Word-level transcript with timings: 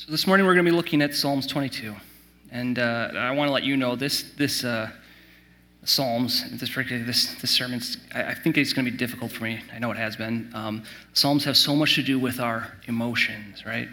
So 0.00 0.10
this 0.10 0.26
morning 0.26 0.46
we're 0.46 0.54
going 0.54 0.64
to 0.64 0.70
be 0.70 0.74
looking 0.74 1.02
at 1.02 1.14
Psalms 1.14 1.46
22, 1.46 1.94
and 2.50 2.78
uh, 2.78 3.10
I 3.14 3.32
want 3.32 3.48
to 3.48 3.52
let 3.52 3.64
you 3.64 3.76
know 3.76 3.96
this 3.96 4.22
this 4.22 4.64
uh, 4.64 4.90
Psalms, 5.84 6.58
this 6.58 6.70
particularly 6.70 7.04
this 7.04 7.34
this 7.34 7.50
sermon, 7.50 7.82
I, 8.14 8.22
I, 8.22 8.34
think 8.34 8.56
it's 8.56 8.72
going 8.72 8.86
to 8.86 8.90
be 8.90 8.96
difficult 8.96 9.30
for 9.30 9.44
me. 9.44 9.60
I 9.74 9.78
know 9.78 9.90
it 9.90 9.98
has 9.98 10.16
been. 10.16 10.50
Um, 10.54 10.84
Psalms 11.12 11.44
have 11.44 11.58
so 11.58 11.76
much 11.76 11.96
to 11.96 12.02
do 12.02 12.18
with 12.18 12.40
our 12.40 12.72
emotions, 12.86 13.66
right? 13.66 13.90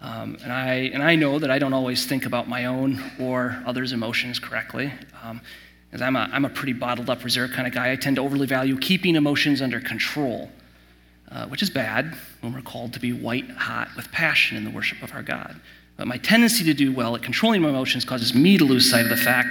Um, 0.00 0.38
and 0.42 0.50
I 0.50 0.74
and 0.94 1.02
I 1.02 1.14
know 1.14 1.38
that 1.38 1.50
I 1.50 1.58
don't 1.58 1.74
always 1.74 2.06
think 2.06 2.24
about 2.24 2.48
my 2.48 2.64
own 2.64 2.98
or 3.20 3.62
others' 3.66 3.92
emotions 3.92 4.38
correctly. 4.38 4.90
Um, 5.22 5.42
because 5.90 6.00
I'm 6.00 6.16
a, 6.16 6.26
I'm 6.32 6.46
a 6.46 6.50
pretty 6.50 6.72
bottled 6.72 7.10
up, 7.10 7.22
reserved 7.22 7.52
kind 7.52 7.66
of 7.66 7.74
guy. 7.74 7.92
I 7.92 7.96
tend 7.96 8.16
to 8.16 8.22
overly 8.22 8.46
value 8.46 8.78
keeping 8.78 9.14
emotions 9.14 9.60
under 9.60 9.78
control 9.78 10.50
uh, 11.30 11.46
which 11.46 11.62
is 11.62 11.70
bad 11.70 12.16
when 12.40 12.52
we're 12.52 12.62
called 12.62 12.92
to 12.94 13.00
be 13.00 13.12
white 13.12 13.50
hot 13.50 13.88
with 13.96 14.10
passion 14.12 14.56
in 14.56 14.64
the 14.64 14.70
worship 14.70 15.02
of 15.02 15.12
our 15.12 15.22
God. 15.22 15.60
But 15.96 16.06
my 16.06 16.16
tendency 16.16 16.64
to 16.64 16.74
do 16.74 16.92
well 16.92 17.16
at 17.16 17.22
controlling 17.22 17.62
my 17.62 17.68
emotions 17.68 18.04
causes 18.04 18.34
me 18.34 18.56
to 18.56 18.64
lose 18.64 18.90
sight 18.90 19.04
of 19.04 19.10
the 19.10 19.16
fact 19.16 19.48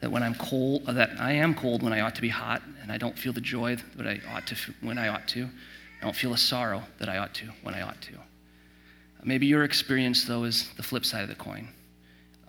that 0.00 0.10
when 0.10 0.22
I'm 0.22 0.34
cold, 0.34 0.82
uh, 0.86 0.92
that 0.92 1.10
I 1.18 1.32
am 1.32 1.54
cold 1.54 1.82
when 1.82 1.92
I 1.92 2.00
ought 2.00 2.14
to 2.16 2.20
be 2.20 2.28
hot, 2.28 2.62
and 2.82 2.92
I 2.92 2.98
don't 2.98 3.18
feel 3.18 3.32
the 3.32 3.40
joy 3.40 3.76
that 3.96 4.06
I 4.06 4.20
ought 4.32 4.46
to 4.48 4.56
when 4.80 4.98
I 4.98 5.08
ought 5.08 5.26
to. 5.28 5.44
I 6.00 6.04
don't 6.04 6.16
feel 6.16 6.32
the 6.32 6.36
sorrow 6.36 6.82
that 6.98 7.08
I 7.08 7.18
ought 7.18 7.34
to 7.34 7.46
when 7.62 7.74
I 7.74 7.82
ought 7.82 8.00
to. 8.02 8.12
Maybe 9.26 9.46
your 9.46 9.64
experience, 9.64 10.24
though, 10.24 10.44
is 10.44 10.68
the 10.76 10.84
flip 10.84 11.04
side 11.04 11.22
of 11.22 11.28
the 11.28 11.34
coin. 11.34 11.68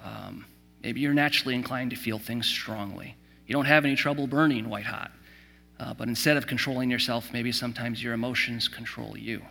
Um, 0.03 0.45
maybe 0.83 0.99
you're 0.99 1.13
naturally 1.13 1.55
inclined 1.55 1.89
to 1.89 1.95
feel 1.95 2.19
things 2.19 2.45
strongly. 2.45 3.15
You 3.47 3.53
don't 3.53 3.65
have 3.65 3.83
any 3.83 3.95
trouble 3.95 4.27
burning 4.27 4.69
white 4.69 4.85
hot. 4.85 5.11
Uh, 5.79 5.93
but 5.93 6.07
instead 6.07 6.37
of 6.37 6.47
controlling 6.47 6.89
yourself, 6.89 7.31
maybe 7.31 7.51
sometimes 7.51 8.01
your 8.01 8.13
emotions 8.13 8.67
control 8.67 9.15
you, 9.17 9.41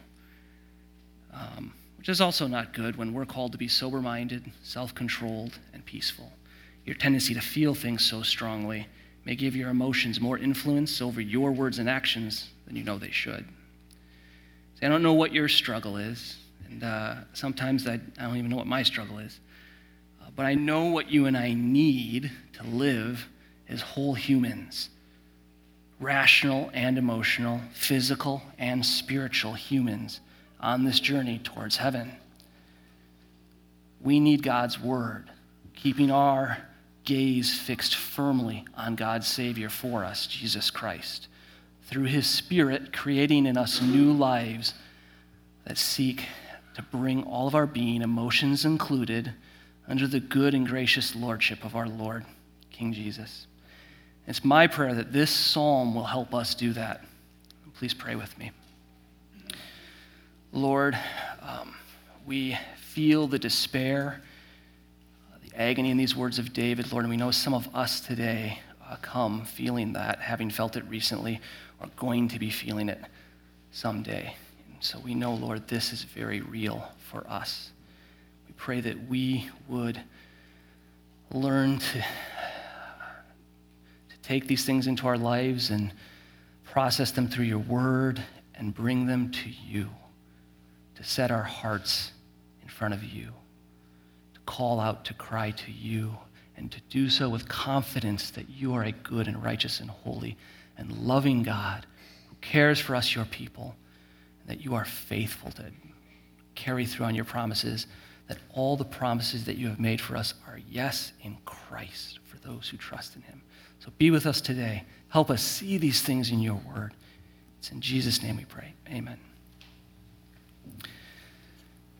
um, 1.32 1.72
which 1.98 2.08
is 2.08 2.20
also 2.20 2.48
not 2.48 2.72
good 2.72 2.96
when 2.96 3.12
we're 3.12 3.26
called 3.26 3.52
to 3.52 3.58
be 3.58 3.68
sober 3.68 4.00
minded, 4.00 4.50
self 4.62 4.94
controlled, 4.94 5.58
and 5.72 5.84
peaceful. 5.84 6.33
Your 6.84 6.96
tendency 6.96 7.34
to 7.34 7.41
feel 7.41 7.74
things 7.74 8.05
so 8.05 8.22
strongly 8.22 8.88
may 9.24 9.36
give 9.36 9.55
your 9.55 9.70
emotions 9.70 10.20
more 10.20 10.38
influence 10.38 11.00
over 11.00 11.20
your 11.20 11.52
words 11.52 11.78
and 11.78 11.88
actions 11.88 12.48
than 12.66 12.77
you 12.77 12.84
know 12.84 12.98
they 12.98 13.11
should. 13.11 13.44
See, 14.78 14.86
I 14.86 14.88
don't 14.88 15.02
know 15.02 15.14
what 15.14 15.33
your 15.33 15.48
struggle 15.48 15.96
is, 15.96 16.36
and 16.68 16.83
uh, 16.83 17.14
sometimes 17.34 17.86
I, 17.86 17.94
I, 17.94 18.22
don't 18.22 18.36
even 18.36 18.50
know 18.50 18.56
what 18.56 18.66
my 18.66 18.83
struggle 18.83 19.18
is. 19.18 19.38
Uh, 20.20 20.30
but 20.34 20.44
I 20.44 20.55
know 20.55 20.86
what 20.86 21.11
you 21.11 21.27
and 21.27 21.36
I 21.36 21.55
need 21.55 22.33
to 22.55 22.64
live 22.64 23.28
as 23.68 23.80
whole 23.80 24.14
humans 24.14 24.90
rational 25.98 26.70
and 26.75 26.98
emotional, 26.98 27.61
physical 27.72 28.42
and 28.58 28.84
spiritual 28.84 29.55
humans 29.55 30.20
on 30.61 30.84
this 30.84 31.00
journey 31.00 31.41
towards 31.42 31.77
heaven. 31.77 32.12
We 34.00 34.20
need 34.20 34.42
God's 34.42 34.80
word, 34.80 35.30
keeping 35.74 36.11
our 36.11 36.58
gaze 37.05 37.58
fixed 37.58 37.97
firmly 37.97 38.64
on 38.77 38.97
God's 38.97 39.27
Savior 39.27 39.69
for 39.69 40.05
us, 40.05 40.27
Jesus 40.27 40.70
Christ, 40.70 41.28
through 41.86 42.05
His 42.05 42.28
Spirit 42.28 42.92
creating 42.92 43.47
in 43.47 43.56
us 43.56 43.80
new 43.80 44.12
lives 44.12 44.74
that 45.64 45.78
seek 45.78 46.27
to 46.74 46.83
bring 46.83 47.22
all 47.24 47.48
of 47.48 47.55
our 47.55 47.67
being, 47.67 48.02
emotions 48.02 48.64
included, 48.64 49.33
under 49.89 50.06
the 50.06 50.20
good 50.20 50.52
and 50.52 50.67
gracious 50.67 51.17
lordship 51.17 51.64
of 51.64 51.74
our 51.74 51.89
Lord, 51.89 52.24
King 52.70 52.92
Jesus. 52.92 53.47
It's 54.27 54.44
my 54.44 54.66
prayer 54.66 54.92
that 54.94 55.12
this 55.12 55.30
psalm 55.30 55.94
will 55.94 56.05
help 56.05 56.34
us 56.34 56.55
do 56.55 56.72
that. 56.72 57.05
Please 57.74 57.94
pray 57.94 58.16
with 58.16 58.36
me. 58.38 58.50
Lord, 60.52 60.98
um, 61.41 61.74
we 62.27 62.58
feel 62.77 63.28
the 63.28 63.38
despair, 63.38 64.22
uh, 65.33 65.36
the 65.48 65.60
agony 65.60 65.91
in 65.91 65.96
these 65.96 66.16
words 66.16 66.38
of 66.41 66.52
David, 66.52 66.91
Lord, 66.91 67.05
and 67.05 67.10
we 67.10 67.16
know 67.16 67.30
some 67.30 67.55
of 67.55 67.72
us 67.74 68.01
today 68.01 68.61
uh, 68.84 68.96
come 69.02 69.45
feeling 69.45 69.92
that, 69.92 70.20
having 70.20 70.51
felt 70.51 70.77
it 70.77 70.84
recently, 70.89 71.40
or 71.80 71.89
going 71.96 72.27
to 72.28 72.39
be 72.39 72.51
feeling 72.51 72.89
it 72.89 73.01
someday. 73.70 74.34
And 74.72 74.83
so 74.83 74.98
we 74.98 75.14
know, 75.14 75.34
Lord, 75.34 75.68
this 75.68 75.92
is 75.92 76.02
very 76.02 76.40
real 76.40 76.90
for 77.11 77.24
us. 77.28 77.70
We 78.48 78.55
pray 78.56 78.80
that 78.80 79.08
we 79.08 79.51
would 79.68 80.01
learn 81.30 81.78
to 81.78 82.05
take 84.27 84.48
these 84.48 84.64
things 84.64 84.89
into 84.89 85.07
our 85.07 85.17
lives 85.17 85.70
and 85.70 85.92
process 86.64 87.13
them 87.13 87.29
through 87.29 87.45
your 87.45 87.61
word 87.61 88.20
and 88.57 88.75
bring 88.75 89.07
them 89.07 89.31
to 89.31 89.48
you, 89.48 89.89
to 90.97 91.05
set 91.05 91.31
our 91.31 91.45
hearts 91.45 92.11
in 92.61 92.69
front 92.69 92.92
of 92.92 93.05
you, 93.05 93.29
to 94.35 94.41
call 94.41 94.81
out, 94.81 95.05
to 95.05 95.14
cry 95.14 95.53
to 95.53 95.70
you, 95.70 96.17
and 96.57 96.73
to 96.73 96.81
do 96.91 97.09
so 97.09 97.29
with 97.29 97.48
confidence 97.48 98.31
that 98.31 98.48
you 98.48 98.75
are 98.75 98.83
a 98.83 98.91
good 98.91 99.29
and 99.29 99.41
righteous 99.45 99.79
and 99.79 99.91
holy 99.91 100.37
and 100.77 100.91
loving 100.91 101.45
God 101.45 101.87
who 102.29 102.35
cares 102.41 102.81
for 102.81 102.97
us, 102.97 103.14
your 103.14 103.27
people, 103.27 103.77
and 104.41 104.51
that 104.51 104.64
you 104.64 104.75
are 104.75 104.85
faithful 104.85 105.53
to 105.53 105.67
carry 106.57 106.85
through 106.85 107.07
on 107.07 107.14
your 107.14 107.25
promises, 107.25 107.87
that 108.29 108.39
all 108.55 108.77
the 108.77 108.85
promises 108.85 109.45
that 109.45 109.57
you 109.57 109.69
have 109.69 109.81
made 109.81 110.01
for 110.01 110.17
us 110.17 110.35
are 110.48 110.59
yes 110.70 111.13
in 111.23 111.37
Christ 111.45 112.19
for 112.25 112.39
those 112.39 112.69
who 112.69 112.77
trust 112.77 113.17
in 113.17 113.23
him. 113.23 113.42
So 113.81 113.92
be 113.98 114.11
with 114.11 114.27
us 114.27 114.41
today. 114.41 114.85
Help 115.09 115.31
us 115.31 115.42
see 115.42 115.79
these 115.79 116.03
things 116.03 116.31
in 116.31 116.41
your 116.41 116.61
word. 116.75 116.92
It's 117.59 117.70
in 117.70 117.81
Jesus' 117.81 118.23
name 118.23 118.37
we 118.37 118.45
pray. 118.45 118.75
Amen. 118.91 119.19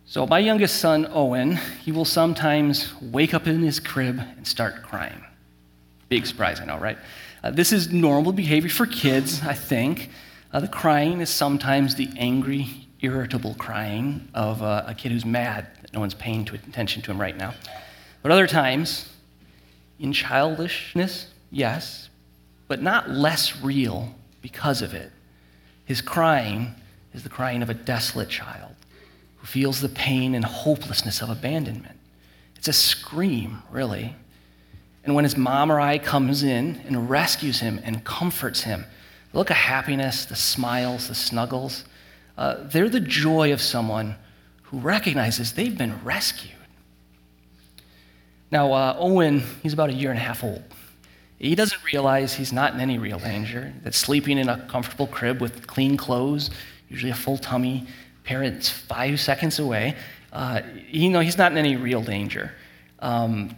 So, 0.09 0.25
my 0.25 0.39
youngest 0.39 0.77
son, 0.77 1.09
Owen, 1.13 1.57
he 1.85 1.91
will 1.91 2.05
sometimes 2.05 2.93
wake 3.03 3.35
up 3.35 3.49
in 3.49 3.61
his 3.61 3.81
crib 3.81 4.21
and 4.21 4.47
start 4.47 4.83
crying. 4.83 5.25
Big 6.09 6.27
surprise, 6.27 6.61
I 6.61 6.65
know, 6.65 6.79
right? 6.79 6.97
Uh, 7.43 7.51
this 7.51 7.73
is 7.73 7.93
normal 7.93 8.33
behavior 8.33 8.71
for 8.71 8.87
kids, 8.87 9.43
I 9.43 9.55
think. 9.55 10.11
Uh, 10.53 10.61
the 10.61 10.69
crying 10.69 11.21
is 11.21 11.29
sometimes 11.29 11.97
the 11.97 12.09
angry, 12.17 12.87
irritable 13.01 13.55
crying 13.55 14.29
of 14.33 14.63
uh, 14.63 14.85
a 14.87 14.95
kid 14.95 15.11
who's 15.11 15.25
mad 15.25 15.67
no 15.97 16.01
one's 16.01 16.15
paying 16.15 16.47
attention 16.53 17.01
to 17.01 17.11
him 17.11 17.19
right 17.19 17.37
now. 17.37 17.55
But 18.23 18.31
other 18.31 18.47
times, 18.47 19.09
in 19.99 20.13
childishness, 20.13 21.29
yes, 21.51 22.11
but 22.69 22.83
not 22.83 23.09
less 23.09 23.63
real 23.63 24.15
because 24.43 24.83
of 24.83 24.93
it. 24.93 25.11
His 25.87 26.03
crying 26.03 26.75
is 27.15 27.23
the 27.23 27.31
crying 27.31 27.63
of 27.63 27.71
a 27.71 27.75
desolate 27.75 28.29
child 28.29 28.75
who 29.39 29.47
feels 29.47 29.81
the 29.81 29.89
pain 29.89 30.35
and 30.35 30.45
hopelessness 30.45 31.23
of 31.23 31.31
abandonment. 31.31 31.99
It's 32.57 32.69
a 32.69 32.75
scream, 32.75 33.63
really. 33.71 34.15
And 35.03 35.15
when 35.15 35.25
his 35.25 35.37
mom 35.37 35.73
or 35.73 35.81
I 35.81 35.97
comes 35.97 36.43
in 36.43 36.83
and 36.87 37.09
rescues 37.09 37.61
him 37.61 37.81
and 37.85 38.05
comforts 38.05 38.63
him, 38.65 38.85
the 39.33 39.39
look 39.39 39.49
of 39.49 39.57
happiness, 39.57 40.27
the 40.27 40.37
smiles, 40.37 41.09
the 41.09 41.15
snuggles, 41.15 41.85
uh, 42.37 42.57
they're 42.65 42.91
the 42.91 43.01
joy 43.01 43.51
of 43.55 43.63
someone 43.63 44.17
who 44.77 44.83
recognizes 44.83 45.55
they've 45.55 45.77
been 45.77 46.05
rescued. 46.05 46.53
Now, 48.51 48.73
uh, 48.73 48.97
Owen, 48.99 49.43
he's 49.63 49.73
about 49.73 49.89
a 49.89 49.95
year 49.95 50.11
and 50.11 50.19
a 50.19 50.23
half 50.23 50.45
old. 50.45 50.63
He 51.39 51.55
doesn't 51.55 51.83
realize 51.85 52.35
he's 52.35 52.53
not 52.53 52.75
in 52.75 52.81
any 52.81 52.99
real 52.99 53.19
danger, 53.19 53.73
that 53.83 53.95
sleeping 53.95 54.39
in 54.39 54.49
a 54.49 54.67
comfortable 54.69 55.07
crib 55.07 55.41
with 55.41 55.67
clean 55.67 55.97
clothes, 55.97 56.51
usually 56.91 57.11
a 57.11 57.15
full 57.15 57.39
tummy, 57.39 57.87
parents 58.25 58.69
five 58.69 59.19
seconds 59.19 59.59
away, 59.59 59.97
uh, 60.33 60.61
you 60.91 61.09
know, 61.09 61.21
he's 61.21 61.39
not 61.39 61.53
in 61.53 61.59
any 61.59 61.77
real 61.77 62.03
danger. 62.03 62.53
Um, 62.99 63.57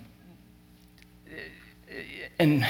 and 2.38 2.64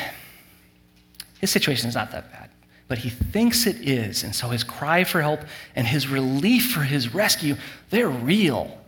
his 1.41 1.51
situation 1.51 1.89
is 1.89 1.95
not 1.95 2.11
that 2.13 2.33
bad, 2.33 2.48
but 2.89 2.99
he 2.99 3.11
thinks 3.11 3.67
it 3.67 3.77
is. 3.87 4.25
And 4.25 4.35
so 4.35 4.49
his 4.49 4.65
cry 4.65 5.05
for 5.05 5.21
help 5.21 5.41
and 5.77 5.87
his 5.87 6.09
relief 6.09 6.71
for 6.73 6.81
his 6.81 7.15
rescue, 7.15 7.57
they're 7.91 8.09
real. 8.09 8.79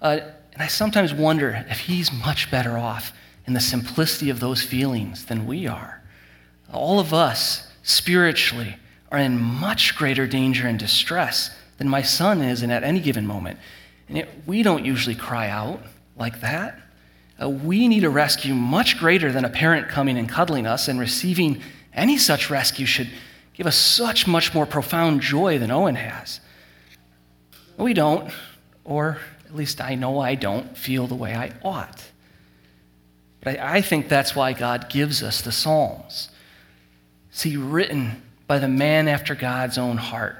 Uh, 0.00 0.20
and 0.52 0.62
I 0.62 0.68
sometimes 0.68 1.12
wonder 1.12 1.64
if 1.68 1.80
he's 1.80 2.12
much 2.12 2.50
better 2.50 2.78
off 2.78 3.12
in 3.46 3.54
the 3.54 3.60
simplicity 3.60 4.30
of 4.30 4.40
those 4.40 4.62
feelings 4.62 5.24
than 5.24 5.46
we 5.46 5.66
are. 5.66 6.02
All 6.72 7.00
of 7.00 7.12
us, 7.12 7.66
spiritually, 7.82 8.76
are 9.10 9.18
in 9.18 9.40
much 9.40 9.96
greater 9.96 10.26
danger 10.26 10.66
and 10.66 10.78
distress 10.78 11.50
than 11.78 11.88
my 11.88 12.02
son 12.02 12.42
is 12.42 12.62
in 12.62 12.70
at 12.70 12.84
any 12.84 13.00
given 13.00 13.26
moment. 13.26 13.58
And 14.08 14.18
yet, 14.18 14.28
we 14.46 14.62
don't 14.62 14.84
usually 14.84 15.14
cry 15.14 15.48
out 15.48 15.80
like 16.16 16.40
that. 16.40 16.78
Uh, 17.40 17.48
we 17.48 17.88
need 17.88 18.04
a 18.04 18.10
rescue 18.10 18.54
much 18.54 18.98
greater 18.98 19.32
than 19.32 19.44
a 19.44 19.48
parent 19.48 19.88
coming 19.88 20.18
and 20.18 20.28
cuddling 20.28 20.66
us, 20.66 20.88
and 20.88 21.00
receiving 21.00 21.60
any 21.94 22.18
such 22.18 22.50
rescue 22.50 22.86
should 22.86 23.10
give 23.54 23.66
us 23.66 23.76
such 23.76 24.26
much 24.26 24.54
more 24.54 24.66
profound 24.66 25.20
joy 25.20 25.58
than 25.58 25.70
Owen 25.70 25.94
has. 25.94 26.40
We 27.76 27.94
don't, 27.94 28.32
or 28.84 29.18
at 29.46 29.54
least 29.54 29.80
I 29.80 29.94
know 29.94 30.20
I 30.20 30.34
don't, 30.34 30.76
feel 30.76 31.06
the 31.06 31.14
way 31.14 31.34
I 31.34 31.52
ought. 31.62 32.02
But 33.40 33.60
I, 33.60 33.76
I 33.76 33.80
think 33.80 34.08
that's 34.08 34.34
why 34.34 34.52
God 34.52 34.88
gives 34.88 35.22
us 35.22 35.42
the 35.42 35.52
Psalms. 35.52 36.30
See, 37.30 37.56
written 37.56 38.22
by 38.46 38.58
the 38.58 38.68
man 38.68 39.08
after 39.08 39.34
God's 39.34 39.78
own 39.78 39.96
heart, 39.96 40.36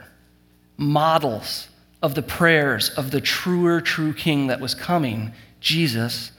models 0.76 1.68
of 2.02 2.14
the 2.14 2.22
prayers 2.22 2.90
of 2.90 3.10
the 3.10 3.20
truer, 3.20 3.80
true 3.80 4.12
King 4.12 4.48
that 4.48 4.60
was 4.60 4.74
coming, 4.74 5.32
Jesus, 5.60 6.32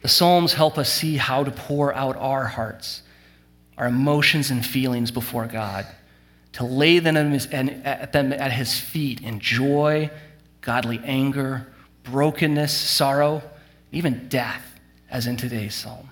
the 0.00 0.08
Psalms 0.08 0.54
help 0.54 0.78
us 0.78 0.92
see 0.92 1.16
how 1.16 1.44
to 1.44 1.50
pour 1.50 1.94
out 1.94 2.16
our 2.16 2.46
hearts, 2.46 3.02
our 3.82 3.88
emotions 3.88 4.52
and 4.52 4.64
feelings 4.64 5.10
before 5.10 5.44
God, 5.44 5.84
to 6.52 6.64
lay 6.64 7.00
them 7.00 7.16
at, 7.16 8.12
them 8.12 8.32
at 8.32 8.52
His 8.52 8.78
feet 8.78 9.20
in 9.20 9.40
joy, 9.40 10.08
godly 10.60 11.00
anger, 11.02 11.66
brokenness, 12.04 12.72
sorrow, 12.72 13.42
even 13.90 14.28
death, 14.28 14.78
as 15.10 15.26
in 15.26 15.36
today's 15.36 15.74
psalm. 15.74 16.08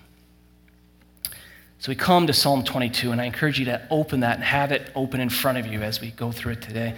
So 1.78 1.92
we 1.92 1.94
come 1.94 2.26
to 2.26 2.32
Psalm 2.32 2.64
22, 2.64 3.12
and 3.12 3.20
I 3.20 3.26
encourage 3.26 3.60
you 3.60 3.66
to 3.66 3.80
open 3.88 4.18
that 4.20 4.34
and 4.34 4.42
have 4.42 4.72
it 4.72 4.90
open 4.96 5.20
in 5.20 5.30
front 5.30 5.56
of 5.58 5.68
you 5.68 5.80
as 5.82 6.00
we 6.00 6.10
go 6.10 6.32
through 6.32 6.54
it 6.54 6.62
today. 6.62 6.96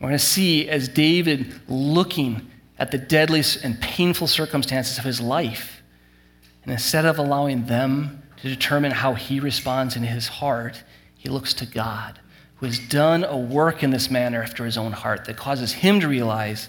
We're 0.00 0.08
going 0.08 0.18
to 0.18 0.24
see 0.24 0.68
as 0.68 0.88
David 0.88 1.60
looking 1.68 2.50
at 2.76 2.90
the 2.90 2.98
deadliest 2.98 3.62
and 3.62 3.80
painful 3.80 4.26
circumstances 4.26 4.98
of 4.98 5.04
his 5.04 5.20
life, 5.20 5.80
and 6.64 6.72
instead 6.72 7.06
of 7.06 7.20
allowing 7.20 7.66
them 7.66 8.24
to 8.42 8.48
determine 8.48 8.92
how 8.92 9.14
he 9.14 9.40
responds 9.40 9.96
in 9.96 10.02
his 10.02 10.28
heart, 10.28 10.82
he 11.16 11.28
looks 11.28 11.52
to 11.54 11.66
God, 11.66 12.18
who 12.56 12.66
has 12.66 12.78
done 12.78 13.24
a 13.24 13.36
work 13.36 13.82
in 13.82 13.90
this 13.90 14.10
manner 14.10 14.42
after 14.42 14.64
his 14.64 14.78
own 14.78 14.92
heart 14.92 15.24
that 15.24 15.36
causes 15.36 15.72
him 15.72 16.00
to 16.00 16.08
realize 16.08 16.68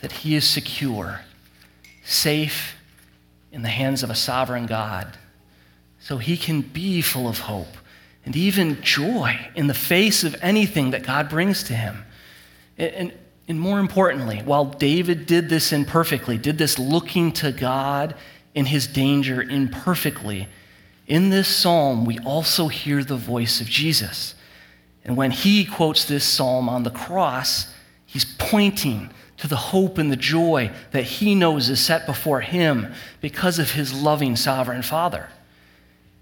that 0.00 0.12
he 0.12 0.34
is 0.34 0.46
secure, 0.46 1.20
safe 2.04 2.76
in 3.50 3.62
the 3.62 3.68
hands 3.68 4.02
of 4.02 4.10
a 4.10 4.14
sovereign 4.14 4.66
God 4.66 5.16
so 6.00 6.18
he 6.18 6.36
can 6.36 6.60
be 6.60 7.00
full 7.00 7.28
of 7.28 7.38
hope 7.40 7.76
and 8.24 8.36
even 8.36 8.82
joy 8.82 9.38
in 9.54 9.66
the 9.66 9.74
face 9.74 10.24
of 10.24 10.36
anything 10.42 10.90
that 10.90 11.04
God 11.04 11.28
brings 11.28 11.62
to 11.64 11.74
him. 11.74 12.04
And, 12.78 13.12
and 13.48 13.60
more 13.60 13.78
importantly, 13.78 14.38
while 14.44 14.64
David 14.64 15.26
did 15.26 15.48
this 15.48 15.72
imperfectly, 15.72 16.38
did 16.38 16.58
this 16.58 16.78
looking 16.78 17.32
to 17.32 17.52
God 17.52 18.14
in 18.54 18.66
his 18.66 18.86
danger 18.86 19.42
imperfectly, 19.42 20.48
in 21.12 21.28
this 21.28 21.46
psalm, 21.46 22.06
we 22.06 22.18
also 22.20 22.68
hear 22.68 23.04
the 23.04 23.18
voice 23.18 23.60
of 23.60 23.66
Jesus. 23.66 24.34
And 25.04 25.14
when 25.14 25.30
he 25.30 25.66
quotes 25.66 26.06
this 26.06 26.24
psalm 26.24 26.70
on 26.70 26.84
the 26.84 26.90
cross, 26.90 27.70
he's 28.06 28.24
pointing 28.24 29.10
to 29.36 29.46
the 29.46 29.56
hope 29.56 29.98
and 29.98 30.10
the 30.10 30.16
joy 30.16 30.70
that 30.92 31.04
he 31.04 31.34
knows 31.34 31.68
is 31.68 31.80
set 31.80 32.06
before 32.06 32.40
him 32.40 32.94
because 33.20 33.58
of 33.58 33.72
his 33.72 33.92
loving 33.92 34.36
sovereign 34.36 34.80
Father. 34.80 35.28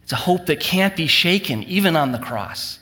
It's 0.02 0.10
a 0.10 0.16
hope 0.16 0.46
that 0.46 0.58
can't 0.58 0.96
be 0.96 1.06
shaken, 1.06 1.62
even 1.62 1.94
on 1.94 2.10
the 2.10 2.18
cross. 2.18 2.80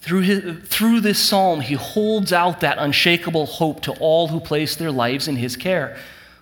Through, 0.00 0.22
his, 0.22 0.58
through 0.66 1.00
this 1.00 1.18
psalm, 1.18 1.60
he 1.60 1.74
holds 1.74 2.32
out 2.32 2.60
that 2.60 2.78
unshakable 2.78 3.44
hope 3.44 3.82
to 3.82 3.92
all 4.00 4.28
who 4.28 4.40
place 4.40 4.74
their 4.74 4.90
lives 4.90 5.28
in 5.28 5.36
his 5.36 5.54
care, 5.54 5.98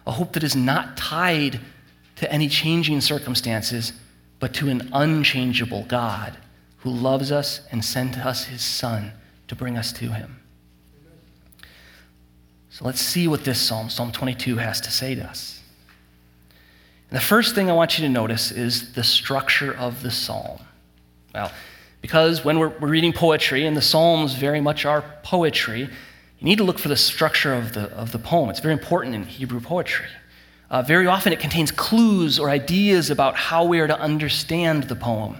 a 0.06 0.12
hope 0.12 0.34
that 0.34 0.44
is 0.44 0.54
not 0.54 0.96
tied 0.96 1.58
to 2.14 2.32
any 2.32 2.48
changing 2.48 3.00
circumstances, 3.00 3.92
but 4.42 4.52
to 4.52 4.68
an 4.68 4.90
unchangeable 4.92 5.84
God 5.84 6.36
who 6.78 6.90
loves 6.90 7.30
us 7.30 7.60
and 7.70 7.84
sent 7.84 8.18
us 8.18 8.46
his 8.46 8.60
Son 8.60 9.12
to 9.46 9.54
bring 9.54 9.78
us 9.78 9.92
to 9.92 10.10
him. 10.10 10.40
So 12.68 12.84
let's 12.84 13.00
see 13.00 13.28
what 13.28 13.44
this 13.44 13.60
psalm, 13.60 13.88
Psalm 13.88 14.10
22, 14.10 14.56
has 14.56 14.80
to 14.80 14.90
say 14.90 15.14
to 15.14 15.22
us. 15.22 15.60
And 17.08 17.16
the 17.16 17.22
first 17.22 17.54
thing 17.54 17.70
I 17.70 17.72
want 17.72 17.96
you 17.96 18.04
to 18.04 18.12
notice 18.12 18.50
is 18.50 18.94
the 18.94 19.04
structure 19.04 19.72
of 19.72 20.02
the 20.02 20.10
psalm. 20.10 20.58
Well, 21.32 21.52
because 22.00 22.44
when 22.44 22.58
we're, 22.58 22.70
we're 22.80 22.88
reading 22.88 23.12
poetry, 23.12 23.64
and 23.64 23.76
the 23.76 23.80
Psalms 23.80 24.34
very 24.34 24.60
much 24.60 24.84
are 24.84 25.04
poetry, 25.22 25.82
you 25.82 25.88
need 26.40 26.58
to 26.58 26.64
look 26.64 26.80
for 26.80 26.88
the 26.88 26.96
structure 26.96 27.54
of 27.54 27.74
the, 27.74 27.92
of 27.92 28.10
the 28.10 28.18
poem. 28.18 28.50
It's 28.50 28.58
very 28.58 28.74
important 28.74 29.14
in 29.14 29.22
Hebrew 29.22 29.60
poetry. 29.60 30.06
Uh, 30.72 30.80
very 30.80 31.06
often 31.06 31.34
it 31.34 31.38
contains 31.38 31.70
clues 31.70 32.38
or 32.38 32.48
ideas 32.48 33.10
about 33.10 33.36
how 33.36 33.62
we 33.62 33.78
are 33.78 33.86
to 33.86 34.00
understand 34.00 34.84
the 34.84 34.96
poem. 34.96 35.36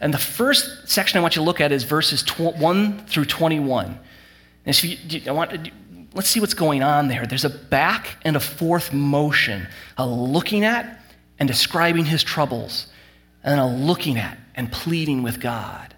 And 0.00 0.12
the 0.12 0.18
first 0.18 0.88
section 0.88 1.18
I 1.18 1.20
want 1.20 1.36
you 1.36 1.42
to 1.42 1.44
look 1.44 1.60
at 1.60 1.70
is 1.70 1.84
verses 1.84 2.22
tw- 2.22 2.56
1 2.56 3.04
through 3.04 3.26
21. 3.26 3.98
And 4.64 4.74
so 4.74 4.86
you, 4.86 5.20
I 5.28 5.32
want, 5.32 5.70
let's 6.14 6.30
see 6.30 6.40
what's 6.40 6.54
going 6.54 6.82
on 6.82 7.08
there. 7.08 7.26
There's 7.26 7.44
a 7.44 7.50
back 7.50 8.16
and 8.24 8.36
a 8.36 8.40
forth 8.40 8.90
motion, 8.90 9.68
a 9.98 10.06
looking 10.06 10.64
at 10.64 10.98
and 11.38 11.46
describing 11.46 12.06
his 12.06 12.22
troubles, 12.22 12.86
and 13.42 13.60
a 13.60 13.66
looking 13.66 14.16
at 14.16 14.38
and 14.54 14.72
pleading 14.72 15.22
with 15.22 15.40
God. 15.40 15.94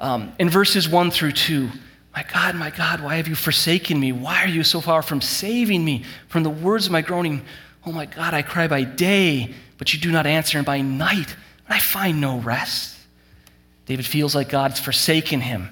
Um, 0.00 0.32
in 0.38 0.48
verses 0.48 0.88
1 0.88 1.10
through 1.10 1.32
2, 1.32 1.68
my 2.14 2.24
God, 2.32 2.54
my 2.54 2.70
God, 2.70 3.02
why 3.02 3.16
have 3.16 3.28
you 3.28 3.34
forsaken 3.34 4.00
me? 4.00 4.12
Why 4.12 4.42
are 4.44 4.48
you 4.48 4.64
so 4.64 4.80
far 4.80 5.02
from 5.02 5.20
saving 5.20 5.84
me? 5.84 6.04
From 6.28 6.42
the 6.42 6.50
words 6.50 6.86
of 6.86 6.92
my 6.92 7.02
groaning, 7.02 7.42
oh 7.84 7.92
my 7.92 8.06
God, 8.06 8.34
I 8.34 8.42
cry 8.42 8.68
by 8.68 8.84
day, 8.84 9.54
but 9.78 9.92
you 9.92 10.00
do 10.00 10.10
not 10.10 10.26
answer, 10.26 10.58
and 10.58 10.66
by 10.66 10.80
night, 10.80 11.34
I 11.68 11.78
find 11.78 12.20
no 12.20 12.38
rest. 12.38 12.96
David 13.86 14.06
feels 14.06 14.34
like 14.34 14.48
God's 14.48 14.78
forsaken 14.78 15.40
him. 15.40 15.70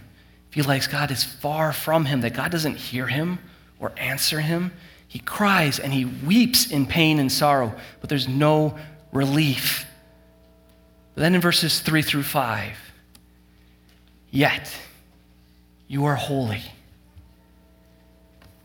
He 0.50 0.56
feels 0.56 0.66
like 0.66 0.90
God 0.90 1.10
is 1.10 1.22
far 1.22 1.72
from 1.72 2.06
him, 2.06 2.22
that 2.22 2.34
God 2.34 2.50
doesn't 2.50 2.76
hear 2.76 3.06
him 3.06 3.38
or 3.78 3.92
answer 3.96 4.40
him. 4.40 4.72
He 5.06 5.18
cries 5.18 5.78
and 5.78 5.92
he 5.92 6.04
weeps 6.04 6.70
in 6.70 6.86
pain 6.86 7.18
and 7.18 7.30
sorrow, 7.30 7.74
but 8.00 8.08
there's 8.08 8.28
no 8.28 8.76
relief. 9.12 9.86
But 11.14 11.22
then 11.22 11.34
in 11.34 11.40
verses 11.40 11.80
3 11.80 12.02
through 12.02 12.22
5, 12.22 12.76
yet 14.30 14.76
you 15.88 16.04
are 16.04 16.14
holy. 16.14 16.62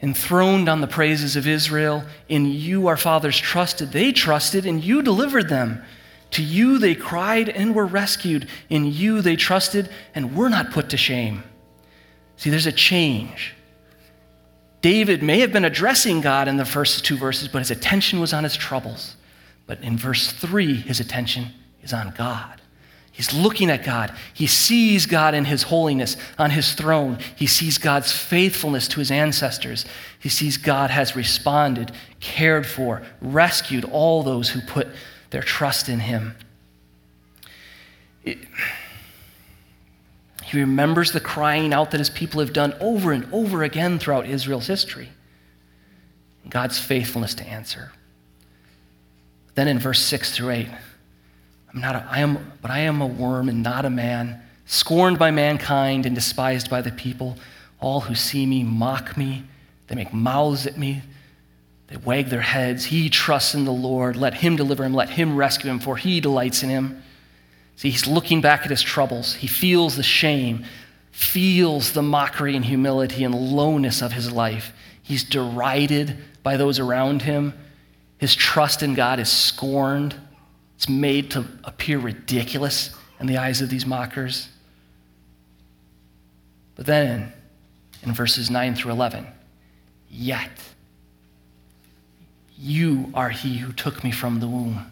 Enthroned 0.02 0.68
on 0.68 0.82
the 0.82 0.88
praises 0.88 1.36
of 1.36 1.48
Israel, 1.48 2.04
in 2.28 2.46
you 2.46 2.88
our 2.88 2.98
fathers 2.98 3.40
trusted. 3.40 3.92
They 3.92 4.12
trusted, 4.12 4.66
and 4.66 4.84
you 4.84 5.02
delivered 5.02 5.50
them. 5.50 5.84
To 6.32 6.44
you 6.44 6.80
they 6.80 6.96
cried 6.96 7.48
and 7.50 7.74
were 7.74 7.86
rescued. 7.86 8.48
In 8.70 8.92
you 8.92 9.22
they 9.22 9.36
trusted 9.36 9.90
and 10.14 10.36
were 10.36 10.50
not 10.50 10.72
put 10.72 10.90
to 10.90 10.98
shame. 10.98 11.44
See, 12.38 12.50
there's 12.50 12.66
a 12.66 12.72
change. 12.72 13.56
David 14.82 15.24
may 15.24 15.40
have 15.40 15.54
been 15.54 15.66
addressing 15.66 16.22
God 16.22 16.48
in 16.48 16.58
the 16.58 16.66
first 16.66 17.06
two 17.06 17.18
verses, 17.18 17.48
but 17.48 17.60
his 17.60 17.72
attention 17.72 18.20
was 18.20 18.34
on 18.34 18.44
his 18.44 18.56
troubles. 18.56 19.16
But 19.66 19.82
in 19.82 19.98
verse 19.98 20.32
3, 20.32 20.76
his 20.76 21.00
attention 21.00 21.48
is 21.82 21.94
on 21.94 22.14
God. 22.16 22.62
He's 23.16 23.34
looking 23.34 23.70
at 23.70 23.86
God. 23.86 24.14
He 24.34 24.46
sees 24.46 25.06
God 25.06 25.36
in 25.36 25.46
his 25.46 25.64
holiness 25.64 26.18
on 26.38 26.52
his 26.52 26.74
throne. 26.74 27.18
He 27.38 27.48
sees 27.48 27.78
God's 27.78 28.12
faithfulness 28.12 28.90
to 28.90 29.00
his 29.00 29.10
ancestors. 29.10 29.86
He 30.20 30.28
sees 30.28 30.58
God 30.58 30.90
has 30.90 31.16
responded, 31.16 31.94
cared 32.20 32.68
for, 32.68 33.04
rescued 33.22 33.86
all 33.86 34.22
those 34.22 34.50
who 34.50 34.60
put 34.60 34.90
their 35.30 35.42
trust 35.42 35.88
in 35.88 36.02
him. 36.02 36.36
It, 38.26 38.40
he 40.44 40.60
remembers 40.60 41.14
the 41.14 41.22
crying 41.22 41.74
out 41.74 41.92
that 41.92 42.00
his 42.00 42.10
people 42.10 42.42
have 42.42 42.52
done 42.52 42.74
over 42.82 43.14
and 43.14 43.32
over 43.32 43.64
again 43.64 43.98
throughout 43.98 44.26
Israel's 44.26 44.68
history. 44.68 45.08
God's 46.50 46.78
faithfulness 46.78 47.34
to 47.36 47.48
answer. 47.48 47.94
Then 49.54 49.70
in 49.70 49.80
verse 49.80 50.02
6 50.02 50.36
through 50.36 50.50
8, 50.50 50.68
I'm 51.76 51.82
not 51.82 51.96
a, 51.96 52.08
I 52.10 52.20
am, 52.22 52.54
but 52.62 52.72
I 52.72 52.80
am 52.80 53.02
a 53.02 53.06
worm 53.06 53.50
and 53.50 53.62
not 53.62 53.84
a 53.84 53.90
man, 53.90 54.42
scorned 54.66 55.20
by 55.20 55.30
mankind 55.30 56.06
and 56.06 56.16
despised 56.16 56.70
by 56.70 56.82
the 56.82 56.92
people. 56.92 57.38
All 57.82 58.00
who 58.00 58.16
see 58.16 58.46
me 58.46 58.64
mock 58.64 59.18
me. 59.18 59.44
They 59.88 59.96
make 59.96 60.14
mouths 60.14 60.66
at 60.66 60.78
me. 60.78 61.02
They 61.88 61.98
wag 61.98 62.30
their 62.30 62.42
heads. 62.42 62.86
He 62.86 63.10
trusts 63.10 63.54
in 63.54 63.66
the 63.66 63.74
Lord. 63.74 64.16
Let 64.16 64.36
him 64.36 64.56
deliver 64.56 64.86
him. 64.86 64.94
Let 64.94 65.10
him 65.10 65.36
rescue 65.36 65.70
him, 65.70 65.80
for 65.80 65.98
he 65.98 66.22
delights 66.22 66.64
in 66.64 66.70
him. 66.70 67.04
See, 67.76 67.90
he's 67.90 68.08
looking 68.08 68.40
back 68.40 68.62
at 68.64 68.70
his 68.70 68.82
troubles. 68.82 69.36
He 69.36 69.48
feels 69.48 69.98
the 69.98 70.04
shame, 70.04 70.64
feels 71.12 71.92
the 71.92 72.02
mockery 72.02 72.56
and 72.56 72.64
humility 72.64 73.26
and 73.26 73.36
lowness 73.36 74.02
of 74.02 74.14
his 74.14 74.32
life. 74.32 74.72
He's 75.04 75.26
derided 75.26 76.18
by 76.42 76.56
those 76.56 76.80
around 76.80 77.24
him. 77.24 77.54
His 78.18 78.34
trust 78.34 78.82
in 78.82 78.94
God 78.94 79.20
is 79.20 79.30
scorned. 79.30 80.16
It's 80.76 80.90
made 80.90 81.32
to 81.32 81.46
appear 81.64 82.00
ridiculous 82.00 82.96
in 83.20 83.28
the 83.28 83.38
eyes 83.38 83.62
of 83.62 83.70
these 83.70 83.86
mockers. 83.86 84.50
But 86.76 86.86
then, 86.86 87.32
in 88.04 88.14
verses 88.14 88.50
9 88.50 88.76
through 88.76 88.92
11, 88.92 89.26
yet 90.10 90.52
you 92.58 93.12
are 93.14 93.30
he 93.30 93.58
who 93.58 93.72
took 93.74 94.04
me 94.04 94.12
from 94.12 94.40
the 94.40 94.48
womb. 94.48 94.92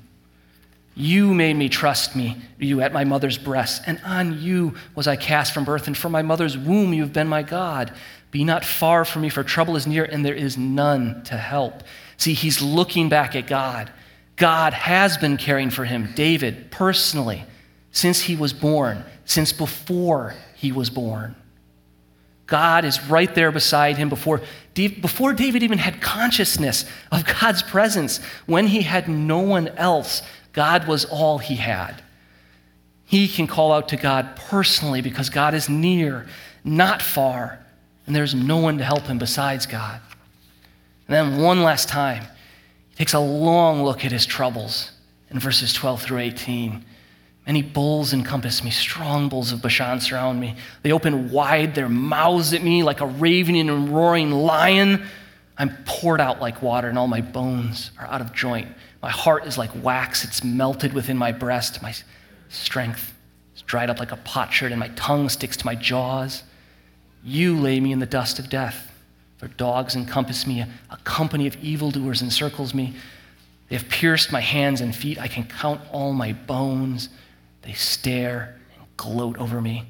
You 0.96 1.34
made 1.34 1.56
me 1.56 1.70
trust 1.70 2.16
me, 2.16 2.38
you 2.60 2.82
at 2.82 2.94
my 2.94 3.04
mother's 3.04 3.38
breast, 3.38 3.82
and 3.88 4.00
on 4.06 4.42
you 4.42 4.76
was 4.96 5.08
I 5.08 5.16
cast 5.16 5.54
from 5.54 5.66
birth, 5.66 5.88
and 5.88 5.98
from 5.98 6.12
my 6.12 6.22
mother's 6.22 6.58
womb 6.58 6.94
you 6.94 7.02
have 7.02 7.14
been 7.14 7.28
my 7.28 7.42
God. 7.42 7.92
Be 8.32 8.44
not 8.44 8.64
far 8.64 9.04
from 9.04 9.24
me, 9.24 9.30
for 9.30 9.44
trouble 9.44 9.76
is 9.76 9.88
near, 9.88 10.06
and 10.06 10.24
there 10.24 10.36
is 10.36 10.58
none 10.58 11.24
to 11.24 11.36
help. 11.36 11.84
See, 12.18 12.34
he's 12.34 12.62
looking 12.62 13.10
back 13.10 13.36
at 13.36 13.48
God. 13.48 13.92
God 14.36 14.74
has 14.74 15.18
been 15.18 15.38
caring 15.38 15.70
for 15.70 15.86
him, 15.86 16.12
David, 16.16 16.72
personally, 16.72 17.46
since 17.92 18.22
he 18.22 18.36
was 18.36 18.54
born, 18.54 19.04
since 19.26 19.54
before 19.54 20.36
he 20.56 20.72
was 20.72 20.90
born. 20.90 21.36
God 22.48 22.86
is 22.86 23.04
right 23.06 23.34
there 23.34 23.52
beside 23.52 23.98
him 23.98 24.10
before, 24.10 24.42
before 24.74 25.34
David 25.34 25.64
even 25.64 25.78
had 25.78 26.02
consciousness 26.02 26.86
of 27.12 27.26
God's 27.42 27.64
presence. 27.64 28.20
When 28.46 28.68
he 28.68 28.82
had 28.82 29.08
no 29.08 29.40
one 29.40 29.70
else, 29.70 30.22
God 30.52 30.88
was 30.88 31.06
all 31.06 31.38
he 31.38 31.56
had. 31.56 32.04
He 33.06 33.28
can 33.28 33.48
call 33.48 33.72
out 33.72 33.90
to 33.90 33.98
God 33.98 34.36
personally 34.36 35.02
because 35.02 35.30
God 35.30 35.54
is 35.54 35.70
near, 35.70 36.28
not 36.64 37.02
far, 37.02 37.60
and 38.06 38.16
there's 38.16 38.36
no 38.36 38.58
one 38.58 38.78
to 38.80 38.84
help 38.84 39.04
him 39.04 39.18
besides 39.18 39.66
God. 39.66 40.02
And 41.08 41.16
then 41.34 41.42
one 41.42 41.62
last 41.64 41.90
time, 41.90 42.26
he 42.94 42.98
takes 42.98 43.14
a 43.14 43.20
long 43.20 43.84
look 43.84 44.06
at 44.06 44.12
his 44.12 44.26
troubles 44.26 44.92
in 45.32 45.40
verses 45.40 45.74
12 45.74 46.04
through 46.04 46.20
18. 46.20 46.86
Many 47.48 47.62
bulls 47.64 48.14
encompass 48.14 48.64
me, 48.64 48.70
strong 48.70 49.30
bulls 49.30 49.52
of 49.52 49.64
Bashan 49.64 50.00
surround 50.00 50.40
me. 50.40 50.56
They 50.84 50.92
open 50.92 51.32
wide 51.32 51.74
their 51.74 51.90
mouths 51.90 52.54
at 52.54 52.62
me 52.62 52.84
like 52.84 53.02
a 53.02 53.08
ravening 53.08 53.68
and 53.70 53.90
roaring 53.90 54.32
lion. 54.32 55.06
I'm 55.58 55.76
poured 55.86 56.22
out 56.22 56.40
like 56.40 56.62
water, 56.62 56.88
and 56.88 56.98
all 56.98 57.08
my 57.08 57.22
bones 57.22 57.92
are 58.00 58.06
out 58.06 58.22
of 58.22 58.32
joint. 58.32 58.68
My 59.02 59.10
heart 59.10 59.46
is 59.46 59.58
like 59.58 59.72
wax, 59.84 60.24
it's 60.24 60.44
melted 60.44 60.94
within 60.94 61.18
my 61.18 61.32
breast. 61.32 61.82
My 61.82 61.94
strength 62.50 63.14
is 63.56 63.64
dried 63.64 63.90
up 63.90 64.00
like 64.00 64.12
a 64.12 64.18
potsherd, 64.18 64.72
and 64.72 64.80
my 64.80 64.90
tongue 64.90 65.30
sticks 65.30 65.58
to 65.58 65.66
my 65.66 65.76
jaws. 65.76 66.44
You 67.24 67.60
lay 67.60 67.80
me 67.80 67.92
in 67.92 68.00
the 68.00 68.06
dust 68.06 68.38
of 68.38 68.50
death, 68.50 68.93
for 69.44 69.50
dogs 69.50 69.94
encompass 69.94 70.48
me, 70.48 70.62
a 70.62 70.98
company 71.04 71.48
of 71.48 71.62
evildoers 71.62 72.22
encircles 72.22 72.74
me. 72.74 72.94
They 73.68 73.76
have 73.76 73.90
pierced 73.90 74.32
my 74.32 74.40
hands 74.40 74.80
and 74.80 74.96
feet. 74.96 75.20
I 75.20 75.28
can 75.28 75.44
count 75.44 75.82
all 75.92 76.14
my 76.14 76.32
bones. 76.32 77.10
They 77.64 77.74
stare 77.74 78.58
and 78.74 78.88
gloat 78.96 79.38
over 79.38 79.60
me. 79.60 79.84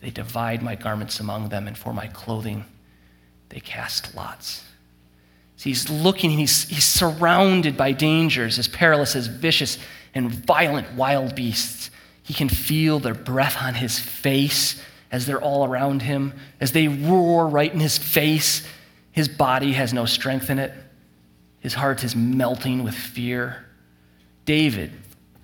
They 0.00 0.08
divide 0.08 0.62
my 0.62 0.74
garments 0.74 1.20
among 1.20 1.50
them, 1.50 1.68
and 1.68 1.76
for 1.76 1.92
my 1.92 2.06
clothing, 2.06 2.64
they 3.50 3.60
cast 3.60 4.14
lots. 4.14 4.64
See, 5.58 5.68
he's 5.68 5.90
looking, 5.90 6.30
he's, 6.30 6.66
he's 6.66 6.84
surrounded 6.84 7.76
by 7.76 7.92
dangers 7.92 8.58
as 8.58 8.68
perilous 8.68 9.14
as 9.14 9.26
vicious 9.26 9.76
and 10.14 10.30
violent 10.30 10.94
wild 10.94 11.34
beasts. 11.34 11.90
He 12.22 12.32
can 12.32 12.48
feel 12.48 13.00
their 13.00 13.12
breath 13.12 13.62
on 13.62 13.74
his 13.74 13.98
face 13.98 14.82
as 15.12 15.26
they're 15.26 15.42
all 15.42 15.66
around 15.66 16.00
him, 16.00 16.32
as 16.58 16.72
they 16.72 16.88
roar 16.88 17.46
right 17.46 17.70
in 17.70 17.80
his 17.80 17.98
face. 17.98 18.66
His 19.14 19.28
body 19.28 19.74
has 19.74 19.92
no 19.92 20.06
strength 20.06 20.50
in 20.50 20.58
it. 20.58 20.72
His 21.60 21.74
heart 21.74 22.02
is 22.02 22.16
melting 22.16 22.82
with 22.82 22.96
fear. 22.96 23.64
David, 24.44 24.90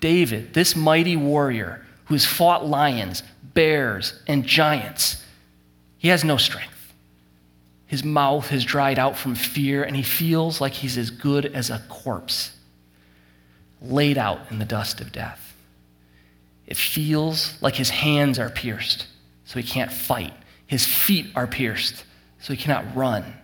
David, 0.01 0.53
this 0.55 0.75
mighty 0.75 1.15
warrior 1.17 1.87
who 2.07 2.15
has 2.15 2.27
fought 2.27 2.67
lions, 2.67 3.23
bears, 3.55 4.21
and 4.27 4.45
giants, 4.45 5.25
he 5.99 6.09
has 6.09 6.25
no 6.25 6.37
strength. 6.37 6.93
His 7.87 8.03
mouth 8.03 8.49
has 8.49 8.65
dried 8.65 8.99
out 8.99 9.17
from 9.17 9.37
fear, 9.37 9.85
and 9.85 9.95
he 9.95 10.03
feels 10.03 10.61
like 10.61 10.73
he's 10.73 10.99
as 10.99 11.11
good 11.11 11.47
as 11.47 11.71
a 11.71 11.81
corpse 11.89 12.57
laid 13.81 14.19
out 14.19 14.41
in 14.51 14.59
the 14.59 14.65
dust 14.65 15.01
of 15.01 15.13
death. 15.13 15.55
It 16.67 16.77
feels 16.77 17.55
like 17.63 17.77
his 17.77 17.91
hands 17.91 18.37
are 18.41 18.51
pierced, 18.51 19.07
so 19.45 19.61
he 19.61 19.67
can't 19.67 19.93
fight. 19.93 20.35
His 20.67 20.85
feet 20.85 21.29
are 21.37 21.47
pierced, 21.47 22.05
so 22.41 22.53
he 22.53 22.61
cannot 22.61 22.97
run. 22.97 23.37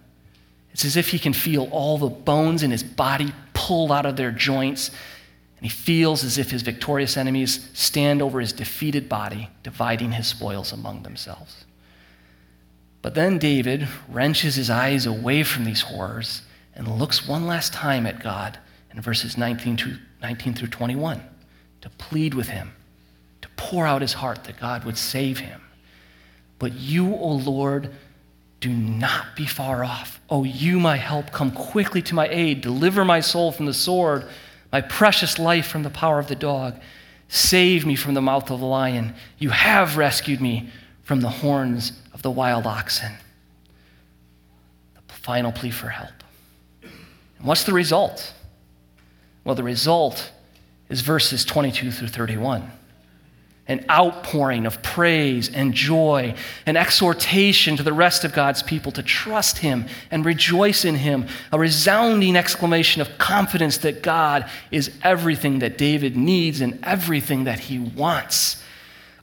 It's 0.77 0.85
as 0.85 0.99
if 0.99 1.09
he 1.09 1.19
can 1.19 1.33
feel 1.33 1.71
all 1.71 1.97
the 1.97 2.11
bones 2.11 2.63
in 2.63 2.71
his 2.71 2.83
body 2.83 3.33
pulled 3.55 3.91
out 3.91 4.05
of 4.05 4.17
their 4.17 4.31
joints 4.31 4.91
and 5.57 5.65
he 5.65 5.71
feels 5.71 6.23
as 6.23 6.37
if 6.37 6.51
his 6.51 6.61
victorious 6.61 7.17
enemies 7.17 7.71
stand 7.73 8.21
over 8.21 8.41
his 8.41 8.53
defeated 8.53 9.09
body, 9.09 9.49
dividing 9.63 10.13
his 10.13 10.27
spoils 10.27 10.73
among 10.73 11.03
themselves. 11.03 11.65
But 13.01 13.15
then 13.15 13.39
David 13.39 13.89
wrenches 14.07 14.57
his 14.57 14.69
eyes 14.69 15.07
away 15.07 15.45
from 15.45 15.65
these 15.65 15.81
horrors 15.81 16.43
and 16.75 16.87
looks 16.87 17.27
one 17.27 17.47
last 17.47 17.73
time 17.73 18.05
at 18.05 18.23
God 18.23 18.59
in 18.93 19.01
verses 19.01 19.39
19, 19.39 19.79
to, 19.79 19.97
19 20.21 20.53
through 20.53 20.69
21 20.69 21.23
to 21.81 21.89
plead 21.89 22.35
with 22.35 22.49
him, 22.49 22.73
to 23.41 23.49
pour 23.57 23.87
out 23.87 24.03
his 24.03 24.13
heart 24.13 24.45
that 24.45 24.61
God 24.61 24.85
would 24.85 24.99
save 24.99 25.39
him. 25.39 25.63
But 26.59 26.75
you, 26.75 27.15
O 27.15 27.29
Lord, 27.33 27.95
do 28.61 28.71
not 28.71 29.37
be 29.37 29.47
far 29.47 29.85
off. 29.85 30.21
O 30.31 30.45
you, 30.45 30.81
my 30.81 30.97
help, 30.97 31.31
come 31.33 31.51
quickly 31.51 32.03
to 32.03 32.15
my 32.15 32.29
aid. 32.29 32.61
Deliver 32.61 33.05
my 33.05 33.21
soul 33.21 33.53
from 33.53 33.67
the 33.67 33.75
sword 33.75 34.27
my 34.73 34.81
precious 34.81 35.39
life 35.39 35.67
from 35.67 35.85
the 35.85 35.91
power 35.91 36.19
of 36.19 36.29
the 36.29 36.35
dog. 36.35 36.79
Save 37.29 37.87
me 37.87 37.97
from 37.97 38.15
the 38.15 38.21
mouth 38.21 38.51
of 38.51 38.61
the 38.61 38.67
lion. 38.67 39.15
You 39.39 39.51
have 39.51 39.97
rescued 39.97 40.41
me 40.41 40.71
from 41.03 41.21
the 41.21 41.29
horns 41.29 41.93
of 42.13 42.23
the 42.23 42.31
wild 42.31 42.67
oxen. 42.67 43.13
The 45.09 45.15
final 45.15 45.53
plea 45.53 45.71
for 45.71 45.89
help. 45.89 46.13
And 46.83 47.47
what's 47.47 47.65
the 47.65 47.73
result? 47.73 48.35
Well, 49.45 49.55
the 49.55 49.63
result 49.63 50.31
is 50.89 51.01
verses 51.01 51.45
22 51.45 51.91
through 51.91 52.09
31 52.09 52.71
an 53.69 53.85
outpouring 53.91 54.65
of 54.65 54.81
praise 54.83 55.53
and 55.53 55.75
joy, 55.75 56.35
an 56.67 56.77
exhortation 56.77 57.77
to 57.77 57.83
the 57.83 57.93
rest 57.93 58.25
of 58.25 58.33
God's 58.33 58.63
people 58.63 58.93
to 58.93 59.03
trust 59.03 59.59
Him 59.59 59.87
and 60.11 60.25
rejoice 60.25 60.85
in 60.85 60.95
Him, 60.95 61.27
a 61.51 61.59
resounding 61.59 62.37
exclamation 62.37 63.03
of 63.03 63.19
confidence 63.19 63.79
that 63.79 64.03
God 64.03 64.49
is 64.71 64.93
everything 65.03 65.59
that 65.61 65.79
David 65.79 66.17
needs 66.17 66.61
and 66.61 66.79
everything 66.85 67.45
that 67.45 67.59
he 67.59 67.79
wants. 67.79 68.63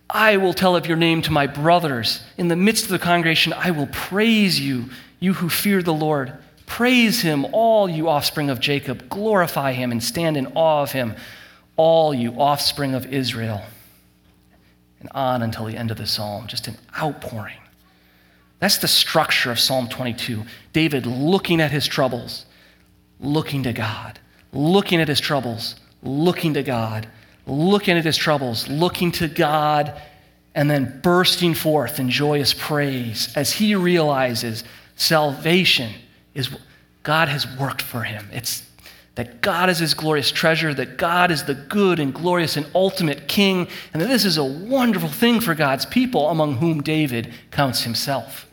I 0.09 0.37
will 0.37 0.53
tell 0.53 0.75
of 0.75 0.87
your 0.87 0.97
name 0.97 1.21
to 1.23 1.31
my 1.31 1.47
brothers. 1.47 2.21
In 2.37 2.49
the 2.49 2.55
midst 2.57 2.83
of 2.83 2.91
the 2.91 2.99
congregation, 2.99 3.53
I 3.53 3.71
will 3.71 3.87
praise 3.87 4.59
you, 4.59 4.89
you 5.21 5.33
who 5.35 5.47
fear 5.47 5.81
the 5.81 5.93
Lord. 5.93 6.33
Praise 6.65 7.21
him, 7.21 7.45
all 7.53 7.89
you 7.89 8.09
offspring 8.09 8.49
of 8.49 8.59
Jacob. 8.59 9.07
Glorify 9.09 9.71
him 9.71 9.91
and 9.91 10.03
stand 10.03 10.35
in 10.35 10.47
awe 10.47 10.83
of 10.83 10.91
him, 10.91 11.15
all 11.77 12.13
you 12.13 12.39
offspring 12.39 12.93
of 12.93 13.11
Israel 13.11 13.63
and 15.03 15.11
on 15.13 15.41
until 15.41 15.65
the 15.65 15.77
end 15.77 15.91
of 15.91 15.97
the 15.97 16.07
psalm, 16.07 16.47
just 16.47 16.67
an 16.67 16.77
outpouring. 16.97 17.59
That's 18.59 18.77
the 18.77 18.87
structure 18.87 19.51
of 19.51 19.59
Psalm 19.59 19.89
22. 19.89 20.43
David 20.71 21.05
looking 21.05 21.59
at 21.59 21.71
his 21.71 21.85
troubles, 21.85 22.45
looking 23.19 23.63
to 23.63 23.73
God, 23.73 24.19
looking 24.53 25.01
at 25.01 25.09
his 25.09 25.19
troubles, 25.19 25.75
looking 26.01 26.53
to 26.53 26.63
God, 26.63 27.07
looking 27.45 27.97
at 27.97 28.05
his 28.05 28.15
troubles, 28.15 28.69
looking 28.69 29.11
to 29.13 29.27
God, 29.27 30.01
and 30.55 30.71
then 30.71 31.01
bursting 31.03 31.53
forth 31.53 31.99
in 31.99 32.09
joyous 32.09 32.53
praise 32.53 33.33
as 33.35 33.51
he 33.51 33.75
realizes 33.75 34.63
salvation 34.95 35.91
is 36.33 36.49
God 37.01 37.27
has 37.27 37.45
worked 37.57 37.81
for 37.81 38.03
him. 38.03 38.29
It's 38.31 38.63
that 39.15 39.41
God 39.41 39.69
is 39.69 39.79
his 39.79 39.93
glorious 39.93 40.31
treasure, 40.31 40.73
that 40.73 40.97
God 40.97 41.29
is 41.29 41.43
the 41.43 41.53
good 41.53 41.99
and 41.99 42.13
glorious 42.13 42.57
and 42.57 42.65
ultimate 42.73 43.27
king, 43.27 43.67
and 43.93 44.01
that 44.01 44.07
this 44.07 44.25
is 44.25 44.37
a 44.37 44.43
wonderful 44.43 45.09
thing 45.09 45.39
for 45.39 45.53
God's 45.53 45.85
people, 45.85 46.29
among 46.29 46.57
whom 46.57 46.81
David 46.81 47.31
counts 47.51 47.83
himself. 47.83 48.47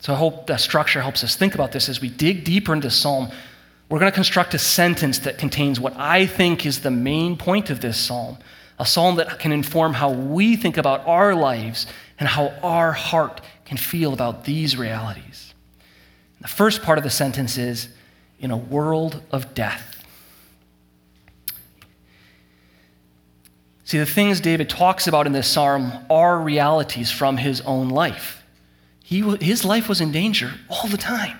So 0.00 0.12
I 0.12 0.16
hope 0.16 0.48
that 0.48 0.60
structure 0.60 1.00
helps 1.00 1.22
us 1.22 1.36
think 1.36 1.54
about 1.54 1.72
this 1.72 1.88
as 1.88 2.00
we 2.00 2.08
dig 2.08 2.44
deeper 2.44 2.74
into 2.74 2.90
Psalm. 2.90 3.30
We're 3.88 4.00
going 4.00 4.10
to 4.10 4.14
construct 4.14 4.52
a 4.52 4.58
sentence 4.58 5.20
that 5.20 5.38
contains 5.38 5.78
what 5.78 5.94
I 5.96 6.26
think 6.26 6.66
is 6.66 6.80
the 6.80 6.90
main 6.90 7.36
point 7.36 7.70
of 7.70 7.80
this 7.80 7.98
psalm, 7.98 8.38
a 8.78 8.86
psalm 8.86 9.16
that 9.16 9.38
can 9.38 9.52
inform 9.52 9.92
how 9.92 10.10
we 10.10 10.56
think 10.56 10.76
about 10.76 11.06
our 11.06 11.34
lives 11.34 11.86
and 12.18 12.28
how 12.28 12.48
our 12.62 12.92
heart 12.92 13.42
can 13.64 13.76
feel 13.76 14.12
about 14.12 14.44
these 14.44 14.76
realities. 14.76 15.51
The 16.42 16.48
first 16.48 16.82
part 16.82 16.98
of 16.98 17.04
the 17.04 17.10
sentence 17.10 17.56
is 17.56 17.88
in 18.40 18.50
a 18.50 18.56
world 18.56 19.22
of 19.30 19.54
death. 19.54 20.04
See, 23.84 23.98
the 23.98 24.06
things 24.06 24.40
David 24.40 24.68
talks 24.68 25.06
about 25.06 25.26
in 25.26 25.32
this 25.32 25.46
psalm 25.46 25.92
are 26.10 26.40
realities 26.40 27.10
from 27.10 27.36
his 27.36 27.60
own 27.60 27.90
life. 27.90 28.42
He, 29.04 29.20
his 29.36 29.64
life 29.64 29.88
was 29.88 30.00
in 30.00 30.10
danger 30.10 30.52
all 30.68 30.88
the 30.88 30.96
time. 30.96 31.38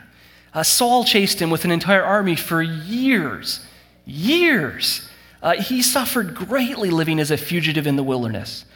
Uh, 0.55 0.63
Saul 0.63 1.05
chased 1.05 1.41
him 1.41 1.51
with 1.51 1.65
an 1.65 1.71
entire 1.71 2.05
army 2.05 2.37
for 2.37 2.63
years. 2.63 3.65
Years. 4.05 5.09
Uh, 5.43 5.55
he 5.55 5.83
suffered 5.83 6.35
greatly 6.35 6.91
living 6.91 7.19
as 7.19 7.31
a 7.31 7.37
fugitive 7.37 7.87
in 7.87 7.97
the 7.97 8.03
wilderness. 8.05 8.67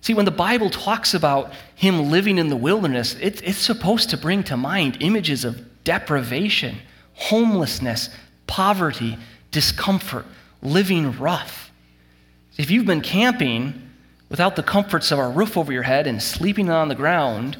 See, 0.00 0.14
when 0.14 0.24
the 0.24 0.30
Bible 0.30 0.70
talks 0.70 1.14
about 1.14 1.52
him 1.74 2.10
living 2.10 2.38
in 2.38 2.48
the 2.48 2.56
wilderness, 2.56 3.14
it, 3.20 3.42
it's 3.42 3.58
supposed 3.58 4.10
to 4.10 4.16
bring 4.16 4.42
to 4.44 4.56
mind 4.56 4.96
images 5.00 5.44
of 5.44 5.65
deprivation, 5.86 6.76
homelessness, 7.14 8.10
poverty, 8.46 9.16
discomfort, 9.52 10.26
living 10.60 11.16
rough. 11.18 11.70
If 12.58 12.70
you've 12.70 12.86
been 12.86 13.00
camping 13.00 13.90
without 14.28 14.56
the 14.56 14.62
comforts 14.62 15.12
of 15.12 15.18
a 15.20 15.28
roof 15.28 15.56
over 15.56 15.72
your 15.72 15.84
head 15.84 16.06
and 16.06 16.20
sleeping 16.20 16.68
on 16.68 16.88
the 16.88 16.94
ground, 16.96 17.56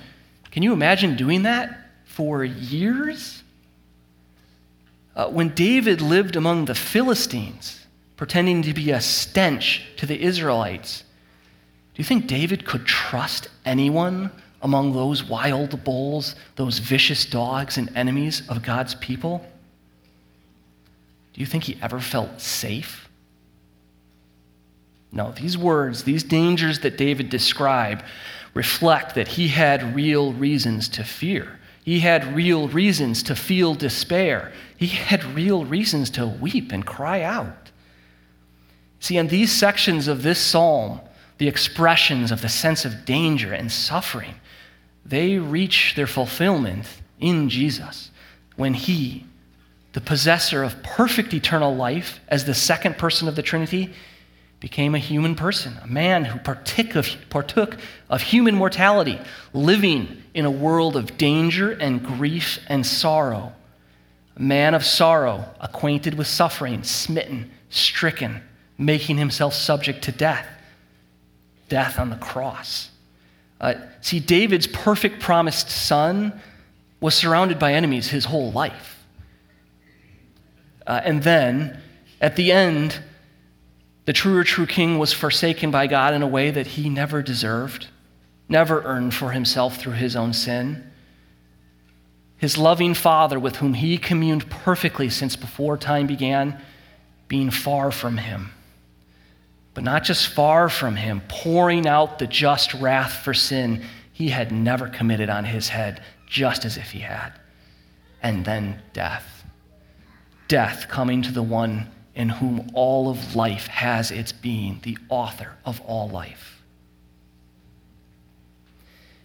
can 0.50 0.62
you 0.64 0.73
imagine 0.73 1.16
doing 1.16 1.45
that 1.45 1.78
for 2.04 2.45
years? 2.45 3.42
Uh, 5.14 5.28
when 5.28 5.50
David 5.50 6.00
lived 6.00 6.35
among 6.35 6.64
the 6.64 6.75
Philistines, 6.75 7.87
pretending 8.16 8.62
to 8.62 8.75
be 8.75 8.90
a 8.90 9.00
stench 9.00 9.85
to 9.99 10.04
the 10.04 10.21
Israelites, 10.21 11.04
Do 11.95 12.02
you 12.02 12.04
think 12.04 12.26
David 12.26 12.66
could 12.66 12.87
trust 12.87 13.49
anyone 13.64 14.30
among 14.62 14.92
those 14.92 15.25
wild 15.25 15.84
bulls, 15.84 16.34
those 16.56 16.78
vicious 16.78 17.25
dogs 17.25 17.78
and 17.78 17.94
enemies 17.96 18.42
of 18.48 18.62
God's 18.62 18.94
people? 18.96 19.44
Do 21.32 21.40
you 21.40 21.46
think 21.46 21.64
he 21.64 21.78
ever 21.82 22.00
felt 22.00 22.40
safe? 22.40 23.08
No, 25.12 25.32
these 25.32 25.56
words, 25.56 26.04
these 26.04 26.22
dangers 26.22 26.80
that 26.80 26.96
David 26.96 27.28
described, 27.30 28.04
reflect 28.54 29.14
that 29.14 29.28
he 29.28 29.48
had 29.48 29.94
real 29.94 30.32
reasons 30.32 30.88
to 30.90 31.04
fear. 31.04 31.58
He 31.84 32.00
had 32.00 32.34
real 32.34 32.68
reasons 32.68 33.22
to 33.25 33.36
feel 33.36 33.75
despair. 33.75 34.52
He 34.76 34.88
had 34.88 35.25
real 35.25 35.64
reasons 35.64 36.10
to 36.10 36.26
weep 36.26 36.72
and 36.72 36.84
cry 36.84 37.22
out. 37.22 37.70
See, 38.98 39.18
in 39.18 39.28
these 39.28 39.52
sections 39.52 40.08
of 40.08 40.22
this 40.22 40.40
psalm, 40.40 41.00
the 41.38 41.48
expressions 41.48 42.32
of 42.32 42.42
the 42.42 42.48
sense 42.48 42.84
of 42.84 43.04
danger 43.04 43.52
and 43.52 43.70
suffering, 43.70 44.34
they 45.08 45.38
reach 45.38 45.94
their 45.94 46.06
fulfillment 46.06 46.86
in 47.20 47.48
Jesus 47.48 48.10
when 48.56 48.75
he, 48.75 49.25
the 49.92 50.00
possessor 50.00 50.62
of 50.62 50.82
perfect 50.82 51.32
eternal 51.32 51.75
life 51.75 52.20
as 52.28 52.44
the 52.44 52.54
second 52.54 52.98
person 52.98 53.28
of 53.28 53.36
the 53.36 53.42
Trinity, 53.42 53.92
became 54.58 54.94
a 54.94 54.98
human 54.98 55.34
person, 55.34 55.78
a 55.82 55.86
man 55.86 56.25
who 56.25 56.38
partook 56.38 56.96
of, 56.96 57.08
partook 57.30 57.76
of 58.08 58.22
human 58.22 58.54
mortality, 58.54 59.20
living 59.52 60.22
in 60.34 60.44
a 60.44 60.50
world 60.50 60.96
of 60.96 61.16
danger 61.18 61.70
and 61.70 62.04
grief 62.04 62.58
and 62.68 62.84
sorrow. 62.84 63.52
A 64.36 64.42
man 64.42 64.75
of 64.75 64.84
sorrow, 64.84 65.44
acquainted 65.60 66.14
with 66.14 66.26
suffering, 66.26 66.82
smitten, 66.82 67.50
stricken, 67.70 68.42
making 68.78 69.18
himself 69.18 69.54
subject 69.54 70.02
to 70.04 70.12
death, 70.12 70.46
death 71.68 71.98
on 71.98 72.10
the 72.10 72.16
cross. 72.16 72.90
Uh, 73.60 73.75
see, 74.00 74.20
David's 74.20 74.66
perfect 74.66 75.20
promised 75.20 75.70
son 75.70 76.40
was 77.00 77.14
surrounded 77.14 77.58
by 77.58 77.72
enemies 77.72 78.08
his 78.08 78.26
whole 78.26 78.52
life. 78.52 79.04
Uh, 80.86 81.00
and 81.04 81.22
then, 81.22 81.80
at 82.20 82.36
the 82.36 82.52
end, 82.52 83.00
the 84.04 84.12
truer 84.12 84.44
true 84.44 84.66
king 84.66 84.98
was 84.98 85.12
forsaken 85.12 85.70
by 85.70 85.86
God 85.86 86.14
in 86.14 86.22
a 86.22 86.26
way 86.26 86.50
that 86.50 86.66
he 86.66 86.88
never 86.88 87.22
deserved, 87.22 87.88
never 88.48 88.82
earned 88.82 89.14
for 89.14 89.32
himself 89.32 89.78
through 89.78 89.94
his 89.94 90.14
own 90.14 90.32
sin. 90.32 90.90
His 92.36 92.58
loving 92.58 92.94
father, 92.94 93.40
with 93.40 93.56
whom 93.56 93.75
he 93.75 93.98
communed 93.98 94.48
perfectly 94.50 95.08
since 95.08 95.34
before 95.34 95.76
time 95.76 96.06
began, 96.06 96.60
being 97.28 97.50
far 97.50 97.90
from 97.90 98.18
him 98.18 98.52
but 99.76 99.85
not 99.85 100.04
just 100.04 100.28
far 100.28 100.71
from 100.71 100.97
him, 100.97 101.21
pouring 101.28 101.87
out 101.87 102.18
the 102.18 102.26
just 102.26 102.73
wrath 102.73 103.23
for 103.23 103.35
sin 103.35 103.85
he 104.11 104.30
had 104.30 104.50
never 104.50 104.88
committed 104.88 105.28
on 105.28 105.45
his 105.45 105.68
head, 105.68 106.02
just 106.26 106.64
as 106.64 106.78
if 106.78 106.92
he 106.92 107.00
had. 107.00 107.30
And 108.23 108.47
then 108.47 108.80
death. 108.95 109.45
Death 110.49 110.87
coming 110.88 111.21
to 111.21 111.30
the 111.30 111.42
one 111.42 111.90
in 112.14 112.30
whom 112.30 112.71
all 112.73 113.11
of 113.11 113.37
life 113.37 113.66
has 113.66 114.11
its 114.11 114.33
being, 114.33 114.80
the 114.83 114.97
author 115.11 115.59
of 115.66 115.83
all 115.83 116.09
life. 116.09 116.62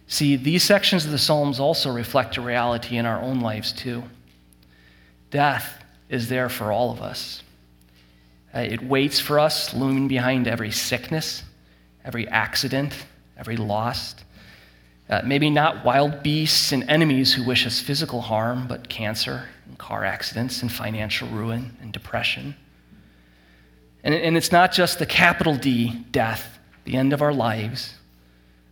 See, 0.06 0.36
these 0.36 0.62
sections 0.62 1.06
of 1.06 1.12
the 1.12 1.18
Psalms 1.18 1.60
also 1.60 1.90
reflect 1.90 2.36
a 2.36 2.42
reality 2.42 2.98
in 2.98 3.06
our 3.06 3.22
own 3.22 3.40
lives, 3.40 3.72
too. 3.72 4.02
Death 5.30 5.82
is 6.10 6.28
there 6.28 6.50
for 6.50 6.70
all 6.70 6.90
of 6.90 7.00
us. 7.00 7.42
Uh, 8.54 8.60
it 8.60 8.82
waits 8.82 9.18
for 9.18 9.38
us, 9.38 9.72
looming 9.72 10.08
behind 10.08 10.46
every 10.46 10.70
sickness, 10.70 11.42
every 12.04 12.28
accident, 12.28 12.94
every 13.36 13.56
loss. 13.56 14.14
Uh, 15.08 15.20
maybe 15.24 15.50
not 15.50 15.84
wild 15.84 16.22
beasts 16.22 16.72
and 16.72 16.88
enemies 16.88 17.32
who 17.34 17.44
wish 17.44 17.66
us 17.66 17.80
physical 17.80 18.20
harm, 18.20 18.66
but 18.66 18.88
cancer 18.88 19.48
and 19.66 19.78
car 19.78 20.04
accidents 20.04 20.62
and 20.62 20.70
financial 20.70 21.28
ruin 21.28 21.76
and 21.80 21.92
depression. 21.92 22.54
And, 24.04 24.14
and 24.14 24.36
it's 24.36 24.52
not 24.52 24.72
just 24.72 24.98
the 24.98 25.06
capital 25.06 25.56
D, 25.56 26.04
death, 26.10 26.58
the 26.84 26.96
end 26.96 27.12
of 27.12 27.22
our 27.22 27.32
lives, 27.32 27.94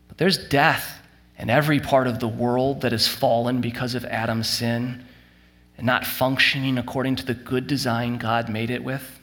but 0.09 0.19
there's 0.19 0.39
death 0.49 1.01
in 1.39 1.49
every 1.49 1.81
part 1.81 2.07
of 2.07 2.21
the 2.21 2.29
world 2.29 2.83
that 2.83 2.93
has 2.93 3.09
fallen 3.09 3.61
because 3.61 3.95
of 3.95 4.05
Adam's 4.05 4.49
sin 4.49 5.05
and 5.77 5.87
not 5.87 6.07
functioning 6.07 6.77
according 6.77 7.17
to 7.17 7.25
the 7.25 7.35
good 7.35 7.67
design 7.67 8.19
God 8.19 8.49
made 8.49 8.71
it 8.71 8.85
with. 8.85 9.20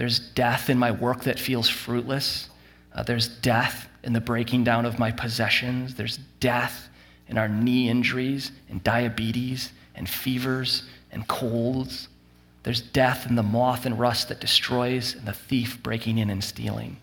There's 0.00 0.18
death 0.18 0.70
in 0.70 0.78
my 0.78 0.92
work 0.92 1.24
that 1.24 1.38
feels 1.38 1.68
fruitless. 1.68 2.48
Uh, 2.94 3.02
there's 3.02 3.28
death 3.28 3.86
in 4.02 4.14
the 4.14 4.20
breaking 4.22 4.64
down 4.64 4.86
of 4.86 4.98
my 4.98 5.10
possessions. 5.10 5.94
There's 5.94 6.16
death 6.40 6.88
in 7.28 7.36
our 7.36 7.50
knee 7.50 7.90
injuries 7.90 8.50
and 8.70 8.82
diabetes 8.82 9.72
and 9.94 10.08
fevers 10.08 10.84
and 11.12 11.28
colds. 11.28 12.08
There's 12.62 12.80
death 12.80 13.26
in 13.28 13.34
the 13.36 13.42
moth 13.42 13.84
and 13.84 13.98
rust 13.98 14.30
that 14.30 14.40
destroys 14.40 15.14
and 15.14 15.26
the 15.28 15.34
thief 15.34 15.82
breaking 15.82 16.16
in 16.16 16.30
and 16.30 16.42
stealing. 16.42 16.96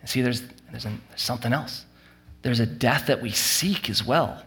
And 0.00 0.08
see, 0.08 0.22
there's, 0.22 0.44
there's, 0.70 0.84
a, 0.84 0.92
there's 1.08 1.22
something 1.22 1.52
else. 1.52 1.86
There's 2.42 2.60
a 2.60 2.66
death 2.66 3.06
that 3.06 3.20
we 3.20 3.32
seek 3.32 3.90
as 3.90 4.06
well. 4.06 4.40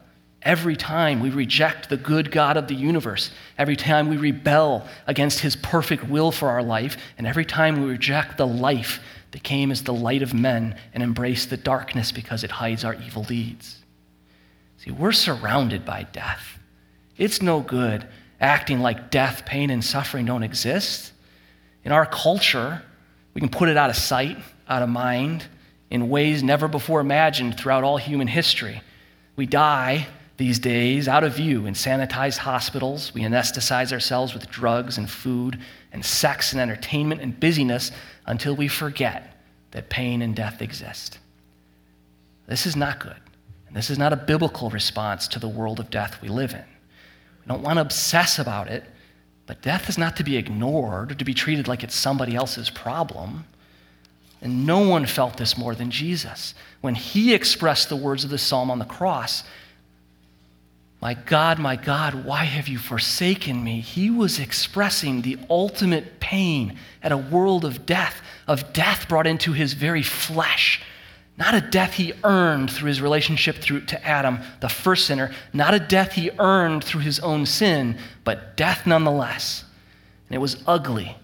Every 0.48 0.78
time 0.78 1.20
we 1.20 1.30
reject 1.30 1.90
the 1.90 1.98
good 1.98 2.32
God 2.32 2.56
of 2.56 2.70
the 2.70 2.74
universe, 2.74 3.32
every 3.58 3.76
time 3.76 4.08
we 4.08 4.16
rebel 4.16 4.88
against 5.06 5.42
his 5.42 5.58
perfect 5.58 6.08
will 6.08 6.32
for 6.32 6.48
our 6.48 6.64
life, 6.64 6.96
and 7.18 7.28
every 7.28 7.44
time 7.44 7.82
we 7.82 7.90
reject 7.90 8.38
the 8.38 8.48
life 8.48 9.02
that 9.32 9.44
came 9.44 9.72
as 9.72 9.84
the 9.84 9.94
light 9.94 10.22
of 10.22 10.34
men 10.34 10.78
and 10.94 11.04
embrace 11.04 11.48
the 11.48 11.58
darkness 11.58 12.14
because 12.14 12.46
it 12.46 12.50
hides 12.50 12.86
our 12.86 12.94
evil 12.94 13.26
deeds. 13.26 13.80
See, 14.78 14.90
we're 14.90 15.12
surrounded 15.12 15.84
by 15.84 16.04
death. 16.14 16.58
It's 17.18 17.42
no 17.42 17.60
good 17.60 18.08
acting 18.40 18.80
like 18.80 19.12
death, 19.12 19.46
pain, 19.46 19.70
and 19.70 19.84
suffering 19.84 20.26
don't 20.26 20.44
exist. 20.44 21.12
In 21.84 21.92
our 21.92 22.06
culture, 22.06 22.82
we 23.34 23.42
can 23.42 23.50
put 23.50 23.68
it 23.68 23.76
out 23.76 23.90
of 23.90 23.98
sight, 23.98 24.38
out 24.70 24.82
of 24.82 24.88
mind, 24.88 25.46
in 25.90 26.08
ways 26.08 26.42
never 26.42 26.70
before 26.70 27.02
imagined 27.02 27.60
throughout 27.60 27.84
all 27.84 27.98
human 27.98 28.30
history. 28.30 28.82
We 29.36 29.46
die 29.46 30.08
these 30.38 30.60
days 30.60 31.08
out 31.08 31.24
of 31.24 31.34
view 31.36 31.66
in 31.66 31.74
sanitized 31.74 32.38
hospitals. 32.38 33.14
We 33.14 33.22
anesthetize 33.22 33.92
ourselves 33.92 34.34
with 34.34 34.50
drugs 34.50 34.98
and 34.98 35.10
food 35.10 35.60
and 35.92 36.06
sex 36.06 36.54
and 36.54 36.62
entertainment 36.62 37.22
and 37.22 37.40
busyness 37.40 37.92
until 38.26 38.56
we 38.56 38.68
forget 38.68 39.36
that 39.72 39.90
pain 39.90 40.22
and 40.22 40.36
death 40.36 40.62
exist. 40.62 41.18
This 42.48 42.66
is 42.66 42.76
not 42.76 43.00
good. 43.00 43.16
And 43.68 43.76
this 43.76 43.90
is 43.90 43.98
not 43.98 44.14
a 44.14 44.18
biblical 44.18 44.70
response 44.70 45.28
to 45.30 45.40
the 45.40 45.50
world 45.50 45.80
of 45.80 45.90
death 45.90 46.22
we 46.22 46.30
live 46.30 46.54
in. 46.54 46.60
We 46.60 47.50
don't 47.50 47.64
want 47.64 47.78
to 47.78 47.82
obsess 47.82 48.40
about 48.40 48.70
it, 48.70 48.86
but 49.46 49.62
death 49.62 49.90
is 49.90 49.98
not 49.98 50.16
to 50.18 50.24
be 50.24 50.38
ignored 50.38 51.12
or 51.12 51.16
to 51.16 51.26
be 51.26 51.34
treated 51.34 51.68
like 51.68 51.84
it's 51.84 51.96
somebody 51.96 52.36
else's 52.36 52.70
problem. 52.70 53.46
And 54.42 54.66
no 54.66 54.88
one 54.88 55.06
felt 55.06 55.38
this 55.38 55.58
more 55.58 55.74
than 55.74 55.90
Jesus. 55.90 56.54
When 56.82 56.96
he 56.96 57.34
expressed 57.34 57.90
the 57.90 57.96
words 57.96 58.24
of 58.24 58.30
the 58.30 58.38
psalm 58.38 58.70
on 58.70 58.80
the 58.80 58.86
cross, 58.86 59.44
my 61.00 61.14
God, 61.14 61.60
my 61.60 61.76
God, 61.76 62.26
why 62.26 62.46
have 62.46 62.68
you 62.68 62.80
forsaken 62.80 63.64
me? 63.64 63.82
He 63.82 64.10
was 64.10 64.40
expressing 64.40 65.22
the 65.22 65.38
ultimate 65.50 66.20
pain 66.20 66.78
at 67.04 67.12
a 67.12 67.18
world 67.18 67.66
of 67.66 67.86
death, 67.86 68.22
of 68.48 68.74
death 68.74 69.08
brought 69.08 69.28
into 69.28 69.54
his 69.54 69.74
very 69.74 70.02
flesh. 70.02 70.82
Not 71.38 71.54
a 71.54 71.62
death 71.62 71.94
he 71.94 72.14
earned 72.24 72.72
through 72.72 72.88
his 72.88 73.00
relationship 73.00 73.58
through, 73.58 73.82
to 73.82 74.04
Adam, 74.04 74.40
the 74.60 74.70
first 74.70 75.06
sinner, 75.06 75.32
not 75.54 75.76
a 75.76 75.80
death 75.80 76.14
he 76.14 76.32
earned 76.40 76.84
through 76.84 77.02
his 77.02 77.20
own 77.20 77.46
sin, 77.46 78.00
but 78.24 78.58
death 78.58 78.88
nonetheless. 78.88 79.64
And 80.28 80.36
it 80.36 80.40
was 80.40 80.64
ugly, 80.66 81.16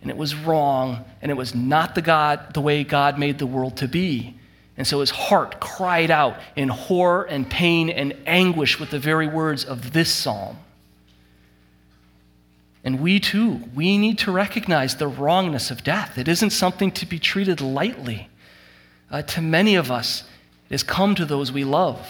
and 0.00 0.10
it 0.10 0.16
was 0.16 0.34
wrong, 0.34 1.04
and 1.20 1.30
it 1.30 1.36
was 1.36 1.54
not 1.54 1.94
the 1.94 2.00
God 2.00 2.54
the 2.54 2.62
way 2.62 2.82
God 2.82 3.18
made 3.18 3.38
the 3.38 3.46
world 3.46 3.76
to 3.76 3.88
be. 3.88 4.37
And 4.78 4.86
so 4.86 5.00
his 5.00 5.10
heart 5.10 5.58
cried 5.58 6.10
out 6.10 6.38
in 6.54 6.68
horror 6.68 7.24
and 7.24 7.50
pain 7.50 7.90
and 7.90 8.16
anguish 8.26 8.78
with 8.78 8.90
the 8.90 9.00
very 9.00 9.26
words 9.26 9.64
of 9.64 9.92
this 9.92 10.08
psalm. 10.08 10.56
And 12.84 13.00
we 13.00 13.18
too, 13.18 13.60
we 13.74 13.98
need 13.98 14.18
to 14.18 14.30
recognize 14.30 14.96
the 14.96 15.08
wrongness 15.08 15.72
of 15.72 15.82
death. 15.82 16.16
It 16.16 16.28
isn't 16.28 16.50
something 16.50 16.92
to 16.92 17.06
be 17.06 17.18
treated 17.18 17.60
lightly. 17.60 18.28
Uh, 19.10 19.22
to 19.22 19.42
many 19.42 19.74
of 19.74 19.90
us, 19.90 20.22
it 20.70 20.74
has 20.74 20.84
come 20.84 21.16
to 21.16 21.24
those 21.24 21.50
we 21.50 21.64
love. 21.64 22.08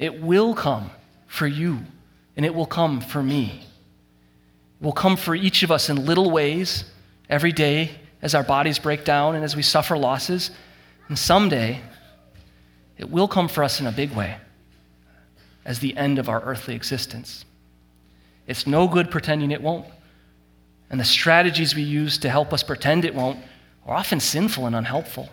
It 0.00 0.20
will 0.20 0.54
come 0.54 0.90
for 1.28 1.46
you, 1.46 1.78
and 2.36 2.44
it 2.44 2.54
will 2.54 2.66
come 2.66 3.00
for 3.00 3.22
me. 3.22 3.62
It 4.80 4.84
will 4.84 4.92
come 4.92 5.16
for 5.16 5.34
each 5.34 5.62
of 5.62 5.70
us 5.70 5.88
in 5.88 6.06
little 6.06 6.30
ways 6.30 6.84
every 7.30 7.52
day 7.52 7.92
as 8.20 8.34
our 8.34 8.42
bodies 8.42 8.80
break 8.80 9.04
down 9.04 9.36
and 9.36 9.44
as 9.44 9.54
we 9.54 9.62
suffer 9.62 9.96
losses. 9.96 10.50
And 11.08 11.18
someday, 11.18 11.80
it 12.98 13.10
will 13.10 13.28
come 13.28 13.48
for 13.48 13.64
us 13.64 13.80
in 13.80 13.86
a 13.86 13.92
big 13.92 14.12
way 14.12 14.36
as 15.64 15.78
the 15.78 15.96
end 15.96 16.18
of 16.18 16.28
our 16.28 16.42
earthly 16.42 16.74
existence. 16.74 17.44
It's 18.46 18.66
no 18.66 18.88
good 18.88 19.10
pretending 19.10 19.50
it 19.50 19.62
won't. 19.62 19.86
And 20.90 20.98
the 20.98 21.04
strategies 21.04 21.74
we 21.74 21.82
use 21.82 22.18
to 22.18 22.30
help 22.30 22.52
us 22.52 22.62
pretend 22.62 23.04
it 23.04 23.14
won't 23.14 23.38
are 23.86 23.94
often 23.94 24.20
sinful 24.20 24.66
and 24.66 24.74
unhelpful. 24.74 25.28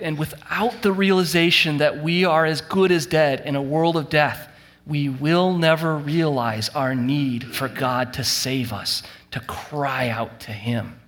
and 0.00 0.18
without 0.18 0.80
the 0.80 0.92
realization 0.92 1.78
that 1.78 2.02
we 2.02 2.24
are 2.24 2.46
as 2.46 2.62
good 2.62 2.90
as 2.90 3.04
dead 3.04 3.42
in 3.44 3.56
a 3.56 3.62
world 3.62 3.96
of 3.96 4.08
death, 4.08 4.48
we 4.86 5.08
will 5.08 5.56
never 5.56 5.96
realize 5.96 6.68
our 6.70 6.94
need 6.94 7.54
for 7.54 7.68
God 7.68 8.14
to 8.14 8.24
save 8.24 8.72
us, 8.72 9.02
to 9.32 9.40
cry 9.40 10.08
out 10.08 10.40
to 10.40 10.52
Him. 10.52 10.98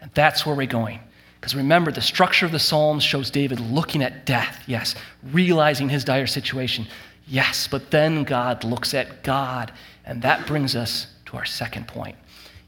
And 0.00 0.10
that's 0.14 0.44
where 0.44 0.54
we're 0.54 0.66
going. 0.66 1.00
Because 1.40 1.54
remember, 1.54 1.92
the 1.92 2.00
structure 2.00 2.46
of 2.46 2.52
the 2.52 2.58
Psalms 2.58 3.04
shows 3.04 3.30
David 3.30 3.60
looking 3.60 4.02
at 4.02 4.26
death, 4.26 4.62
yes, 4.66 4.94
realizing 5.22 5.88
his 5.88 6.04
dire 6.04 6.26
situation, 6.26 6.86
yes, 7.26 7.68
but 7.68 7.90
then 7.90 8.24
God 8.24 8.64
looks 8.64 8.92
at 8.92 9.22
God. 9.22 9.72
And 10.04 10.22
that 10.22 10.46
brings 10.46 10.74
us 10.74 11.06
to 11.26 11.36
our 11.36 11.44
second 11.44 11.86
point. 11.86 12.16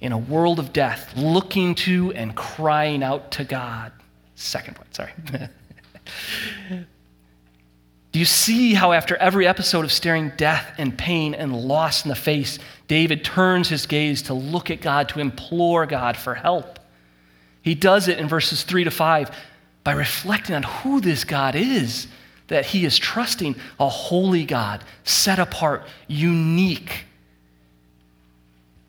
In 0.00 0.12
a 0.12 0.18
world 0.18 0.58
of 0.58 0.72
death, 0.72 1.12
looking 1.16 1.74
to 1.76 2.12
and 2.12 2.34
crying 2.36 3.02
out 3.02 3.32
to 3.32 3.44
God. 3.44 3.92
Second 4.34 4.76
point, 4.76 4.94
sorry. 4.94 5.12
Do 8.12 8.18
you 8.18 8.24
see 8.24 8.74
how, 8.74 8.92
after 8.92 9.16
every 9.16 9.46
episode 9.46 9.84
of 9.84 9.92
staring 9.92 10.32
death 10.36 10.74
and 10.78 10.96
pain 10.98 11.32
and 11.32 11.54
loss 11.54 12.04
in 12.04 12.08
the 12.08 12.16
face, 12.16 12.58
David 12.88 13.24
turns 13.24 13.68
his 13.68 13.86
gaze 13.86 14.22
to 14.22 14.34
look 14.34 14.68
at 14.70 14.80
God, 14.80 15.08
to 15.10 15.20
implore 15.20 15.86
God 15.86 16.16
for 16.16 16.34
help? 16.34 16.79
He 17.62 17.74
does 17.74 18.08
it 18.08 18.18
in 18.18 18.28
verses 18.28 18.62
3 18.62 18.84
to 18.84 18.90
5 18.90 19.30
by 19.84 19.92
reflecting 19.92 20.54
on 20.54 20.62
who 20.62 21.00
this 21.00 21.24
God 21.24 21.54
is, 21.54 22.06
that 22.48 22.66
he 22.66 22.84
is 22.84 22.98
trusting 22.98 23.56
a 23.78 23.88
holy 23.88 24.44
God, 24.44 24.82
set 25.04 25.38
apart, 25.38 25.86
unique, 26.08 27.04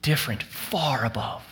different, 0.02 0.44
far 0.44 1.06
above. 1.06 1.44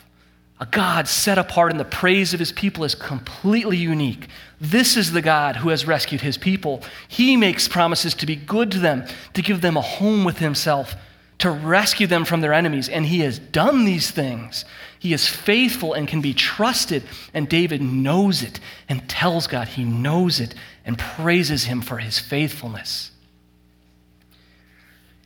A 0.62 0.66
God 0.66 1.08
set 1.08 1.38
apart 1.38 1.72
in 1.72 1.78
the 1.78 1.86
praise 1.86 2.34
of 2.34 2.40
his 2.40 2.52
people 2.52 2.84
is 2.84 2.94
completely 2.94 3.78
unique. 3.78 4.28
This 4.60 4.98
is 4.98 5.14
the 5.14 5.22
God 5.22 5.58
who 5.58 5.70
has 5.70 5.88
rescued 5.88 6.20
his 6.20 6.38
people. 6.38 6.82
He 7.08 7.38
makes 7.38 7.70
promises 7.70 8.14
to 8.16 8.26
be 8.26 8.36
good 8.36 8.72
to 8.72 8.80
them, 8.80 9.06
to 9.36 9.42
give 9.42 9.62
them 9.62 9.78
a 9.78 9.82
home 9.82 10.26
with 10.26 10.40
himself, 10.40 10.96
to 11.40 11.50
rescue 11.50 12.06
them 12.06 12.26
from 12.26 12.42
their 12.42 12.54
enemies. 12.54 12.90
And 12.90 13.06
he 13.06 13.22
has 13.22 13.40
done 13.40 13.86
these 13.86 14.12
things. 14.12 14.66
He 15.00 15.14
is 15.14 15.28
faithful 15.28 15.94
and 15.94 16.08
can 16.08 16.22
be 16.22 16.34
trusted. 16.34 17.04
And 17.34 17.50
David 17.50 17.82
knows 17.82 18.44
it 18.44 18.60
and 18.88 19.10
tells 19.10 19.48
God 19.48 19.70
he 19.70 19.84
knows 19.84 20.40
it 20.40 20.54
and 20.86 20.98
praises 20.98 21.64
him 21.64 21.82
for 21.82 21.98
his 21.98 22.20
faithfulness. 22.20 23.12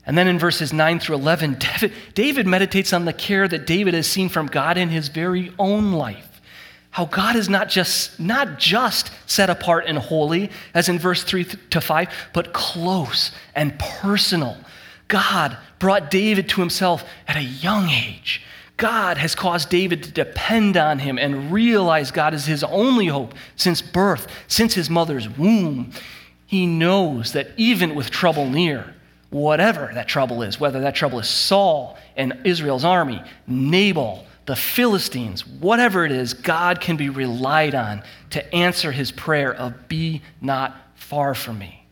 And 0.06 0.17
then 0.17 0.28
in 0.28 0.38
verses 0.38 0.73
9 0.73 0.99
through 0.99 1.15
11, 1.15 1.54
David, 1.60 1.93
David, 2.13 2.47
meditates 2.47 2.93
on 2.93 3.06
the 3.06 3.13
care 3.13 3.47
that 3.47 3.65
David 3.65 3.93
has 3.93 4.08
seen 4.08 4.30
from 4.30 4.47
God 4.47 4.78
in 4.78 4.89
his 4.89 5.08
very 5.08 5.54
own 5.58 5.93
life. 5.93 6.30
How 6.91 7.06
God 7.06 7.36
is 7.36 7.49
not 7.49 7.69
just, 7.69 8.19
not 8.19 8.60
just 8.60 9.10
set 9.26 9.49
apart 9.49 9.86
and 9.88 9.97
holy, 9.97 10.52
as 10.76 10.89
in 10.89 10.99
verse 10.99 11.23
3 11.23 11.45
to 11.71 11.82
5, 11.82 12.08
but 12.34 12.54
close 12.54 13.32
and 13.56 13.80
personal. 13.80 14.58
God 15.08 15.58
brought 15.80 16.10
David 16.10 16.50
to 16.50 16.62
himself 16.62 17.04
at 17.28 17.36
a 17.36 17.44
young 17.44 17.89
age. 17.89 18.42
God 18.78 19.18
has 19.18 19.36
caused 19.36 19.70
David 19.70 20.04
to 20.04 20.12
depend 20.12 20.78
on 20.78 21.00
him 21.00 21.18
and 21.18 21.52
realize 21.52 22.12
God 22.12 22.34
is 22.34 22.46
his 22.46 22.63
only 22.63 23.08
hope 23.08 23.34
since 23.56 23.82
birth, 23.82 24.28
since 24.48 24.74
his 24.74 24.89
mother's 24.89 25.30
womb. 25.30 25.92
He 26.46 26.66
knows 26.66 27.34
that 27.34 27.50
even 27.56 27.96
with 27.96 28.10
trouble 28.10 28.50
near, 28.50 28.96
whatever 29.30 29.92
that 29.94 30.08
trouble 30.08 30.44
is, 30.44 30.60
whether 30.60 30.82
that 30.82 30.96
trouble 30.96 31.20
is 31.20 31.28
Saul 31.28 31.98
and 32.16 32.39
Israel's 32.44 32.86
army, 32.86 33.22
Nabal, 33.48 34.26
the 34.46 34.56
Philistines, 34.56 35.48
whatever 35.48 36.06
it 36.06 36.12
is, 36.12 36.34
God 36.34 36.82
can 36.82 36.98
be 36.98 37.10
relied 37.10 37.76
on 37.76 38.04
to 38.32 38.54
answer 38.54 38.92
his 38.92 39.12
prayer 39.12 39.54
of, 39.54 39.88
Be 39.88 40.22
not 40.42 40.76
far 40.96 41.34
from 41.34 41.60
me. 41.60 41.83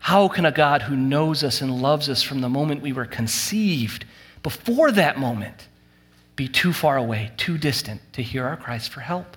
How 0.00 0.28
can 0.28 0.46
a 0.46 0.50
God 0.50 0.82
who 0.82 0.96
knows 0.96 1.44
us 1.44 1.60
and 1.60 1.80
loves 1.80 2.08
us 2.08 2.22
from 2.22 2.40
the 2.40 2.48
moment 2.48 2.82
we 2.82 2.92
were 2.92 3.04
conceived, 3.04 4.06
before 4.42 4.90
that 4.92 5.18
moment, 5.18 5.68
be 6.36 6.48
too 6.48 6.72
far 6.72 6.96
away, 6.96 7.30
too 7.36 7.58
distant 7.58 8.00
to 8.14 8.22
hear 8.22 8.46
our 8.46 8.56
cries 8.56 8.88
for 8.88 9.00
help? 9.00 9.36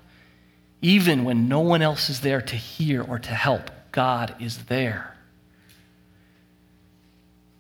Even 0.82 1.26
when 1.26 1.48
no 1.48 1.60
one 1.60 1.82
else 1.82 2.10
is 2.10 2.22
there 2.22 2.42
to 2.42 2.56
hear 2.56 3.04
or 3.04 3.20
to 3.20 3.30
help, 3.30 3.72
God 3.92 4.36
is 4.40 4.66
there. 4.66 5.16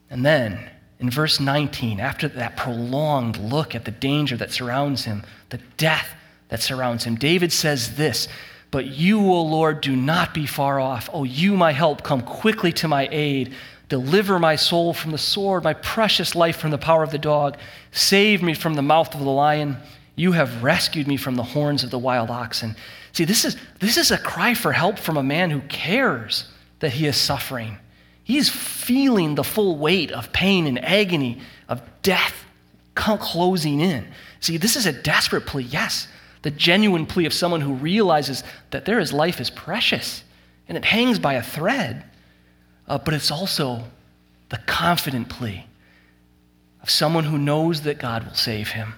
And 0.10 0.26
then 0.26 0.70
in 1.00 1.10
verse 1.10 1.42
19, 1.42 2.00
after 2.00 2.30
that 2.30 2.56
prolonged 2.56 3.38
look 3.38 3.76
at 3.76 3.84
the 3.84 3.92
danger 3.92 4.38
that 4.38 4.52
surrounds 4.52 5.04
him, 5.04 5.24
the 5.50 5.60
death 5.76 6.16
that 6.48 6.62
surrounds 6.62 7.04
him, 7.04 7.16
David 7.16 7.52
says 7.52 7.98
this 7.98 8.30
But 8.74 8.88
you, 8.88 9.20
O 9.20 9.44
Lord, 9.44 9.82
do 9.82 9.96
not 9.96 10.34
be 10.34 10.48
far 10.48 10.80
off. 10.80 11.08
O 11.14 11.26
you, 11.26 11.56
my 11.56 11.74
help, 11.74 12.02
come 12.02 12.22
quickly 12.22 12.72
to 12.72 12.88
my 12.88 13.08
aid. 13.12 13.54
Deliver 13.88 14.40
my 14.40 14.56
soul 14.56 14.96
from 14.96 15.12
the 15.12 15.20
sword, 15.20 15.64
my 15.64 15.76
precious 15.76 16.34
life 16.34 16.58
from 16.58 16.72
the 16.72 16.80
power 16.80 17.04
of 17.04 17.12
the 17.12 17.20
dog. 17.20 17.58
Save 17.92 18.42
me 18.42 18.56
from 18.56 18.74
the 18.74 18.82
mouth 18.82 19.14
of 19.14 19.20
the 19.20 19.30
lion. 19.30 19.78
You 20.16 20.32
have 20.32 20.64
rescued 20.64 21.08
me 21.08 21.18
from 21.18 21.36
the 21.36 21.44
horns 21.44 21.84
of 21.84 21.92
the 21.92 22.00
wild 22.00 22.32
oxen. 22.32 22.76
See, 23.12 23.26
this 23.26 23.46
is, 23.46 23.58
this 23.80 23.96
is 23.96 24.10
a 24.10 24.18
cry 24.18 24.56
for 24.56 24.72
help 24.72 24.98
from 24.98 25.18
a 25.18 25.24
man 25.24 25.52
who 25.52 25.62
cares 25.62 26.46
that 26.80 26.94
he 26.94 27.06
is 27.06 27.16
suffering. 27.16 27.78
He's 28.24 28.50
feeling 28.50 29.36
the 29.36 29.44
full 29.44 29.78
weight 29.78 30.12
of 30.12 30.34
pain 30.34 30.66
and 30.66 30.84
agony 30.84 31.42
of 31.70 31.80
death 32.02 32.44
closing 32.96 33.82
in. 33.82 34.08
See, 34.40 34.58
this 34.58 34.76
is 34.76 34.88
a 34.88 34.94
desperate 34.94 35.46
plea, 35.46 35.62
yes, 35.62 36.08
the 36.43 36.51
genuine 36.51 37.06
plea 37.06 37.25
of 37.25 37.34
someone 37.34 37.62
who 37.62 37.73
realizes 37.73 38.43
that 38.69 38.86
their 38.86 39.03
life 39.06 39.41
is 39.41 39.49
precious 39.49 40.23
and 40.67 40.77
it 40.77 40.86
hangs 40.86 41.17
by 41.17 41.34
a 41.34 41.43
thread. 41.43 42.03
Uh, 42.88 42.97
but 42.97 43.13
it's 43.13 43.32
also 43.32 43.84
the 44.49 44.58
confident 44.60 45.29
plea 45.29 45.65
of 46.82 46.89
someone 46.89 47.23
who 47.23 47.38
knows 47.38 47.82
that 47.82 47.97
God 47.97 48.25
will 48.25 48.36
save 48.36 48.69
him, 48.69 48.93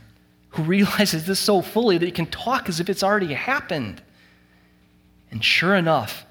who 0.50 0.64
realizes 0.64 1.26
this 1.28 1.40
so 1.40 1.62
fully 1.62 1.98
that 1.98 2.06
he 2.06 2.12
can 2.12 2.26
talk 2.26 2.68
as 2.68 2.80
if 2.80 2.90
it's 2.90 3.04
already 3.04 3.34
happened. 3.34 4.02
And 5.30 5.44
sure 5.44 5.76
enough, 5.76 6.26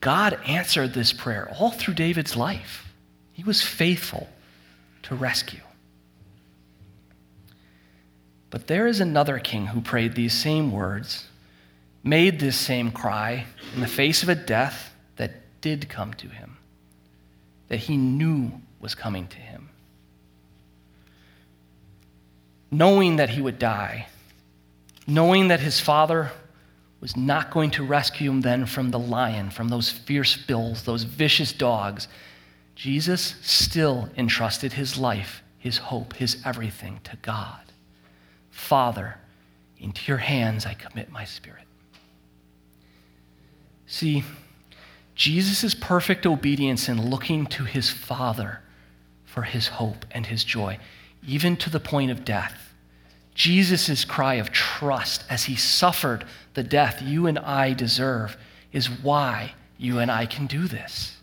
God 0.00 0.38
answered 0.46 0.94
this 0.94 1.12
prayer 1.12 1.48
all 1.58 1.70
through 1.70 1.94
David's 1.94 2.36
life. 2.36 2.92
He 3.32 3.44
was 3.44 3.62
faithful 3.62 4.28
to 5.02 5.14
rescue. 5.14 5.60
But 8.54 8.68
there 8.68 8.86
is 8.86 9.00
another 9.00 9.40
king 9.40 9.66
who 9.66 9.80
prayed 9.80 10.14
these 10.14 10.32
same 10.32 10.70
words, 10.70 11.26
made 12.04 12.38
this 12.38 12.56
same 12.56 12.92
cry 12.92 13.46
in 13.74 13.80
the 13.80 13.88
face 13.88 14.22
of 14.22 14.28
a 14.28 14.36
death 14.36 14.94
that 15.16 15.32
did 15.60 15.88
come 15.88 16.14
to 16.14 16.28
him, 16.28 16.58
that 17.66 17.78
he 17.78 17.96
knew 17.96 18.52
was 18.78 18.94
coming 18.94 19.26
to 19.26 19.38
him. 19.38 19.70
Knowing 22.70 23.16
that 23.16 23.30
he 23.30 23.42
would 23.42 23.58
die, 23.58 24.06
knowing 25.04 25.48
that 25.48 25.58
his 25.58 25.80
father 25.80 26.30
was 27.00 27.16
not 27.16 27.50
going 27.50 27.72
to 27.72 27.82
rescue 27.82 28.30
him 28.30 28.42
then 28.42 28.66
from 28.66 28.92
the 28.92 29.00
lion, 29.00 29.50
from 29.50 29.68
those 29.68 29.90
fierce 29.90 30.36
bills, 30.36 30.84
those 30.84 31.02
vicious 31.02 31.52
dogs. 31.52 32.06
Jesus 32.76 33.34
still 33.42 34.10
entrusted 34.16 34.74
his 34.74 34.96
life, 34.96 35.42
his 35.58 35.78
hope, 35.78 36.14
his 36.14 36.40
everything 36.44 37.00
to 37.02 37.16
God. 37.16 37.58
Father, 38.54 39.16
into 39.78 40.00
your 40.06 40.18
hands 40.18 40.64
I 40.64 40.74
commit 40.74 41.10
my 41.10 41.24
spirit. 41.24 41.64
See, 43.86 44.22
Jesus' 45.16 45.74
perfect 45.74 46.24
obedience 46.24 46.88
in 46.88 47.10
looking 47.10 47.46
to 47.46 47.64
his 47.64 47.90
Father 47.90 48.60
for 49.24 49.42
his 49.42 49.66
hope 49.68 50.06
and 50.12 50.26
his 50.26 50.44
joy, 50.44 50.78
even 51.26 51.56
to 51.56 51.68
the 51.68 51.80
point 51.80 52.12
of 52.12 52.24
death, 52.24 52.72
Jesus' 53.34 54.04
cry 54.04 54.34
of 54.34 54.52
trust 54.52 55.24
as 55.28 55.44
he 55.44 55.56
suffered 55.56 56.24
the 56.54 56.62
death 56.62 57.02
you 57.02 57.26
and 57.26 57.38
I 57.40 57.72
deserve 57.72 58.36
is 58.72 58.88
why 58.88 59.54
you 59.76 59.98
and 59.98 60.10
I 60.10 60.26
can 60.26 60.46
do 60.46 60.68
this. 60.68 61.16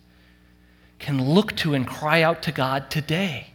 Can 1.00 1.34
look 1.34 1.56
to 1.58 1.74
and 1.74 1.88
cry 1.88 2.22
out 2.22 2.44
to 2.44 2.52
God 2.52 2.92
today. 2.92 3.48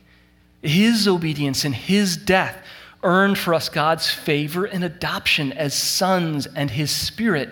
His 0.63 1.07
obedience 1.07 1.65
and 1.65 1.75
his 1.75 2.17
death 2.17 2.65
earned 3.07 3.39
for 3.39 3.55
us 3.55 3.69
God's 3.69 4.11
favor 4.11 4.65
and 4.65 4.83
adoption 4.83 5.53
as 5.53 5.73
sons 5.73 6.47
and 6.47 6.73
his 6.73 6.91
spirit, 6.91 7.51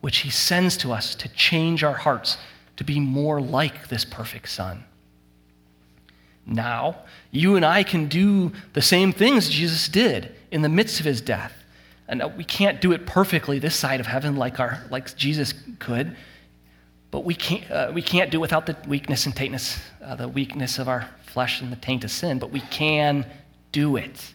which 0.00 0.18
he 0.18 0.30
sends 0.30 0.76
to 0.78 0.92
us 0.92 1.14
to 1.16 1.28
change 1.28 1.82
our 1.82 1.94
hearts 1.94 2.38
to 2.76 2.84
be 2.84 3.00
more 3.00 3.40
like 3.40 3.88
this 3.88 4.04
perfect 4.04 4.48
son. 4.48 4.84
Now, 6.46 7.00
you 7.30 7.56
and 7.56 7.64
I 7.64 7.82
can 7.82 8.06
do 8.06 8.52
the 8.72 8.82
same 8.82 9.12
things 9.12 9.48
Jesus 9.48 9.88
did 9.88 10.34
in 10.50 10.62
the 10.62 10.68
midst 10.68 11.00
of 11.00 11.06
his 11.06 11.20
death. 11.20 11.52
And 12.06 12.22
we 12.36 12.44
can't 12.44 12.80
do 12.80 12.92
it 12.92 13.06
perfectly 13.06 13.58
this 13.58 13.74
side 13.74 13.98
of 13.98 14.06
heaven 14.06 14.36
like, 14.36 14.60
our, 14.60 14.84
like 14.90 15.16
Jesus 15.16 15.54
could, 15.78 16.16
but 17.10 17.24
we 17.24 17.34
can't, 17.34 17.70
uh, 17.70 17.90
we 17.94 18.02
can't 18.02 18.30
do 18.30 18.38
it 18.38 18.40
without 18.42 18.66
the 18.66 18.76
weakness 18.86 19.24
and 19.26 19.34
taintness, 19.34 19.80
uh, 20.04 20.14
the 20.14 20.28
weakness 20.28 20.78
of 20.78 20.88
our 20.88 21.08
flesh 21.24 21.62
and 21.62 21.72
the 21.72 21.76
taint 21.76 22.04
of 22.04 22.10
sin, 22.10 22.38
but 22.38 22.50
we 22.50 22.60
can 22.60 23.24
do 23.72 23.96
it. 23.96 24.33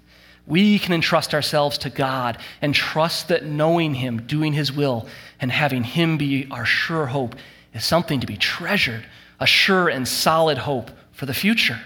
We 0.49 0.79
can 0.79 0.93
entrust 0.93 1.35
ourselves 1.35 1.77
to 1.79 1.91
God 1.91 2.39
and 2.59 2.73
trust 2.73 3.27
that 3.27 3.45
knowing 3.45 3.93
Him, 3.93 4.23
doing 4.23 4.51
His 4.51 4.73
will, 4.73 5.07
and 5.39 5.51
having 5.51 5.83
Him 5.83 6.17
be 6.17 6.47
our 6.49 6.65
sure 6.65 7.05
hope 7.05 7.35
is 7.73 7.85
something 7.85 8.19
to 8.19 8.27
be 8.27 8.35
treasured, 8.35 9.05
a 9.39 9.45
sure 9.45 9.87
and 9.87 10.07
solid 10.07 10.57
hope 10.57 10.89
for 11.11 11.27
the 11.27 11.35
future. 11.35 11.79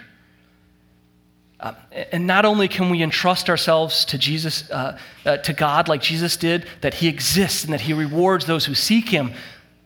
Uh, 1.60 1.74
and 2.14 2.26
not 2.26 2.46
only 2.46 2.70
can 2.70 2.90
we 2.90 3.04
entrust 3.04 3.50
ourselves 3.50 4.06
to 4.06 4.18
Jesus, 4.18 4.70
uh, 4.72 4.98
uh, 5.26 5.38
to 5.38 5.52
God 5.52 5.90
like 5.90 6.02
Jesus 6.02 6.38
did, 6.38 6.66
that 6.80 6.94
He 6.94 7.10
exists 7.10 7.66
and 7.66 7.74
that 7.74 7.82
He 7.82 7.92
rewards 7.92 8.46
those 8.46 8.66
who 8.66 8.76
seek 8.76 9.10
Him, 9.10 9.34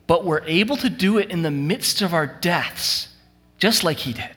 but 0.05 0.23
we're 0.23 0.43
able 0.45 0.77
to 0.77 0.89
do 0.89 1.17
it 1.17 1.31
in 1.31 1.41
the 1.41 1.51
midst 1.51 2.03
of 2.03 2.13
our 2.13 2.27
deaths, 2.27 3.07
just 3.57 3.83
like 3.83 3.97
He 3.97 4.13
did. 4.13 4.35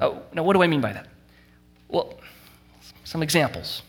Oh, 0.00 0.22
now, 0.32 0.42
what 0.42 0.54
do 0.54 0.62
I 0.62 0.66
mean 0.66 0.80
by 0.80 0.92
that? 0.92 1.06
Well, 1.86 2.18
some 3.04 3.22
examples. 3.22 3.82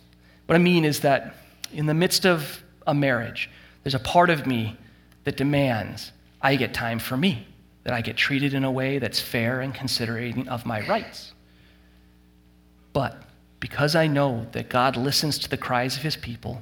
What 0.45 0.55
I 0.55 0.59
mean 0.59 0.85
is 0.85 0.99
that 0.99 1.35
in 1.73 1.87
the 1.87 1.93
midst 1.93 2.25
of 2.25 2.63
a 2.85 2.93
marriage, 2.93 3.49
there's 3.83 3.95
a 3.95 3.99
part 3.99 4.29
of 4.29 4.45
me 4.45 4.77
that 5.23 5.37
demands 5.37 6.11
I 6.41 6.55
get 6.55 6.73
time 6.73 6.99
for 6.99 7.17
me, 7.17 7.47
that 7.83 7.93
I 7.93 8.01
get 8.01 8.17
treated 8.17 8.53
in 8.53 8.63
a 8.63 8.71
way 8.71 8.99
that's 8.99 9.19
fair 9.19 9.61
and 9.61 9.73
considering 9.73 10.47
of 10.47 10.65
my 10.65 10.87
rights. 10.87 11.33
But 12.93 13.17
because 13.59 13.95
I 13.95 14.07
know 14.07 14.45
that 14.51 14.69
God 14.69 14.95
listens 14.95 15.39
to 15.39 15.49
the 15.49 15.57
cries 15.57 15.97
of 15.97 16.03
his 16.03 16.15
people, 16.15 16.61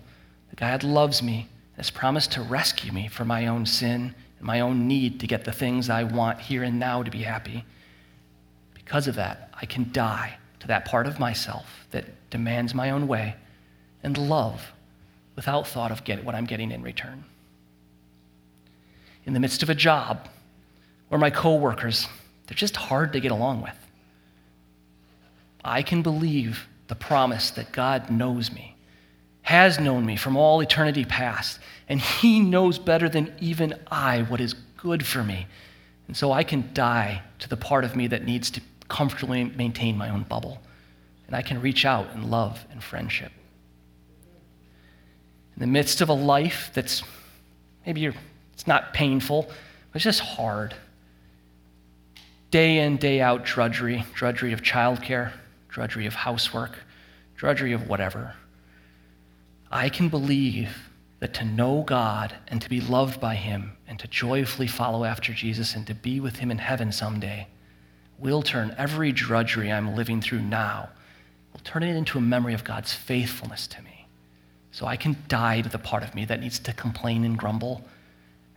that 0.50 0.60
God 0.60 0.84
loves 0.84 1.22
me, 1.22 1.50
has 1.76 1.90
promised 1.90 2.32
to 2.34 2.42
rescue 2.42 2.92
me 2.92 3.08
from 3.08 3.28
my 3.28 3.48
own 3.48 3.66
sin 3.66 4.16
and 4.38 4.48
my 4.48 4.62
own 4.62 4.88
need 4.88 5.20
to 5.20 5.28
get 5.28 5.44
the 5.44 5.52
things 5.52 5.90
I 5.90 6.04
want 6.04 6.40
here 6.40 6.64
and 6.64 6.80
now 6.80 7.04
to 7.04 7.12
be 7.12 7.24
happy, 7.24 7.66
because 8.74 9.08
of 9.08 9.16
that, 9.16 9.50
I 9.54 9.66
can 9.66 9.92
die 9.92 10.38
to 10.64 10.68
that 10.68 10.86
part 10.86 11.06
of 11.06 11.20
myself 11.20 11.86
that 11.92 12.06
demands 12.30 12.74
my 12.74 12.90
own 12.90 13.06
way 13.06 13.36
and 14.02 14.18
love 14.18 14.72
without 15.36 15.68
thought 15.68 15.92
of 15.92 16.06
get 16.06 16.24
what 16.24 16.36
I'm 16.36 16.46
getting 16.46 16.72
in 16.72 16.82
return. 16.82 17.26
In 19.26 19.34
the 19.34 19.42
midst 19.42 19.62
of 19.62 19.70
a 19.70 19.76
job 19.76 20.30
where 21.10 21.20
my 21.20 21.30
coworkers, 21.30 22.08
they're 22.48 22.56
just 22.56 22.78
hard 22.78 23.12
to 23.12 23.20
get 23.20 23.30
along 23.30 23.62
with. 23.62 23.76
I 25.66 25.82
can 25.82 26.02
believe 26.02 26.66
the 26.88 26.96
promise 26.96 27.52
that 27.52 27.74
God 27.74 28.10
knows 28.10 28.50
me, 28.50 28.78
has 29.42 29.82
known 29.82 30.06
me 30.06 30.16
from 30.16 30.38
all 30.38 30.62
eternity 30.62 31.04
past, 31.04 31.60
and 31.90 32.00
He 32.00 32.40
knows 32.40 32.80
better 32.80 33.10
than 33.10 33.34
even 33.42 33.74
I 33.92 34.22
what 34.22 34.40
is 34.40 34.54
good 34.78 35.06
for 35.06 35.26
me. 35.26 35.46
And 36.08 36.16
so 36.16 36.32
I 36.32 36.46
can 36.46 36.70
die 36.74 37.22
to 37.40 37.50
the 37.50 37.58
part 37.58 37.84
of 37.84 37.98
me 37.98 38.08
that 38.08 38.24
needs 38.24 38.50
to 38.52 38.62
comfortably 38.88 39.44
maintain 39.44 39.98
my 39.98 40.10
own 40.10 40.24
bubble. 40.24 40.60
And 41.28 41.36
I 41.36 41.42
can 41.42 41.62
reach 41.62 41.86
out 41.86 42.14
in 42.14 42.30
love 42.30 42.66
and 42.72 42.84
friendship. 42.84 43.32
In 45.56 45.60
the 45.62 45.68
midst 45.68 46.02
of 46.02 46.10
a 46.10 46.14
life 46.14 46.72
that's 46.74 47.04
maybe 47.86 48.12
it's 48.54 48.68
not 48.68 48.94
painful, 48.94 49.44
but 49.44 49.96
it's 49.96 50.04
just 50.04 50.20
hard. 50.20 50.74
Day 52.52 52.80
in, 52.80 52.98
day 52.98 53.22
out 53.22 53.46
drudgery, 53.46 54.04
drudgery 54.14 54.54
of 54.54 54.62
childcare, 54.62 55.32
drudgery 55.70 56.06
of 56.06 56.14
housework, 56.14 56.78
drudgery 57.36 57.74
of 57.74 57.88
whatever. 57.88 58.36
I 59.72 59.90
can 59.90 60.10
believe 60.10 60.90
that 61.20 61.34
to 61.36 61.46
know 61.46 61.84
God 61.84 62.36
and 62.48 62.62
to 62.62 62.70
be 62.70 62.82
loved 62.82 63.20
by 63.20 63.36
Him 63.36 63.76
and 63.88 63.98
to 64.00 64.08
joyfully 64.08 64.68
follow 64.68 65.04
after 65.04 65.34
Jesus 65.34 65.76
and 65.76 65.88
to 65.88 65.96
be 65.96 66.20
with 66.20 66.38
Him 66.38 66.52
in 66.52 66.58
heaven 66.58 66.92
someday 66.92 67.48
will 68.24 68.42
turn 68.42 68.74
every 68.78 69.12
drudgery 69.12 69.72
I'm 69.72 69.96
living 69.96 70.22
through 70.22 70.42
now, 70.42 70.90
will 71.52 71.60
turn 71.64 71.84
it 71.84 71.96
into 71.96 72.18
a 72.18 72.22
memory 72.22 72.56
of 72.56 72.64
God's 72.64 72.94
faithfulness 72.94 73.68
to 73.68 73.82
me. 73.84 74.08
So 74.72 74.88
I 74.88 74.96
can 74.96 75.18
die 75.28 75.62
to 75.62 75.70
the 75.70 75.78
part 75.78 76.02
of 76.02 76.16
me 76.16 76.26
that 76.26 76.40
needs 76.40 76.58
to 76.60 76.74
complain 76.74 77.24
and 77.24 77.38
grumble 77.38 77.86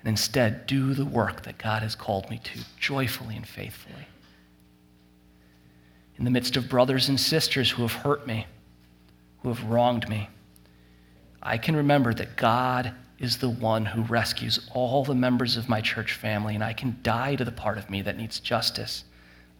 and 0.01 0.09
instead 0.09 0.67
do 0.67 0.95
the 0.95 1.05
work 1.05 1.43
that 1.43 1.59
God 1.59 1.83
has 1.83 1.95
called 1.95 2.31
me 2.31 2.41
to 2.45 2.61
joyfully 2.81 3.37
and 3.37 3.47
faithfully 3.47 4.07
in 6.19 6.25
the 6.25 6.31
midst 6.31 6.57
of 6.57 6.69
brothers 6.69 7.09
and 7.09 7.21
sisters 7.21 7.71
who 7.71 7.83
have 7.83 7.93
hurt 7.93 8.27
me, 8.27 8.47
who 9.43 9.49
have 9.49 9.65
wronged 9.65 10.09
me, 10.09 10.29
I 11.43 11.59
can 11.59 11.77
remember 11.77 12.15
that 12.15 12.37
God 12.37 12.93
is 13.19 13.39
the 13.39 13.51
one 13.51 13.87
who 13.87 14.03
rescues 14.03 14.69
all 14.73 15.05
the 15.05 15.15
members 15.15 15.57
of 15.57 15.69
my 15.69 15.81
church 15.81 16.15
family, 16.15 16.55
and 16.55 16.65
I 16.65 16.73
can 16.73 16.99
die 17.03 17.37
to 17.37 17.45
the 17.45 17.53
part 17.53 17.79
of 17.79 17.91
me 17.91 18.03
that 18.03 18.17
needs 18.17 18.41
justice, 18.41 19.05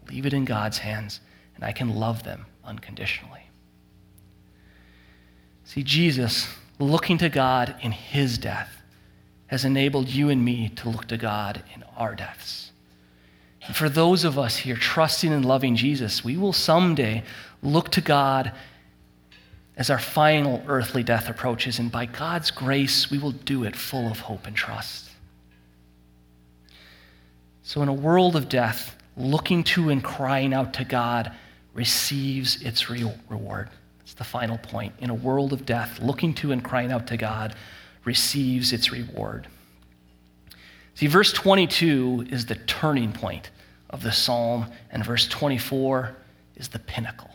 leave 0.09 0.27
it 0.27 0.33
in 0.33 0.45
God's 0.45 0.79
hands, 0.79 1.21
and 1.55 1.65
I 1.65 1.73
can 1.73 1.95
love 1.95 2.23
them 2.23 2.47
unconditionally. 2.65 3.49
See, 5.65 5.83
Jesus, 5.83 6.49
looking 6.79 7.19
to 7.19 7.29
God 7.29 7.75
in 7.81 7.93
his 7.93 8.39
death, 8.39 8.83
has 9.49 9.65
enabled 9.65 10.09
you 10.09 10.29
and 10.29 10.45
me 10.45 10.69
to 10.71 10.89
look 10.89 11.07
to 11.07 11.17
God 11.17 11.63
in 11.75 11.85
our 11.97 12.15
deaths. 12.15 12.73
And 13.67 13.75
for 13.75 13.89
those 13.89 14.25
of 14.25 14.39
us 14.39 14.59
here 14.59 14.77
trusting 14.77 15.33
and 15.33 15.45
loving 15.45 15.77
Jesus, 15.77 16.25
we 16.25 16.37
will 16.37 16.53
someday 16.53 17.25
look 17.63 17.91
to 17.91 18.01
God 18.01 18.53
as 19.77 19.91
our 19.91 19.99
final 19.99 20.63
earthly 20.67 21.03
death 21.03 21.29
approaches, 21.29 21.79
and 21.79 21.93
by 21.93 22.07
God's 22.07 22.51
grace, 22.51 23.11
we 23.11 23.19
will 23.19 23.33
do 23.33 23.65
it 23.65 23.77
full 23.77 24.11
of 24.11 24.21
hope 24.21 24.47
and 24.47 24.57
trust. 24.57 25.11
So, 27.63 27.83
in 27.83 27.89
a 27.89 27.93
world 27.93 28.37
of 28.37 28.49
death, 28.49 28.97
looking 29.17 29.65
to 29.65 29.91
and 29.91 30.03
crying 30.03 30.53
out 30.53 30.75
to 30.75 30.85
God 30.85 31.33
receives 31.75 32.63
its 32.63 32.91
reward. 32.91 33.71
That's 33.99 34.15
the 34.15 34.25
final 34.25 34.59
point. 34.59 34.95
In 34.99 35.11
a 35.11 35.15
world 35.15 35.53
of 35.53 35.67
death, 35.67 36.01
looking 36.01 36.35
to 36.35 36.53
and 36.53 36.63
crying 36.65 36.93
out 36.93 37.07
to 37.09 37.17
God 37.17 37.55
receives 38.05 38.73
its 38.73 38.93
reward. 38.93 39.49
See, 40.95 41.07
verse 41.07 41.33
22 41.33 42.29
is 42.31 42.47
the 42.47 42.55
turning 42.55 43.13
point 43.13 43.51
of 43.91 44.03
the 44.03 44.13
psalm, 44.13 44.67
and 44.91 45.05
verse 45.05 45.29
24 45.29 46.17
is 46.57 46.69
the 46.69 46.79
pinnacle. 46.79 47.31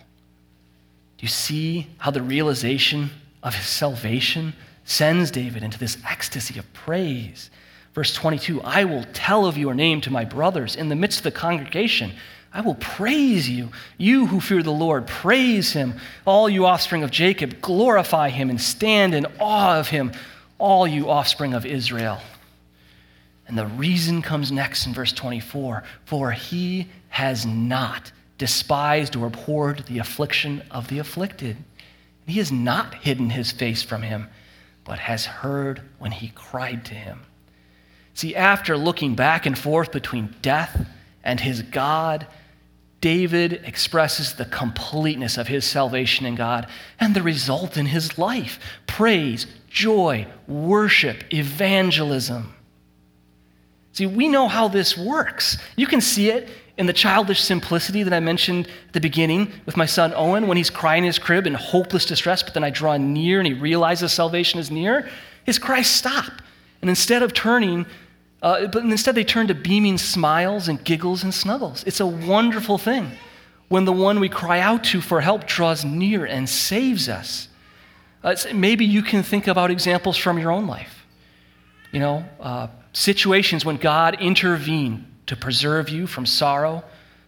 Do 1.17 1.25
you 1.25 1.27
see 1.27 1.87
how 1.99 2.09
the 2.09 2.23
realization 2.23 3.11
of 3.43 3.53
his 3.53 3.67
salvation 3.67 4.53
sends 4.83 5.29
David 5.29 5.61
into 5.61 5.77
this 5.77 5.97
ecstasy 6.09 6.57
of 6.57 6.71
praise? 6.73 7.51
Verse 7.93 8.13
22 8.13 8.61
I 8.61 8.85
will 8.85 9.05
tell 9.13 9.45
of 9.45 9.57
your 9.57 9.73
name 9.73 10.01
to 10.01 10.11
my 10.11 10.25
brothers 10.25 10.75
in 10.75 10.89
the 10.89 10.95
midst 10.95 11.19
of 11.19 11.23
the 11.23 11.31
congregation. 11.31 12.13
I 12.53 12.61
will 12.61 12.75
praise 12.75 13.49
you. 13.49 13.69
You 13.97 14.25
who 14.27 14.41
fear 14.41 14.61
the 14.61 14.71
Lord, 14.71 15.07
praise 15.07 15.71
him. 15.71 15.93
All 16.25 16.49
you 16.49 16.65
offspring 16.65 17.03
of 17.03 17.09
Jacob, 17.09 17.61
glorify 17.61 18.29
him 18.29 18.49
and 18.49 18.59
stand 18.59 19.15
in 19.15 19.25
awe 19.39 19.79
of 19.79 19.87
him, 19.87 20.11
all 20.57 20.85
you 20.85 21.09
offspring 21.09 21.53
of 21.53 21.65
Israel. 21.65 22.19
And 23.47 23.57
the 23.57 23.67
reason 23.67 24.21
comes 24.21 24.51
next 24.51 24.85
in 24.85 24.93
verse 24.93 25.13
24 25.13 25.83
For 26.05 26.31
he 26.31 26.87
has 27.09 27.45
not 27.45 28.11
despised 28.37 29.15
or 29.15 29.27
abhorred 29.27 29.85
the 29.85 29.99
affliction 29.99 30.63
of 30.71 30.87
the 30.87 30.99
afflicted. 30.99 31.57
He 32.25 32.37
has 32.39 32.51
not 32.51 32.95
hidden 32.95 33.29
his 33.29 33.51
face 33.51 33.83
from 33.83 34.03
him, 34.03 34.29
but 34.83 34.99
has 34.99 35.25
heard 35.25 35.81
when 35.99 36.11
he 36.11 36.29
cried 36.29 36.85
to 36.85 36.93
him. 36.93 37.21
See, 38.13 38.35
after 38.35 38.77
looking 38.77 39.15
back 39.15 39.45
and 39.45 39.57
forth 39.57 39.91
between 39.91 40.35
death 40.41 40.87
and 41.23 41.39
his 41.39 41.61
God, 41.61 42.27
David 42.99 43.61
expresses 43.65 44.33
the 44.33 44.45
completeness 44.45 45.37
of 45.37 45.47
his 45.47 45.65
salvation 45.65 46.25
in 46.25 46.35
God 46.35 46.67
and 46.99 47.15
the 47.15 47.23
result 47.23 47.75
in 47.75 47.87
his 47.87 48.17
life 48.17 48.59
praise, 48.85 49.47
joy, 49.69 50.27
worship, 50.47 51.23
evangelism. 51.33 52.53
See, 53.93 54.05
we 54.05 54.29
know 54.29 54.47
how 54.47 54.67
this 54.67 54.97
works. 54.97 55.57
You 55.75 55.87
can 55.87 55.99
see 55.99 56.29
it 56.29 56.49
in 56.77 56.85
the 56.85 56.93
childish 56.93 57.41
simplicity 57.41 58.03
that 58.03 58.13
I 58.13 58.19
mentioned 58.19 58.67
at 58.87 58.93
the 58.93 59.01
beginning 59.01 59.51
with 59.65 59.75
my 59.75 59.85
son 59.85 60.13
Owen 60.15 60.47
when 60.47 60.57
he's 60.57 60.69
crying 60.69 61.03
in 61.03 61.07
his 61.07 61.19
crib 61.19 61.45
in 61.45 61.55
hopeless 61.55 62.05
distress, 62.05 62.41
but 62.41 62.53
then 62.53 62.63
I 62.63 62.69
draw 62.69 62.97
near 62.97 63.39
and 63.39 63.47
he 63.47 63.53
realizes 63.53 64.13
salvation 64.13 64.59
is 64.59 64.71
near. 64.71 65.09
His 65.43 65.59
cries 65.59 65.87
stop. 65.87 66.31
And 66.81 66.89
instead 66.89 67.23
of 67.23 67.33
turning, 67.33 67.85
uh, 68.41 68.67
but 68.67 68.83
instead 68.83 69.15
they 69.15 69.23
turn 69.23 69.47
to 69.47 69.55
beaming 69.55 69.97
smiles 69.97 70.67
and 70.67 70.83
giggles 70.83 71.23
and 71.23 71.33
snuggles. 71.33 71.83
It's 71.85 71.99
a 71.99 72.07
wonderful 72.07 72.77
thing 72.77 73.11
when 73.69 73.85
the 73.85 73.93
one 73.93 74.19
we 74.19 74.29
cry 74.29 74.59
out 74.59 74.83
to 74.85 74.99
for 74.99 75.21
help 75.21 75.45
draws 75.45 75.85
near 75.85 76.25
and 76.25 76.49
saves 76.49 77.07
us. 77.07 77.47
Uh, 78.23 78.35
maybe 78.53 78.85
you 78.85 79.01
can 79.01 79.23
think 79.23 79.47
about 79.47 79.71
examples 79.71 80.17
from 80.17 80.37
your 80.37 80.51
own 80.51 80.67
life. 80.67 81.05
You 81.91 81.99
know, 81.99 82.25
uh, 82.39 82.67
situations 82.93 83.63
when 83.63 83.77
God 83.77 84.19
intervened 84.21 85.05
to 85.27 85.35
preserve 85.35 85.89
you 85.89 86.07
from 86.07 86.25
sorrow, 86.25 86.83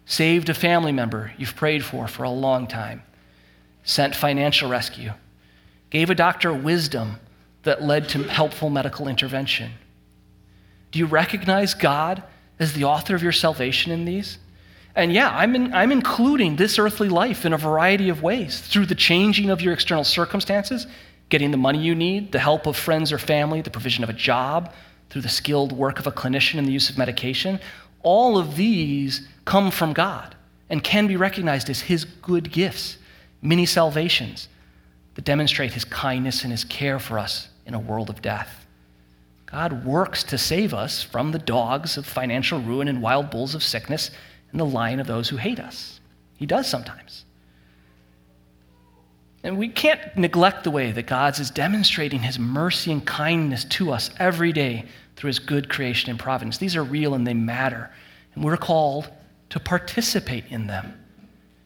saved 0.06 0.50
a 0.50 0.54
family 0.54 0.92
member 0.92 1.32
you've 1.38 1.56
prayed 1.56 1.84
for 1.84 2.08
for 2.08 2.24
a 2.24 2.30
long 2.30 2.68
time, 2.68 3.04
sent 3.84 4.16
financial 4.16 4.70
rescue, 4.70 5.13
gave 5.89 6.10
a 6.10 6.16
doctor 6.16 6.54
wisdom 6.54 7.20
that 7.63 7.82
led 7.82 8.10
to 8.10 8.23
helpful 8.23 8.69
medical 8.69 9.08
intervention. 9.08 9.71
Do 10.91 10.99
you 10.99 11.06
recognize 11.06 11.73
God 11.73 12.21
as 12.60 12.73
the 12.73 12.84
author 12.84 13.15
of 13.15 13.23
your 13.23 13.32
salvation 13.32 13.91
in 13.91 14.06
these? 14.06 14.38
And 14.95 15.12
yeah, 15.12 15.36
I'm, 15.36 15.56
in, 15.56 15.73
I'm 15.73 15.91
including 15.91 16.56
this 16.56 16.78
earthly 16.78 17.10
life 17.10 17.45
in 17.45 17.54
a 17.54 17.58
variety 17.58 18.10
of 18.10 18.21
ways 18.21 18.60
through 18.60 18.86
the 18.86 18.95
changing 18.95 19.49
of 19.49 19.60
your 19.60 19.73
external 19.73 20.04
circumstances, 20.04 20.86
getting 21.30 21.49
the 21.49 21.58
money 21.58 21.80
you 21.80 21.95
need, 21.95 22.32
the 22.32 22.39
help 22.39 22.67
of 22.67 22.78
friends 22.78 23.12
or 23.12 23.17
family, 23.17 23.62
the 23.62 23.71
provision 23.71 24.04
of 24.04 24.10
a 24.10 24.13
job, 24.13 24.71
through 25.10 25.23
the 25.23 25.30
skilled 25.30 25.71
work 25.71 25.97
of 25.97 26.06
a 26.06 26.12
clinician 26.12 26.60
and 26.60 26.67
the 26.67 26.71
use 26.71 26.89
of 26.89 26.97
medication. 26.97 27.60
All 28.04 28.38
of 28.38 28.56
these 28.56 29.28
come 29.45 29.71
from 29.71 29.93
God 29.93 30.36
and 30.69 30.84
can 30.84 31.08
be 31.08 31.15
recognized 31.15 31.69
as 31.69 31.82
His 31.82 32.04
good 32.06 32.52
gifts, 32.52 32.97
many 33.41 33.65
salvations 33.65 34.47
that 35.15 35.26
demonstrate 35.26 35.73
His 35.73 35.86
kindness 35.86 36.43
and 36.43 36.52
His 36.52 36.63
care 36.65 36.99
for 36.99 37.17
us 37.17 37.47
in 37.65 37.73
a 37.73 37.80
world 37.80 38.10
of 38.10 38.21
death. 38.21 38.65
God 39.45 39.86
works 39.86 40.23
to 40.26 40.38
save 40.38 40.73
us 40.73 41.04
from 41.04 41.32
the 41.32 41.39
dogs 41.39 41.97
of 41.97 42.06
financial 42.06 42.60
ruin 42.60 42.88
and 42.88 43.02
wild 43.02 43.30
bulls 43.30 43.54
of 43.54 43.63
sickness 43.63 44.10
and 44.52 44.60
the 44.60 44.65
lion 44.65 44.99
of 44.99 45.08
those 45.08 45.30
who 45.30 45.38
hate 45.38 45.60
us. 45.60 45.99
He 46.36 46.45
does 46.45 46.67
sometimes. 46.67 47.26
And 49.43 49.58
we 49.58 49.67
can't 49.67 50.17
neglect 50.17 50.63
the 50.63 50.71
way 50.71 50.91
that 50.93 51.06
God 51.06 51.38
is 51.38 51.52
demonstrating 51.52 52.21
his 52.21 52.39
mercy 52.39 52.91
and 52.91 53.06
kindness 53.06 53.65
to 53.65 53.91
us 53.91 54.10
every 54.17 54.54
day 54.54 54.86
through 55.15 55.28
his 55.28 55.39
good 55.39 55.69
creation 55.69 56.10
and 56.10 56.19
providence. 56.19 56.58
These 56.58 56.76
are 56.76 56.84
real 56.84 57.13
and 57.13 57.28
they 57.28 57.34
matter. 57.34 57.91
And 58.36 58.43
we're 58.43 58.58
called 58.58 59.10
to 59.49 59.60
participate 59.60 60.45
in 60.49 60.67
them, 60.67 60.99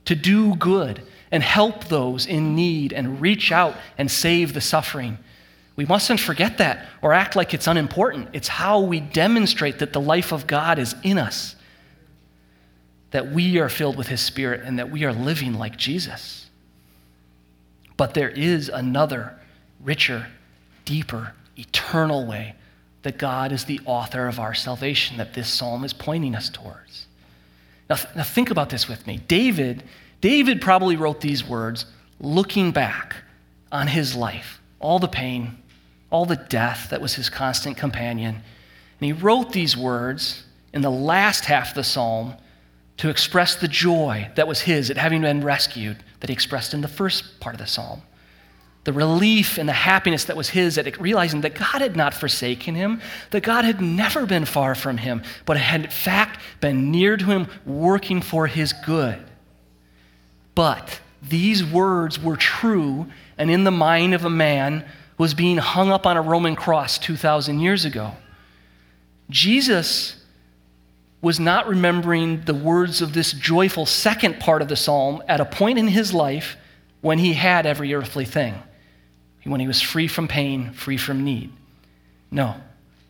to 0.05 0.15
do 0.15 0.55
good 0.55 1.03
and 1.31 1.43
help 1.43 1.85
those 1.85 2.25
in 2.25 2.55
need 2.55 2.93
and 2.93 3.21
reach 3.21 3.51
out 3.51 3.75
and 3.97 4.09
save 4.09 4.53
the 4.53 4.61
suffering. 4.61 5.17
We 5.77 5.85
mustn't 5.85 6.19
forget 6.19 6.57
that 6.57 6.87
or 7.01 7.13
act 7.13 7.35
like 7.35 7.53
it's 7.53 7.67
unimportant. 7.67 8.29
It's 8.33 8.47
how 8.47 8.81
we 8.81 8.99
demonstrate 8.99 9.79
that 9.79 9.93
the 9.93 10.01
life 10.01 10.33
of 10.33 10.47
God 10.47 10.79
is 10.79 10.95
in 11.03 11.17
us, 11.19 11.55
that 13.11 13.31
we 13.31 13.59
are 13.59 13.69
filled 13.69 13.95
with 13.95 14.07
his 14.07 14.19
spirit, 14.19 14.61
and 14.65 14.79
that 14.79 14.91
we 14.91 15.05
are 15.05 15.13
living 15.13 15.53
like 15.53 15.77
Jesus. 15.77 16.49
But 17.95 18.15
there 18.15 18.29
is 18.29 18.69
another, 18.69 19.39
richer, 19.79 20.27
deeper, 20.83 21.33
eternal 21.55 22.25
way 22.25 22.55
that 23.03 23.19
God 23.19 23.51
is 23.51 23.65
the 23.65 23.79
author 23.85 24.27
of 24.27 24.39
our 24.39 24.55
salvation 24.55 25.17
that 25.17 25.35
this 25.35 25.47
psalm 25.47 25.83
is 25.83 25.93
pointing 25.93 26.35
us 26.35 26.49
towards. 26.49 27.05
Now, 27.87 27.95
th- 27.95 28.15
now 28.15 28.23
think 28.23 28.49
about 28.49 28.69
this 28.69 28.87
with 28.87 29.05
me. 29.05 29.17
David, 29.27 29.83
David 30.21 30.59
probably 30.59 30.95
wrote 30.95 31.21
these 31.21 31.47
words 31.47 31.85
looking 32.19 32.71
back 32.71 33.15
on 33.71 33.87
his 33.87 34.15
life, 34.15 34.59
all 34.79 34.97
the 34.97 35.07
pain, 35.07 35.57
all 36.09 36.25
the 36.25 36.35
death 36.35 36.89
that 36.89 37.01
was 37.01 37.15
his 37.15 37.29
constant 37.29 37.77
companion. 37.77 38.35
And 38.35 39.05
he 39.05 39.13
wrote 39.13 39.51
these 39.51 39.75
words 39.75 40.43
in 40.73 40.81
the 40.81 40.91
last 40.91 41.45
half 41.45 41.69
of 41.69 41.75
the 41.75 41.83
psalm 41.83 42.35
to 42.97 43.09
express 43.09 43.55
the 43.55 43.67
joy 43.67 44.29
that 44.35 44.47
was 44.47 44.61
his 44.61 44.89
at 44.89 44.97
having 44.97 45.21
been 45.21 45.43
rescued 45.43 45.97
that 46.19 46.29
he 46.29 46.33
expressed 46.33 46.73
in 46.73 46.81
the 46.81 46.87
first 46.87 47.39
part 47.39 47.55
of 47.55 47.59
the 47.61 47.67
psalm. 47.67 48.01
The 48.85 48.93
relief 48.93 49.57
and 49.57 49.67
the 49.67 49.73
happiness 49.73 50.23
that 50.25 50.37
was 50.37 50.49
his 50.49 50.77
at 50.77 50.99
realizing 50.99 51.41
that 51.41 51.55
God 51.55 51.81
had 51.81 51.95
not 51.95 52.13
forsaken 52.13 52.73
him, 52.73 53.01
that 53.31 53.43
God 53.43 53.65
had 53.65 53.81
never 53.81 54.25
been 54.25 54.45
far 54.45 54.75
from 54.75 54.97
him, 54.97 55.23
but 55.45 55.57
had 55.57 55.83
in 55.83 55.91
fact 55.91 56.39
been 56.61 56.89
near 56.89 57.17
to 57.17 57.25
him, 57.25 57.47
working 57.65 58.21
for 58.21 58.47
his 58.47 58.73
good. 58.73 59.19
But 60.55 61.01
these 61.21 61.63
words 61.63 62.17
were 62.17 62.37
true 62.37 63.07
and 63.37 63.51
in 63.51 63.63
the 63.63 63.71
mind 63.71 64.13
of 64.13 64.25
a 64.25 64.29
man 64.29 64.85
was 65.17 65.33
being 65.33 65.57
hung 65.57 65.91
up 65.91 66.05
on 66.05 66.17
a 66.17 66.21
Roman 66.21 66.55
cross 66.55 66.97
2,000 66.97 67.59
years 67.59 67.85
ago. 67.85 68.13
Jesus 69.29 70.23
was 71.21 71.39
not 71.39 71.67
remembering 71.67 72.41
the 72.41 72.53
words 72.53 73.01
of 73.01 73.13
this 73.13 73.31
joyful 73.31 73.85
second 73.85 74.39
part 74.39 74.61
of 74.61 74.67
the 74.67 74.75
psalm 74.75 75.23
at 75.27 75.41
a 75.41 75.45
point 75.45 75.79
in 75.79 75.87
his 75.87 76.13
life 76.13 76.55
when 77.01 77.17
he 77.17 77.33
had 77.33 77.65
every 77.65 77.93
earthly 77.93 78.25
thing, 78.25 78.55
when 79.43 79.59
he 79.59 79.67
was 79.67 79.81
free 79.81 80.07
from 80.07 80.27
pain, 80.27 80.71
free 80.73 80.97
from 80.97 81.23
need. 81.23 81.51
No, 82.29 82.55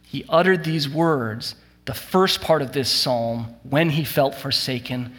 he 0.04 0.24
uttered 0.30 0.64
these 0.64 0.88
words, 0.88 1.56
the 1.86 1.94
first 1.94 2.42
part 2.42 2.62
of 2.62 2.72
this 2.72 2.90
psalm, 2.90 3.56
when 3.64 3.90
he 3.90 4.04
felt 4.06 4.36
forsaken, 4.36 5.14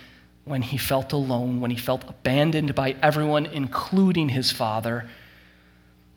when 0.45 0.63
he 0.63 0.79
felt 0.79 1.13
alone, 1.13 1.61
when 1.61 1.71
he 1.71 1.77
felt 1.77 2.09
abandoned 2.09 2.75
by 2.75 2.97
everyone, 3.03 3.45
including 3.47 4.31
his 4.31 4.51
father 4.51 5.09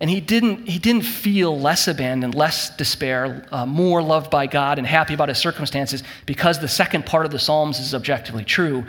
and 0.01 0.09
he 0.09 0.19
didn't, 0.19 0.67
he 0.67 0.79
didn't 0.79 1.03
feel 1.03 1.57
less 1.59 1.87
abandoned, 1.87 2.33
less 2.33 2.75
despair, 2.75 3.45
uh, 3.51 3.67
more 3.67 4.01
loved 4.01 4.31
by 4.31 4.47
God 4.47 4.79
and 4.79 4.87
happy 4.87 5.13
about 5.13 5.29
his 5.29 5.37
circumstances 5.37 6.03
because 6.25 6.57
the 6.57 6.67
second 6.67 7.05
part 7.05 7.27
of 7.27 7.31
the 7.31 7.37
Psalms 7.37 7.79
is 7.79 7.93
objectively 7.93 8.43
true. 8.43 8.83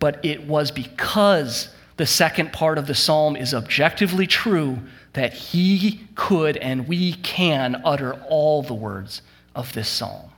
But 0.00 0.22
it 0.24 0.44
was 0.48 0.72
because 0.72 1.68
the 1.98 2.04
second 2.04 2.52
part 2.52 2.78
of 2.78 2.88
the 2.88 2.96
Psalm 2.96 3.36
is 3.36 3.54
objectively 3.54 4.26
true 4.26 4.80
that 5.12 5.32
he 5.32 6.00
could 6.16 6.56
and 6.56 6.88
we 6.88 7.12
can 7.12 7.80
utter 7.84 8.14
all 8.28 8.64
the 8.64 8.74
words 8.74 9.22
of 9.54 9.72
this 9.72 9.88
Psalm. 9.88 10.32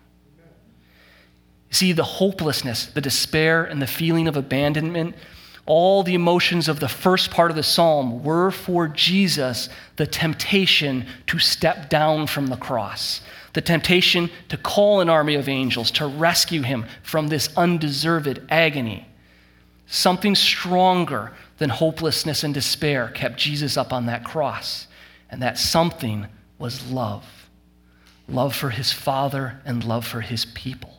See, 1.70 1.92
the 1.92 2.04
hopelessness, 2.04 2.84
the 2.84 3.00
despair, 3.00 3.64
and 3.64 3.80
the 3.80 3.86
feeling 3.86 4.28
of 4.28 4.36
abandonment 4.36 5.14
all 5.68 6.02
the 6.02 6.14
emotions 6.14 6.66
of 6.66 6.80
the 6.80 6.88
first 6.88 7.30
part 7.30 7.50
of 7.50 7.56
the 7.56 7.62
psalm 7.62 8.24
were 8.24 8.50
for 8.50 8.88
Jesus 8.88 9.68
the 9.96 10.06
temptation 10.06 11.06
to 11.26 11.38
step 11.38 11.90
down 11.90 12.26
from 12.26 12.46
the 12.46 12.56
cross, 12.56 13.20
the 13.52 13.60
temptation 13.60 14.30
to 14.48 14.56
call 14.56 15.00
an 15.00 15.10
army 15.10 15.34
of 15.34 15.46
angels 15.46 15.90
to 15.90 16.06
rescue 16.06 16.62
him 16.62 16.86
from 17.02 17.28
this 17.28 17.50
undeserved 17.54 18.40
agony. 18.48 19.06
Something 19.86 20.34
stronger 20.34 21.32
than 21.58 21.68
hopelessness 21.68 22.42
and 22.42 22.54
despair 22.54 23.08
kept 23.08 23.36
Jesus 23.36 23.76
up 23.76 23.92
on 23.92 24.06
that 24.06 24.24
cross, 24.24 24.86
and 25.30 25.42
that 25.42 25.58
something 25.58 26.26
was 26.58 26.90
love 26.90 27.24
love 28.28 28.54
for 28.54 28.70
his 28.70 28.92
Father 28.92 29.60
and 29.64 29.82
love 29.82 30.06
for 30.06 30.20
his 30.20 30.44
people. 30.44 30.97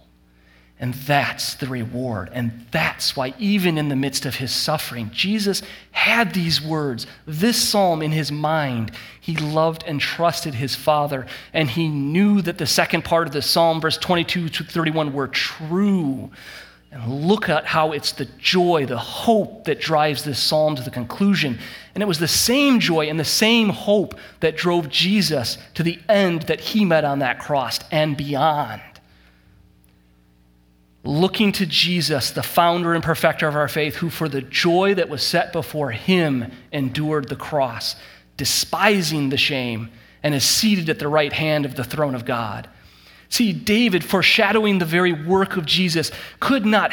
And 0.82 0.94
that's 0.94 1.56
the 1.56 1.68
reward. 1.68 2.30
And 2.32 2.66
that's 2.72 3.14
why, 3.14 3.34
even 3.38 3.78
in 3.78 3.90
the 3.90 3.98
midst 3.98 4.26
of 4.26 4.36
his 4.36 4.52
suffering, 4.52 5.12
Jesus 5.14 5.62
had 5.92 6.34
these 6.34 6.62
words, 6.62 7.06
this 7.26 7.62
psalm 7.62 8.02
in 8.02 8.14
his 8.14 8.32
mind. 8.32 8.92
He 9.20 9.36
loved 9.36 9.84
and 9.86 10.00
trusted 10.00 10.54
his 10.54 10.76
Father, 10.76 11.28
and 11.54 11.70
he 11.70 11.90
knew 11.90 12.42
that 12.44 12.58
the 12.58 12.66
second 12.66 13.04
part 13.04 13.28
of 13.28 13.34
the 13.34 13.42
psalm, 13.42 13.82
verse 13.82 13.98
22 13.98 14.48
to 14.48 14.64
31, 14.64 15.12
were 15.12 15.28
true. 15.28 16.32
And 16.92 17.28
look 17.28 17.50
at 17.50 17.66
how 17.66 17.92
it's 17.92 18.14
the 18.14 18.26
joy, 18.40 18.86
the 18.86 18.98
hope 18.98 19.66
that 19.66 19.82
drives 19.82 20.24
this 20.24 20.40
psalm 20.40 20.78
to 20.78 20.82
the 20.82 20.90
conclusion. 20.90 21.60
And 21.94 22.02
it 22.02 22.08
was 22.08 22.20
the 22.20 22.28
same 22.28 22.80
joy 22.80 23.10
and 23.10 23.20
the 23.20 23.26
same 23.26 23.70
hope 23.70 24.16
that 24.40 24.56
drove 24.56 24.88
Jesus 24.88 25.58
to 25.74 25.84
the 25.84 26.00
end 26.08 26.44
that 26.44 26.62
he 26.62 26.86
met 26.86 27.04
on 27.04 27.20
that 27.20 27.40
cross 27.40 27.80
and 27.92 28.16
beyond 28.16 28.82
looking 31.10 31.52
to 31.54 31.66
Jesus, 31.66 32.30
the 32.32 32.44
founder 32.44 32.94
and 32.94 33.04
perfecter 33.04 33.48
of 33.48 33.56
our 33.56 33.68
faith, 33.68 33.96
who 33.96 34.12
for 34.12 34.30
the 34.30 34.44
joy 34.44 34.94
that 34.94 35.10
was 35.10 35.24
set 35.24 35.52
before 35.52 35.90
him 35.90 36.52
endured 36.72 37.30
the 37.30 37.36
cross, 37.36 37.96
despising 38.38 39.30
the 39.30 39.38
shame, 39.38 39.90
and 40.22 40.36
is 40.36 40.44
seated 40.44 40.88
at 40.88 41.00
the 41.00 41.08
right 41.08 41.34
hand 41.34 41.66
of 41.66 41.76
the 41.76 41.84
throne 41.84 42.14
of 42.14 42.26
God. 42.26 42.70
See, 43.28 43.54
David, 43.54 44.04
foreshadowing 44.04 44.78
the 44.78 44.86
very 44.86 45.14
work 45.14 45.58
of 45.58 45.66
Jesus, 45.66 46.12
could 46.40 46.66
not, 46.66 46.92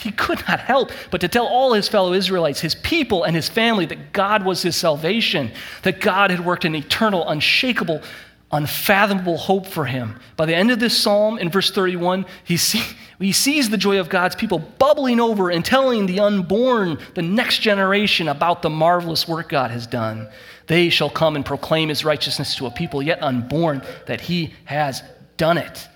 he 0.00 0.10
could 0.10 0.46
not 0.48 0.60
help 0.60 0.90
but 1.10 1.22
to 1.22 1.28
tell 1.28 1.46
all 1.46 1.72
his 1.72 1.88
fellow 1.88 2.12
Israelites, 2.12 2.60
his 2.60 2.74
people, 2.74 3.24
and 3.24 3.34
his 3.34 3.48
family 3.48 3.86
that 3.86 4.12
God 4.12 4.44
was 4.44 4.62
his 4.62 4.76
salvation, 4.76 5.50
that 5.82 6.00
God 6.00 6.30
had 6.30 6.44
worked 6.44 6.66
an 6.66 6.74
eternal, 6.74 7.26
unshakable, 7.28 8.02
unfathomable 8.52 9.36
hope 9.36 9.66
for 9.66 9.84
him. 9.86 10.18
By 10.36 10.46
the 10.46 10.54
end 10.54 10.70
of 10.70 10.78
this 10.78 10.96
psalm, 10.96 11.38
in 11.38 11.50
verse 11.50 11.70
31, 11.70 12.26
he, 12.44 12.56
see, 12.56 12.82
he 13.18 13.32
sees 13.32 13.70
the 13.70 13.76
joy 13.76 13.98
of 13.98 14.08
God's 14.08 14.36
people 14.36 14.58
bubbling 14.58 15.20
over 15.20 15.50
and 15.50 15.64
telling 15.64 16.06
the 16.06 16.20
unborn, 16.20 16.98
the 17.14 17.22
next 17.22 17.58
generation, 17.58 18.28
about 18.28 18.62
the 18.62 18.70
marvelous 18.70 19.26
work 19.26 19.48
God 19.48 19.70
has 19.70 19.86
done. 19.86 20.28
They 20.68 20.90
shall 20.90 21.10
come 21.10 21.36
and 21.36 21.44
proclaim 21.44 21.88
his 21.88 22.04
righteousness 22.04 22.54
to 22.56 22.66
a 22.66 22.70
people 22.70 23.02
yet 23.02 23.22
unborn, 23.22 23.82
that 24.06 24.20
he 24.20 24.54
has 24.64 25.02
done 25.36 25.58
it. 25.58 25.88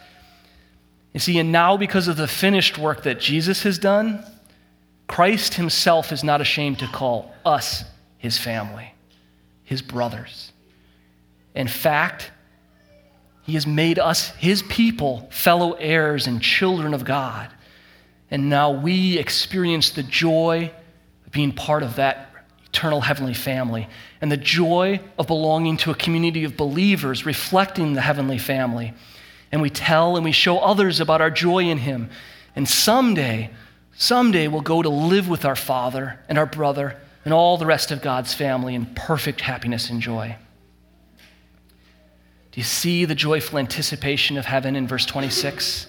You 1.12 1.20
see, 1.20 1.38
and 1.38 1.50
now 1.50 1.76
because 1.76 2.08
of 2.08 2.16
the 2.16 2.28
finished 2.28 2.78
work 2.78 3.02
that 3.04 3.20
Jesus 3.20 3.62
has 3.62 3.78
done, 3.78 4.24
Christ 5.06 5.54
himself 5.54 6.12
is 6.12 6.22
not 6.22 6.40
ashamed 6.40 6.78
to 6.80 6.86
call 6.86 7.34
us 7.44 7.84
his 8.18 8.38
family, 8.38 8.94
his 9.64 9.82
brothers. 9.82 10.52
In 11.54 11.66
fact, 11.66 12.30
he 13.50 13.54
has 13.54 13.66
made 13.66 13.98
us, 13.98 14.28
his 14.36 14.62
people, 14.62 15.28
fellow 15.32 15.72
heirs 15.72 16.28
and 16.28 16.40
children 16.40 16.94
of 16.94 17.04
God. 17.04 17.50
And 18.30 18.48
now 18.48 18.70
we 18.70 19.18
experience 19.18 19.90
the 19.90 20.04
joy 20.04 20.70
of 21.26 21.32
being 21.32 21.50
part 21.50 21.82
of 21.82 21.96
that 21.96 22.32
eternal 22.66 23.00
heavenly 23.00 23.34
family 23.34 23.88
and 24.20 24.30
the 24.30 24.36
joy 24.36 25.00
of 25.18 25.26
belonging 25.26 25.76
to 25.78 25.90
a 25.90 25.96
community 25.96 26.44
of 26.44 26.56
believers 26.56 27.26
reflecting 27.26 27.94
the 27.94 28.00
heavenly 28.00 28.38
family. 28.38 28.94
And 29.50 29.60
we 29.60 29.68
tell 29.68 30.14
and 30.14 30.24
we 30.24 30.30
show 30.30 30.58
others 30.58 31.00
about 31.00 31.20
our 31.20 31.30
joy 31.30 31.64
in 31.64 31.78
him. 31.78 32.08
And 32.54 32.68
someday, 32.68 33.50
someday 33.96 34.46
we'll 34.46 34.60
go 34.60 34.80
to 34.80 34.88
live 34.88 35.28
with 35.28 35.44
our 35.44 35.56
father 35.56 36.20
and 36.28 36.38
our 36.38 36.46
brother 36.46 36.96
and 37.24 37.34
all 37.34 37.56
the 37.56 37.66
rest 37.66 37.90
of 37.90 38.00
God's 38.00 38.32
family 38.32 38.76
in 38.76 38.86
perfect 38.86 39.40
happiness 39.40 39.90
and 39.90 40.00
joy. 40.00 40.36
Do 42.52 42.60
you 42.60 42.64
see 42.64 43.04
the 43.04 43.14
joyful 43.14 43.58
anticipation 43.58 44.36
of 44.36 44.46
heaven 44.46 44.74
in 44.74 44.88
verse 44.88 45.06
26? 45.06 45.86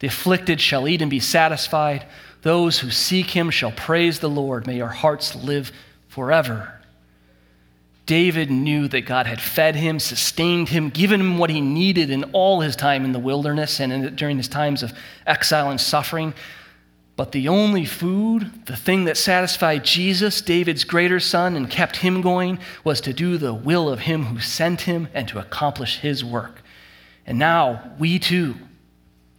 The 0.00 0.06
afflicted 0.06 0.60
shall 0.60 0.86
eat 0.86 1.00
and 1.00 1.10
be 1.10 1.20
satisfied. 1.20 2.06
Those 2.42 2.80
who 2.80 2.90
seek 2.90 3.30
him 3.30 3.50
shall 3.50 3.72
praise 3.72 4.18
the 4.18 4.28
Lord. 4.28 4.66
May 4.66 4.76
your 4.76 4.88
hearts 4.88 5.34
live 5.34 5.72
forever. 6.08 6.80
David 8.06 8.50
knew 8.50 8.86
that 8.88 9.06
God 9.06 9.26
had 9.26 9.40
fed 9.40 9.76
him, 9.76 9.98
sustained 9.98 10.68
him, 10.68 10.90
given 10.90 11.20
him 11.20 11.38
what 11.38 11.48
he 11.48 11.62
needed 11.62 12.10
in 12.10 12.24
all 12.32 12.60
his 12.60 12.76
time 12.76 13.04
in 13.06 13.12
the 13.12 13.18
wilderness 13.18 13.80
and 13.80 13.92
in, 13.92 14.14
during 14.14 14.36
his 14.36 14.48
times 14.48 14.82
of 14.82 14.92
exile 15.26 15.70
and 15.70 15.80
suffering. 15.80 16.34
But 17.16 17.30
the 17.30 17.46
only 17.46 17.84
food, 17.84 18.66
the 18.66 18.76
thing 18.76 19.04
that 19.04 19.16
satisfied 19.16 19.84
Jesus, 19.84 20.40
David's 20.40 20.82
greater 20.82 21.20
son, 21.20 21.54
and 21.54 21.70
kept 21.70 21.96
him 21.96 22.22
going, 22.22 22.58
was 22.82 23.00
to 23.02 23.12
do 23.12 23.38
the 23.38 23.54
will 23.54 23.88
of 23.88 24.00
him 24.00 24.24
who 24.24 24.40
sent 24.40 24.82
him 24.82 25.08
and 25.14 25.28
to 25.28 25.38
accomplish 25.38 25.98
his 25.98 26.24
work. 26.24 26.62
And 27.24 27.38
now, 27.38 27.92
we 28.00 28.18
too, 28.18 28.56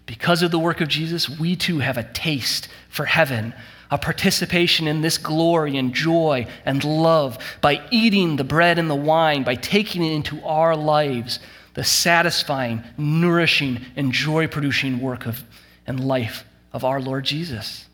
because 0.06 0.42
of 0.42 0.52
the 0.52 0.60
work 0.60 0.80
of 0.80 0.88
Jesus, 0.88 1.30
we 1.30 1.58
too 1.58 1.80
have 1.80 1.98
a 1.98 2.04
taste 2.04 2.70
for 2.88 3.06
heaven, 3.06 3.54
a 3.92 3.98
participation 3.98 4.88
in 4.88 5.02
this 5.02 5.18
glory 5.18 5.76
and 5.76 5.94
joy 5.94 6.48
and 6.66 6.82
love 6.84 7.38
by 7.60 7.86
eating 7.92 8.38
the 8.38 8.44
bread 8.46 8.80
and 8.80 8.90
the 8.90 8.96
wine, 8.96 9.44
by 9.44 9.56
taking 9.56 10.02
it 10.02 10.14
into 10.14 10.42
our 10.44 10.78
lives, 10.78 11.40
the 11.74 11.84
satisfying, 11.84 12.84
nourishing, 12.98 13.82
and 13.98 14.14
joy 14.14 14.48
producing 14.48 15.02
work 15.02 15.26
of 15.26 15.44
and 15.86 16.00
life 16.00 16.46
of 16.76 16.84
our 16.84 17.00
Lord 17.00 17.24
Jesus. 17.24 17.88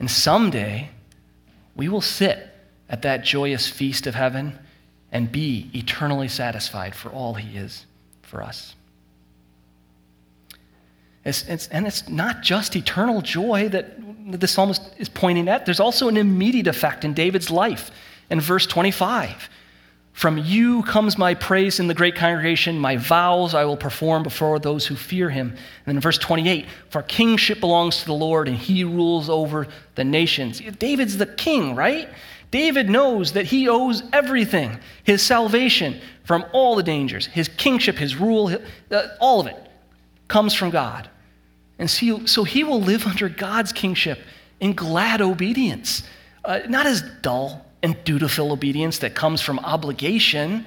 And 0.00 0.10
someday, 0.10 0.90
we 1.76 1.88
will 1.88 2.00
sit 2.00 2.48
at 2.90 3.02
that 3.02 3.22
joyous 3.22 3.68
feast 3.68 4.08
of 4.08 4.16
heaven 4.16 4.58
and 5.12 5.30
be 5.30 5.70
eternally 5.72 6.26
satisfied 6.26 6.96
for 6.96 7.10
all 7.10 7.34
He 7.34 7.56
is 7.56 7.86
for 8.22 8.42
us. 8.42 8.74
It's, 11.24 11.44
it's, 11.44 11.68
and 11.68 11.86
it's 11.86 12.08
not 12.08 12.42
just 12.42 12.74
eternal 12.74 13.22
joy 13.22 13.68
that 13.68 13.94
the 14.40 14.48
psalmist 14.48 14.82
is 14.98 15.08
pointing 15.08 15.48
at, 15.48 15.64
there's 15.64 15.78
also 15.78 16.08
an 16.08 16.16
immediate 16.16 16.66
effect 16.66 17.04
in 17.04 17.14
David's 17.14 17.52
life. 17.52 17.92
In 18.30 18.40
verse 18.40 18.66
25, 18.66 19.48
from 20.18 20.36
you 20.36 20.82
comes 20.82 21.16
my 21.16 21.32
praise 21.32 21.78
in 21.78 21.86
the 21.86 21.94
great 21.94 22.16
congregation. 22.16 22.76
My 22.76 22.96
vows 22.96 23.54
I 23.54 23.64
will 23.64 23.76
perform 23.76 24.24
before 24.24 24.58
those 24.58 24.84
who 24.84 24.96
fear 24.96 25.30
him. 25.30 25.50
And 25.50 25.58
then 25.86 25.94
in 25.94 26.00
verse 26.00 26.18
28, 26.18 26.66
for 26.90 27.02
kingship 27.02 27.60
belongs 27.60 28.00
to 28.00 28.06
the 28.06 28.14
Lord 28.14 28.48
and 28.48 28.56
he 28.56 28.82
rules 28.82 29.30
over 29.30 29.68
the 29.94 30.02
nations. 30.02 30.60
David's 30.80 31.18
the 31.18 31.26
king, 31.26 31.76
right? 31.76 32.08
David 32.50 32.90
knows 32.90 33.34
that 33.34 33.44
he 33.44 33.68
owes 33.68 34.02
everything 34.12 34.80
his 35.04 35.22
salvation 35.22 36.00
from 36.24 36.44
all 36.52 36.74
the 36.74 36.82
dangers, 36.82 37.26
his 37.26 37.46
kingship, 37.46 37.94
his 37.94 38.16
rule, 38.16 38.52
uh, 38.90 39.02
all 39.20 39.38
of 39.38 39.46
it 39.46 39.70
comes 40.26 40.52
from 40.52 40.70
God. 40.70 41.08
And 41.78 41.88
so, 41.88 42.42
he 42.42 42.64
will 42.64 42.80
live 42.80 43.06
under 43.06 43.28
God's 43.28 43.72
kingship 43.72 44.18
in 44.58 44.72
glad 44.72 45.20
obedience, 45.20 46.02
uh, 46.44 46.58
not 46.68 46.86
as 46.86 47.02
dull 47.22 47.67
and 47.82 47.96
dutiful 48.04 48.52
obedience 48.52 48.98
that 48.98 49.14
comes 49.14 49.40
from 49.40 49.58
obligation, 49.60 50.64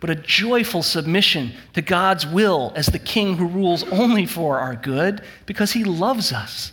but 0.00 0.10
a 0.10 0.14
joyful 0.14 0.82
submission 0.82 1.52
to 1.74 1.82
God's 1.82 2.26
will 2.26 2.72
as 2.74 2.86
the 2.86 2.98
king 2.98 3.36
who 3.36 3.46
rules 3.46 3.84
only 3.84 4.26
for 4.26 4.58
our 4.58 4.76
good 4.76 5.22
because 5.46 5.72
he 5.72 5.84
loves 5.84 6.32
us. 6.32 6.72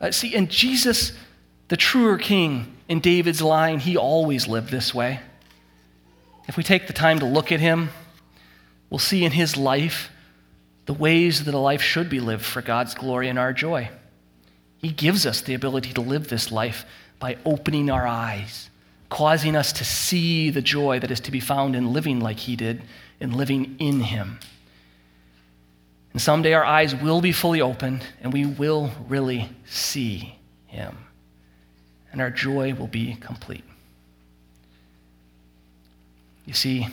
Uh, 0.00 0.10
see, 0.10 0.34
and 0.34 0.48
Jesus, 0.48 1.12
the 1.68 1.76
truer 1.76 2.18
king 2.18 2.76
in 2.88 3.00
David's 3.00 3.42
line, 3.42 3.78
he 3.78 3.96
always 3.96 4.46
lived 4.46 4.70
this 4.70 4.94
way. 4.94 5.20
If 6.46 6.56
we 6.56 6.62
take 6.62 6.86
the 6.86 6.92
time 6.92 7.18
to 7.18 7.26
look 7.26 7.52
at 7.52 7.60
him, 7.60 7.90
we'll 8.88 8.98
see 8.98 9.24
in 9.24 9.32
his 9.32 9.56
life 9.56 10.10
the 10.86 10.94
ways 10.94 11.44
that 11.44 11.52
a 11.52 11.58
life 11.58 11.82
should 11.82 12.08
be 12.08 12.20
lived 12.20 12.44
for 12.44 12.62
God's 12.62 12.94
glory 12.94 13.28
and 13.28 13.38
our 13.38 13.52
joy. 13.52 13.90
He 14.78 14.90
gives 14.90 15.26
us 15.26 15.42
the 15.42 15.52
ability 15.52 15.92
to 15.92 16.00
live 16.00 16.28
this 16.28 16.50
life 16.50 16.86
by 17.18 17.36
opening 17.44 17.90
our 17.90 18.06
eyes, 18.06 18.70
causing 19.08 19.56
us 19.56 19.72
to 19.72 19.84
see 19.84 20.50
the 20.50 20.62
joy 20.62 20.98
that 21.00 21.10
is 21.10 21.20
to 21.20 21.30
be 21.30 21.40
found 21.40 21.74
in 21.74 21.92
living 21.92 22.20
like 22.20 22.38
He 22.38 22.56
did, 22.56 22.82
in 23.20 23.32
living 23.32 23.76
in 23.78 24.00
Him. 24.00 24.38
And 26.12 26.20
someday 26.20 26.52
our 26.52 26.64
eyes 26.64 26.94
will 26.94 27.20
be 27.20 27.32
fully 27.32 27.60
opened 27.60 28.04
and 28.20 28.32
we 28.32 28.44
will 28.46 28.90
really 29.08 29.50
see 29.66 30.36
Him. 30.66 30.96
And 32.12 32.20
our 32.20 32.30
joy 32.30 32.74
will 32.74 32.86
be 32.86 33.14
complete. 33.14 33.64
You 36.46 36.54
see, 36.54 36.88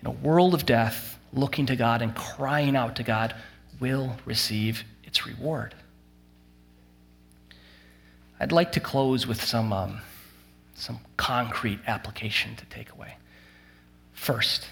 in 0.00 0.06
a 0.06 0.10
world 0.10 0.52
of 0.52 0.66
death, 0.66 1.18
looking 1.32 1.66
to 1.66 1.76
God 1.76 2.02
and 2.02 2.14
crying 2.14 2.76
out 2.76 2.96
to 2.96 3.02
God 3.02 3.34
will 3.80 4.16
receive 4.26 4.84
its 5.04 5.26
reward. 5.26 5.74
I'd 8.38 8.52
like 8.52 8.72
to 8.72 8.80
close 8.80 9.26
with 9.26 9.42
some, 9.42 9.72
um, 9.72 10.00
some 10.82 11.00
concrete 11.16 11.78
application 11.86 12.56
to 12.56 12.64
take 12.66 12.90
away. 12.92 13.16
First, 14.12 14.68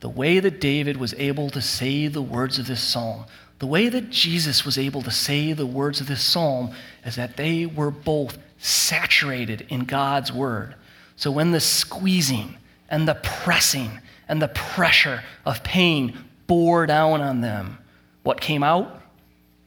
the 0.00 0.08
way 0.08 0.40
that 0.40 0.60
David 0.60 0.96
was 0.96 1.14
able 1.14 1.50
to 1.50 1.60
say 1.60 2.06
the 2.06 2.22
words 2.22 2.58
of 2.58 2.66
this 2.66 2.80
psalm, 2.80 3.26
the 3.58 3.66
way 3.66 3.88
that 3.88 4.10
Jesus 4.10 4.64
was 4.64 4.78
able 4.78 5.02
to 5.02 5.10
say 5.10 5.52
the 5.52 5.66
words 5.66 6.00
of 6.00 6.06
this 6.06 6.22
psalm, 6.22 6.72
is 7.04 7.16
that 7.16 7.36
they 7.36 7.66
were 7.66 7.90
both 7.90 8.38
saturated 8.58 9.66
in 9.68 9.84
God's 9.84 10.32
word. 10.32 10.74
So 11.16 11.30
when 11.30 11.50
the 11.50 11.60
squeezing 11.60 12.56
and 12.88 13.08
the 13.08 13.14
pressing 13.14 14.00
and 14.28 14.40
the 14.40 14.48
pressure 14.48 15.22
of 15.44 15.62
pain 15.62 16.16
bore 16.46 16.86
down 16.86 17.20
on 17.20 17.40
them. 17.40 17.78
What 18.22 18.40
came 18.40 18.62
out 18.62 19.00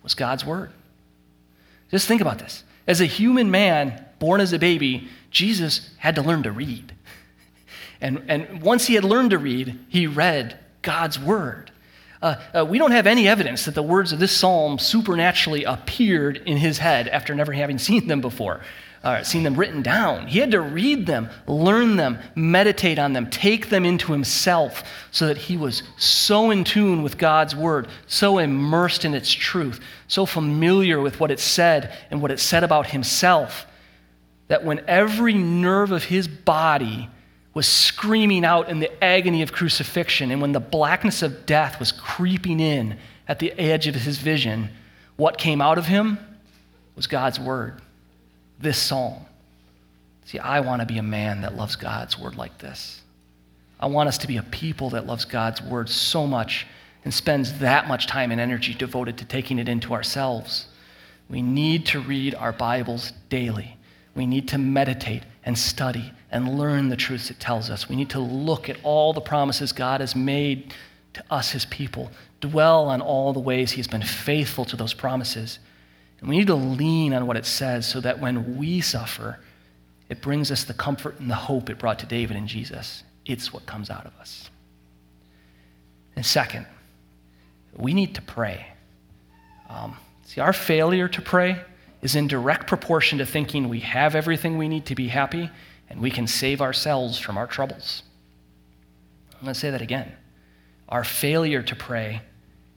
was 0.04 0.14
God's 0.16 0.46
word. 0.46 0.72
Just 1.92 2.08
think 2.08 2.22
about 2.22 2.40
this. 2.40 2.64
As 2.88 3.02
a 3.02 3.06
human 3.06 3.52
man 3.52 4.06
born 4.20 4.42
as 4.42 4.54
a 4.54 4.60
baby, 4.60 5.08
Jesus 5.32 5.90
had 5.98 6.16
to 6.16 6.22
learn 6.22 6.44
to 6.44 6.52
read. 6.52 6.94
And, 8.02 8.24
and 8.28 8.62
once 8.62 8.88
he 8.88 8.96
had 8.96 9.04
learned 9.04 9.32
to 9.32 9.38
read, 9.38 9.78
he 9.90 10.08
read 10.08 10.60
God's 10.82 11.20
word. 11.20 11.72
Uh, 12.22 12.36
uh, 12.54 12.66
we 12.66 12.78
don't 12.78 12.92
have 12.92 13.08
any 13.08 13.28
evidence 13.28 13.66
that 13.66 13.76
the 13.76 13.84
words 13.84 14.12
of 14.12 14.20
this 14.20 14.36
psalm 14.36 14.78
supernaturally 14.78 15.64
appeared 15.64 16.38
in 16.46 16.58
his 16.58 16.78
head 16.78 17.08
after 17.08 17.34
never 17.34 17.54
having 17.54 17.78
seen 17.80 18.08
them 18.08 18.22
before 18.22 18.62
uh, 19.04 19.24
seen 19.24 19.44
them 19.44 19.56
written 19.56 19.82
down. 19.82 20.28
He 20.28 20.40
had 20.40 20.52
to 20.52 20.62
read 20.62 21.06
them, 21.06 21.30
learn 21.48 21.96
them, 21.96 22.20
meditate 22.36 23.00
on 23.00 23.14
them, 23.14 23.30
take 23.30 23.70
them 23.70 23.86
into 23.86 24.12
himself 24.12 24.84
so 25.12 25.28
that 25.28 25.38
he 25.38 25.56
was 25.56 25.84
so 25.98 26.52
in 26.52 26.64
tune 26.64 27.02
with 27.02 27.18
God's 27.18 27.56
word, 27.56 27.88
so 28.08 28.40
immersed 28.40 29.06
in 29.06 29.14
its 29.14 29.32
truth, 29.32 29.80
so 30.08 30.26
familiar 30.26 31.00
with 31.00 31.20
what 31.20 31.32
it 31.32 31.40
said 31.40 31.98
and 32.12 32.22
what 32.22 32.32
it 32.32 32.40
said 32.40 32.64
about 32.64 32.88
himself, 32.88 33.66
that 34.50 34.66
when 34.66 34.84
every 34.88 35.34
nerve 35.34 35.92
of 35.92 36.04
his 36.04 36.28
body 36.28 37.10
was 37.54 37.66
screaming 37.66 38.44
out 38.44 38.70
in 38.70 38.80
the 38.80 39.04
agony 39.04 39.42
of 39.42 39.52
crucifixion, 39.54 40.32
and 40.32 40.42
when 40.42 40.52
the 40.52 40.60
blackness 40.60 41.24
of 41.24 41.46
death 41.46 41.80
was 41.80 41.92
creeping 41.92 42.60
in 42.60 42.98
at 43.28 43.40
the 43.40 43.52
edge 43.54 43.88
of 43.88 43.96
his 43.96 44.18
vision, 44.18 44.70
what 45.16 45.38
came 45.38 45.62
out 45.62 45.78
of 45.78 45.86
him 45.86 46.20
was 46.96 47.08
God's 47.08 47.40
word 47.40 47.82
this 48.60 48.78
psalm. 48.78 49.26
See, 50.26 50.40
I 50.40 50.60
want 50.60 50.82
to 50.82 50.86
be 50.86 50.98
a 50.98 51.04
man 51.04 51.42
that 51.42 51.56
loves 51.56 51.76
God's 51.76 52.20
word 52.20 52.36
like 52.36 52.58
this. 52.58 53.02
I 53.80 53.88
want 53.88 54.10
us 54.10 54.18
to 54.20 54.28
be 54.28 54.38
a 54.38 54.44
people 54.44 54.90
that 54.92 55.08
loves 55.08 55.26
God's 55.26 55.62
word 55.62 55.90
so 55.90 56.28
much 56.28 56.68
and 57.06 57.14
spends 57.14 57.60
that 57.60 57.88
much 57.88 58.08
time 58.08 58.32
and 58.32 58.42
energy 58.42 58.74
devoted 58.74 59.18
to 59.20 59.26
taking 59.26 59.58
it 59.58 59.70
into 59.70 59.94
ourselves. 59.94 60.68
We 61.30 61.42
need 61.42 61.86
to 61.88 62.02
read 62.02 62.36
our 62.36 62.52
Bibles 62.52 63.14
daily. 63.30 63.78
We 64.20 64.28
need 64.28 64.50
to 64.50 64.58
meditate 64.58 65.24
and 65.46 65.58
study 65.58 66.12
and 66.30 66.60
learn 66.60 66.90
the 66.90 66.98
truths 66.98 67.32
it 67.32 67.40
tells 67.40 67.70
us. 67.70 67.88
We 67.88 67.96
need 67.96 68.10
to 68.10 68.20
look 68.20 68.68
at 68.68 68.76
all 68.84 69.14
the 69.14 69.22
promises 69.22 69.72
God 69.72 70.02
has 70.02 70.14
made 70.14 70.74
to 71.14 71.24
us, 71.32 71.52
his 71.52 71.64
people, 71.64 72.12
dwell 72.42 72.90
on 72.90 73.00
all 73.00 73.32
the 73.32 73.40
ways 73.40 73.72
he 73.72 73.78
has 73.78 73.88
been 73.88 74.02
faithful 74.02 74.66
to 74.66 74.76
those 74.76 74.94
promises, 74.94 75.60
and 76.20 76.28
we 76.28 76.38
need 76.38 76.48
to 76.48 76.56
lean 76.56 77.14
on 77.14 77.28
what 77.28 77.38
it 77.38 77.46
says 77.46 77.88
so 77.88 78.02
that 78.02 78.20
when 78.20 78.58
we 78.58 78.82
suffer, 78.82 79.40
it 80.10 80.22
brings 80.22 80.52
us 80.52 80.66
the 80.66 80.74
comfort 80.74 81.18
and 81.22 81.30
the 81.30 81.36
hope 81.36 81.70
it 81.70 81.80
brought 81.80 82.00
to 82.00 82.06
David 82.06 82.36
and 82.36 82.46
Jesus. 82.46 83.06
It's 83.26 83.54
what 83.54 83.66
comes 83.66 83.90
out 83.90 84.06
of 84.06 84.14
us. 84.20 84.50
And 86.18 86.26
second, 86.26 86.66
we 87.74 87.94
need 87.94 88.16
to 88.16 88.22
pray. 88.22 88.68
Um, 89.70 89.96
see, 90.26 90.42
our 90.42 90.52
failure 90.52 91.08
to 91.08 91.22
pray 91.22 91.62
is 92.02 92.16
in 92.16 92.28
direct 92.28 92.68
proportion 92.68 93.18
to 93.18 93.26
thinking 93.26 93.68
we 93.68 93.82
have 93.82 94.16
everything 94.16 94.58
we 94.58 94.68
need 94.68 94.86
to 94.86 94.96
be 94.96 95.10
happy 95.10 95.50
and 95.90 96.00
we 96.00 96.12
can 96.12 96.28
save 96.28 96.62
ourselves 96.62 97.20
from 97.20 97.38
our 97.38 97.48
troubles. 97.48 98.04
I'm 99.34 99.46
going 99.46 99.54
to 99.54 99.60
say 99.60 99.70
that 99.70 99.82
again. 99.82 100.12
Our 100.88 101.04
failure 101.04 101.62
to 101.64 101.76
pray 101.76 102.22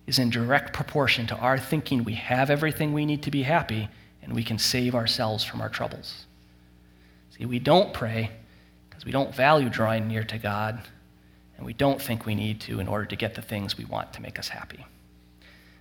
is 0.07 0.19
in 0.19 0.31
direct 0.31 0.73
proportion 0.73 1.27
to 1.29 1.37
our 1.37 1.59
thinking 1.59 2.05
we 2.05 2.15
have 2.15 2.51
everything 2.51 2.93
we 2.93 3.07
need 3.07 3.23
to 3.23 3.31
be 3.31 3.43
happy 3.43 3.89
and 4.23 4.35
we 4.35 4.45
can 4.45 4.59
save 4.59 4.95
ourselves 4.95 5.45
from 5.45 5.61
our 5.61 5.69
troubles. 5.69 6.27
See, 7.37 7.45
we 7.45 7.59
don't 7.59 7.93
pray 7.93 8.31
because 8.89 9.05
we 9.05 9.13
don't 9.13 9.35
value 9.35 9.69
drawing 9.69 10.07
near 10.07 10.23
to 10.25 10.39
God, 10.39 10.81
and 11.57 11.67
we 11.67 11.73
don't 11.73 12.01
think 12.01 12.25
we 12.25 12.35
need 12.35 12.61
to 12.63 12.79
in 12.79 12.87
order 12.89 13.05
to 13.07 13.17
get 13.17 13.35
the 13.35 13.43
things 13.43 13.77
we 13.77 13.85
want 13.85 14.13
to 14.13 14.23
make 14.23 14.39
us 14.39 14.49
happy. 14.49 14.85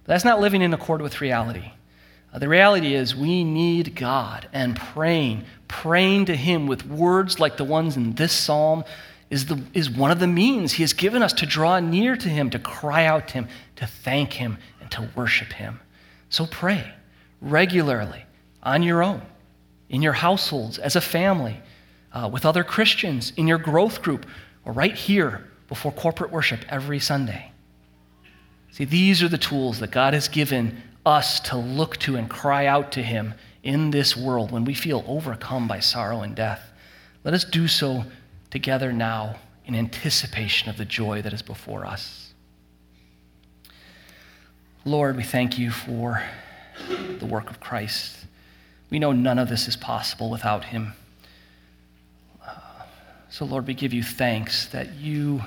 But 0.03 0.13
that's 0.13 0.25
not 0.25 0.39
living 0.39 0.61
in 0.61 0.73
accord 0.73 1.01
with 1.01 1.21
reality. 1.21 1.71
Uh, 2.34 2.39
the 2.39 2.47
reality 2.47 2.93
is, 2.93 3.15
we 3.15 3.43
need 3.43 3.95
God, 3.95 4.47
and 4.53 4.75
praying, 4.75 5.43
praying 5.67 6.25
to 6.25 6.36
Him 6.36 6.65
with 6.65 6.86
words 6.86 7.39
like 7.39 7.57
the 7.57 7.63
ones 7.63 7.97
in 7.97 8.13
this 8.13 8.32
psalm 8.32 8.84
is, 9.29 9.47
the, 9.47 9.61
is 9.73 9.89
one 9.89 10.11
of 10.11 10.19
the 10.19 10.27
means 10.27 10.73
He 10.73 10.84
has 10.84 10.93
given 10.93 11.21
us 11.21 11.34
to 11.34 11.45
draw 11.45 11.79
near 11.79 12.15
to 12.15 12.29
Him, 12.29 12.49
to 12.51 12.59
cry 12.59 13.05
out 13.05 13.27
to 13.29 13.34
Him, 13.34 13.47
to 13.77 13.88
thank 13.88 14.34
Him, 14.34 14.57
and 14.79 14.89
to 14.91 15.09
worship 15.15 15.51
Him. 15.53 15.79
So 16.29 16.45
pray 16.45 16.93
regularly 17.41 18.23
on 18.63 18.84
your 18.84 19.03
own, 19.03 19.21
in 19.89 20.01
your 20.01 20.13
households, 20.13 20.77
as 20.77 20.95
a 20.95 21.01
family, 21.01 21.59
uh, 22.13 22.29
with 22.32 22.45
other 22.45 22.63
Christians, 22.63 23.34
in 23.36 23.47
your 23.47 23.57
growth 23.57 24.01
group, 24.01 24.25
or 24.63 24.71
right 24.71 24.95
here 24.95 25.49
before 25.67 25.91
corporate 25.91 26.32
worship 26.32 26.63
every 26.69 26.99
Sunday. 26.99 27.51
See, 28.71 28.86
these 28.86 29.21
are 29.21 29.27
the 29.27 29.38
tools 29.38 29.79
that 29.79 29.91
God 29.91 30.13
has 30.13 30.27
given 30.29 30.82
us 31.06 31.39
to 31.39 31.58
look 31.58 31.97
to 31.97 32.16
and 32.16 32.30
cry 32.30 32.66
out 32.66 32.91
to 32.93 33.04
Him 33.04 33.34
in 33.64 33.91
this 33.91 34.16
world 34.18 34.52
when 34.52 34.66
we 34.66 34.74
feel 34.74 35.04
overcome 35.08 35.68
by 35.68 35.80
sorrow 35.80 36.22
and 36.22 36.36
death. 36.36 36.72
Let 37.24 37.34
us 37.34 37.43
do 37.43 37.68
so 37.68 38.06
together 38.49 38.91
now 38.91 39.38
in 39.66 39.76
anticipation 39.76 40.70
of 40.70 40.78
the 40.78 40.86
joy 40.86 41.22
that 41.22 41.34
is 41.34 41.41
before 41.41 41.86
us. 41.86 42.34
Lord, 44.84 45.16
we 45.16 45.24
thank 45.24 45.60
you 45.60 45.70
for 45.70 46.24
the 47.20 47.26
work 47.26 47.49
of 47.52 47.60
Christ. 47.60 48.26
We 48.89 48.97
know 48.97 49.12
none 49.12 49.38
of 49.38 49.47
this 49.47 49.68
is 49.68 49.76
possible 49.76 50.32
without 50.32 50.66
him. 50.66 50.93
Uh, 52.45 52.56
so, 53.30 53.45
Lord, 53.45 53.68
we 53.68 53.76
give 53.76 53.93
you 53.93 54.02
thanks 54.02 54.66
that 54.68 54.95
you, 54.95 55.43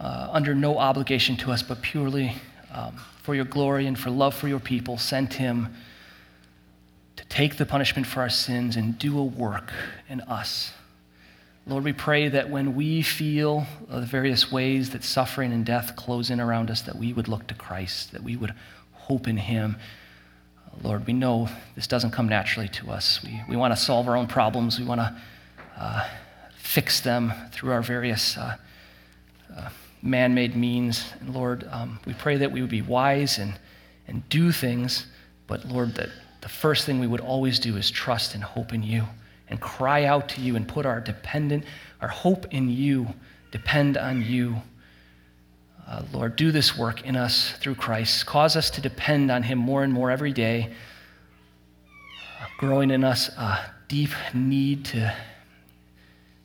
uh, 0.00 0.28
under 0.30 0.54
no 0.54 0.78
obligation 0.78 1.36
to 1.36 1.52
us, 1.52 1.62
but 1.62 1.82
purely 1.82 2.36
um, 2.76 3.00
for 3.22 3.34
your 3.34 3.46
glory 3.46 3.86
and 3.86 3.98
for 3.98 4.10
love 4.10 4.34
for 4.34 4.48
your 4.48 4.60
people, 4.60 4.98
sent 4.98 5.34
him 5.34 5.74
to 7.16 7.24
take 7.26 7.56
the 7.56 7.64
punishment 7.64 8.06
for 8.06 8.20
our 8.20 8.28
sins 8.28 8.76
and 8.76 8.98
do 8.98 9.18
a 9.18 9.24
work 9.24 9.72
in 10.08 10.20
us. 10.20 10.72
Lord, 11.66 11.82
we 11.82 11.92
pray 11.92 12.28
that 12.28 12.50
when 12.50 12.76
we 12.76 13.02
feel 13.02 13.66
the 13.88 14.02
various 14.02 14.52
ways 14.52 14.90
that 14.90 15.02
suffering 15.02 15.52
and 15.52 15.64
death 15.64 15.96
close 15.96 16.30
in 16.30 16.38
around 16.38 16.70
us, 16.70 16.82
that 16.82 16.96
we 16.96 17.12
would 17.12 17.26
look 17.26 17.46
to 17.48 17.54
Christ, 17.54 18.12
that 18.12 18.22
we 18.22 18.36
would 18.36 18.54
hope 18.92 19.26
in 19.26 19.36
him. 19.36 19.76
Lord, 20.82 21.06
we 21.06 21.14
know 21.14 21.48
this 21.74 21.86
doesn't 21.86 22.10
come 22.10 22.28
naturally 22.28 22.68
to 22.68 22.90
us. 22.90 23.20
We, 23.24 23.42
we 23.48 23.56
want 23.56 23.74
to 23.74 23.80
solve 23.80 24.06
our 24.06 24.16
own 24.16 24.26
problems. 24.26 24.78
We 24.78 24.84
want 24.84 25.00
to 25.00 25.16
uh, 25.78 26.06
fix 26.56 27.00
them 27.00 27.32
through 27.50 27.72
our 27.72 27.82
various 27.82 28.36
uh, 28.36 28.56
uh, 29.56 29.70
man 30.02 30.34
made 30.34 30.56
means. 30.56 31.12
And 31.20 31.34
Lord, 31.34 31.66
um, 31.70 31.98
we 32.06 32.14
pray 32.14 32.36
that 32.36 32.50
we 32.50 32.60
would 32.60 32.70
be 32.70 32.82
wise 32.82 33.38
and, 33.38 33.58
and 34.06 34.28
do 34.28 34.52
things, 34.52 35.06
but 35.46 35.64
Lord, 35.66 35.94
that 35.94 36.08
the 36.40 36.48
first 36.48 36.86
thing 36.86 37.00
we 37.00 37.06
would 37.06 37.20
always 37.20 37.58
do 37.58 37.76
is 37.76 37.90
trust 37.90 38.34
and 38.34 38.42
hope 38.42 38.72
in 38.72 38.82
you 38.82 39.04
and 39.48 39.60
cry 39.60 40.04
out 40.04 40.28
to 40.30 40.40
you 40.40 40.56
and 40.56 40.66
put 40.66 40.86
our 40.86 41.00
dependent, 41.00 41.64
our 42.00 42.08
hope 42.08 42.46
in 42.52 42.68
you, 42.68 43.08
depend 43.50 43.96
on 43.96 44.22
you. 44.22 44.56
Uh, 45.86 46.02
Lord, 46.12 46.36
do 46.36 46.50
this 46.50 46.76
work 46.76 47.04
in 47.04 47.16
us 47.16 47.52
through 47.58 47.76
Christ. 47.76 48.26
Cause 48.26 48.56
us 48.56 48.70
to 48.70 48.80
depend 48.80 49.30
on 49.30 49.44
Him 49.44 49.58
more 49.58 49.84
and 49.84 49.92
more 49.92 50.10
every 50.10 50.32
day, 50.32 50.72
growing 52.58 52.90
in 52.90 53.04
us 53.04 53.28
a 53.30 53.70
deep 53.88 54.10
need 54.34 54.84
to 54.86 55.14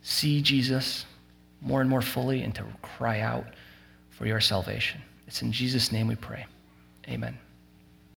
see 0.04 0.42
Jesus 0.42 1.06
more 1.62 1.82
and 1.82 1.90
more 1.90 2.02
fully 2.02 2.42
and 2.42 2.54
to 2.56 2.66
cry 2.82 3.20
out 3.20 3.46
for 4.10 4.26
your 4.26 4.42
salvation. 4.42 5.02
It's 5.28 5.42
in 5.42 5.52
Jesus' 5.52 5.92
name 5.92 6.08
we 6.08 6.16
pray. 6.16 6.46
Amen. 7.08 7.38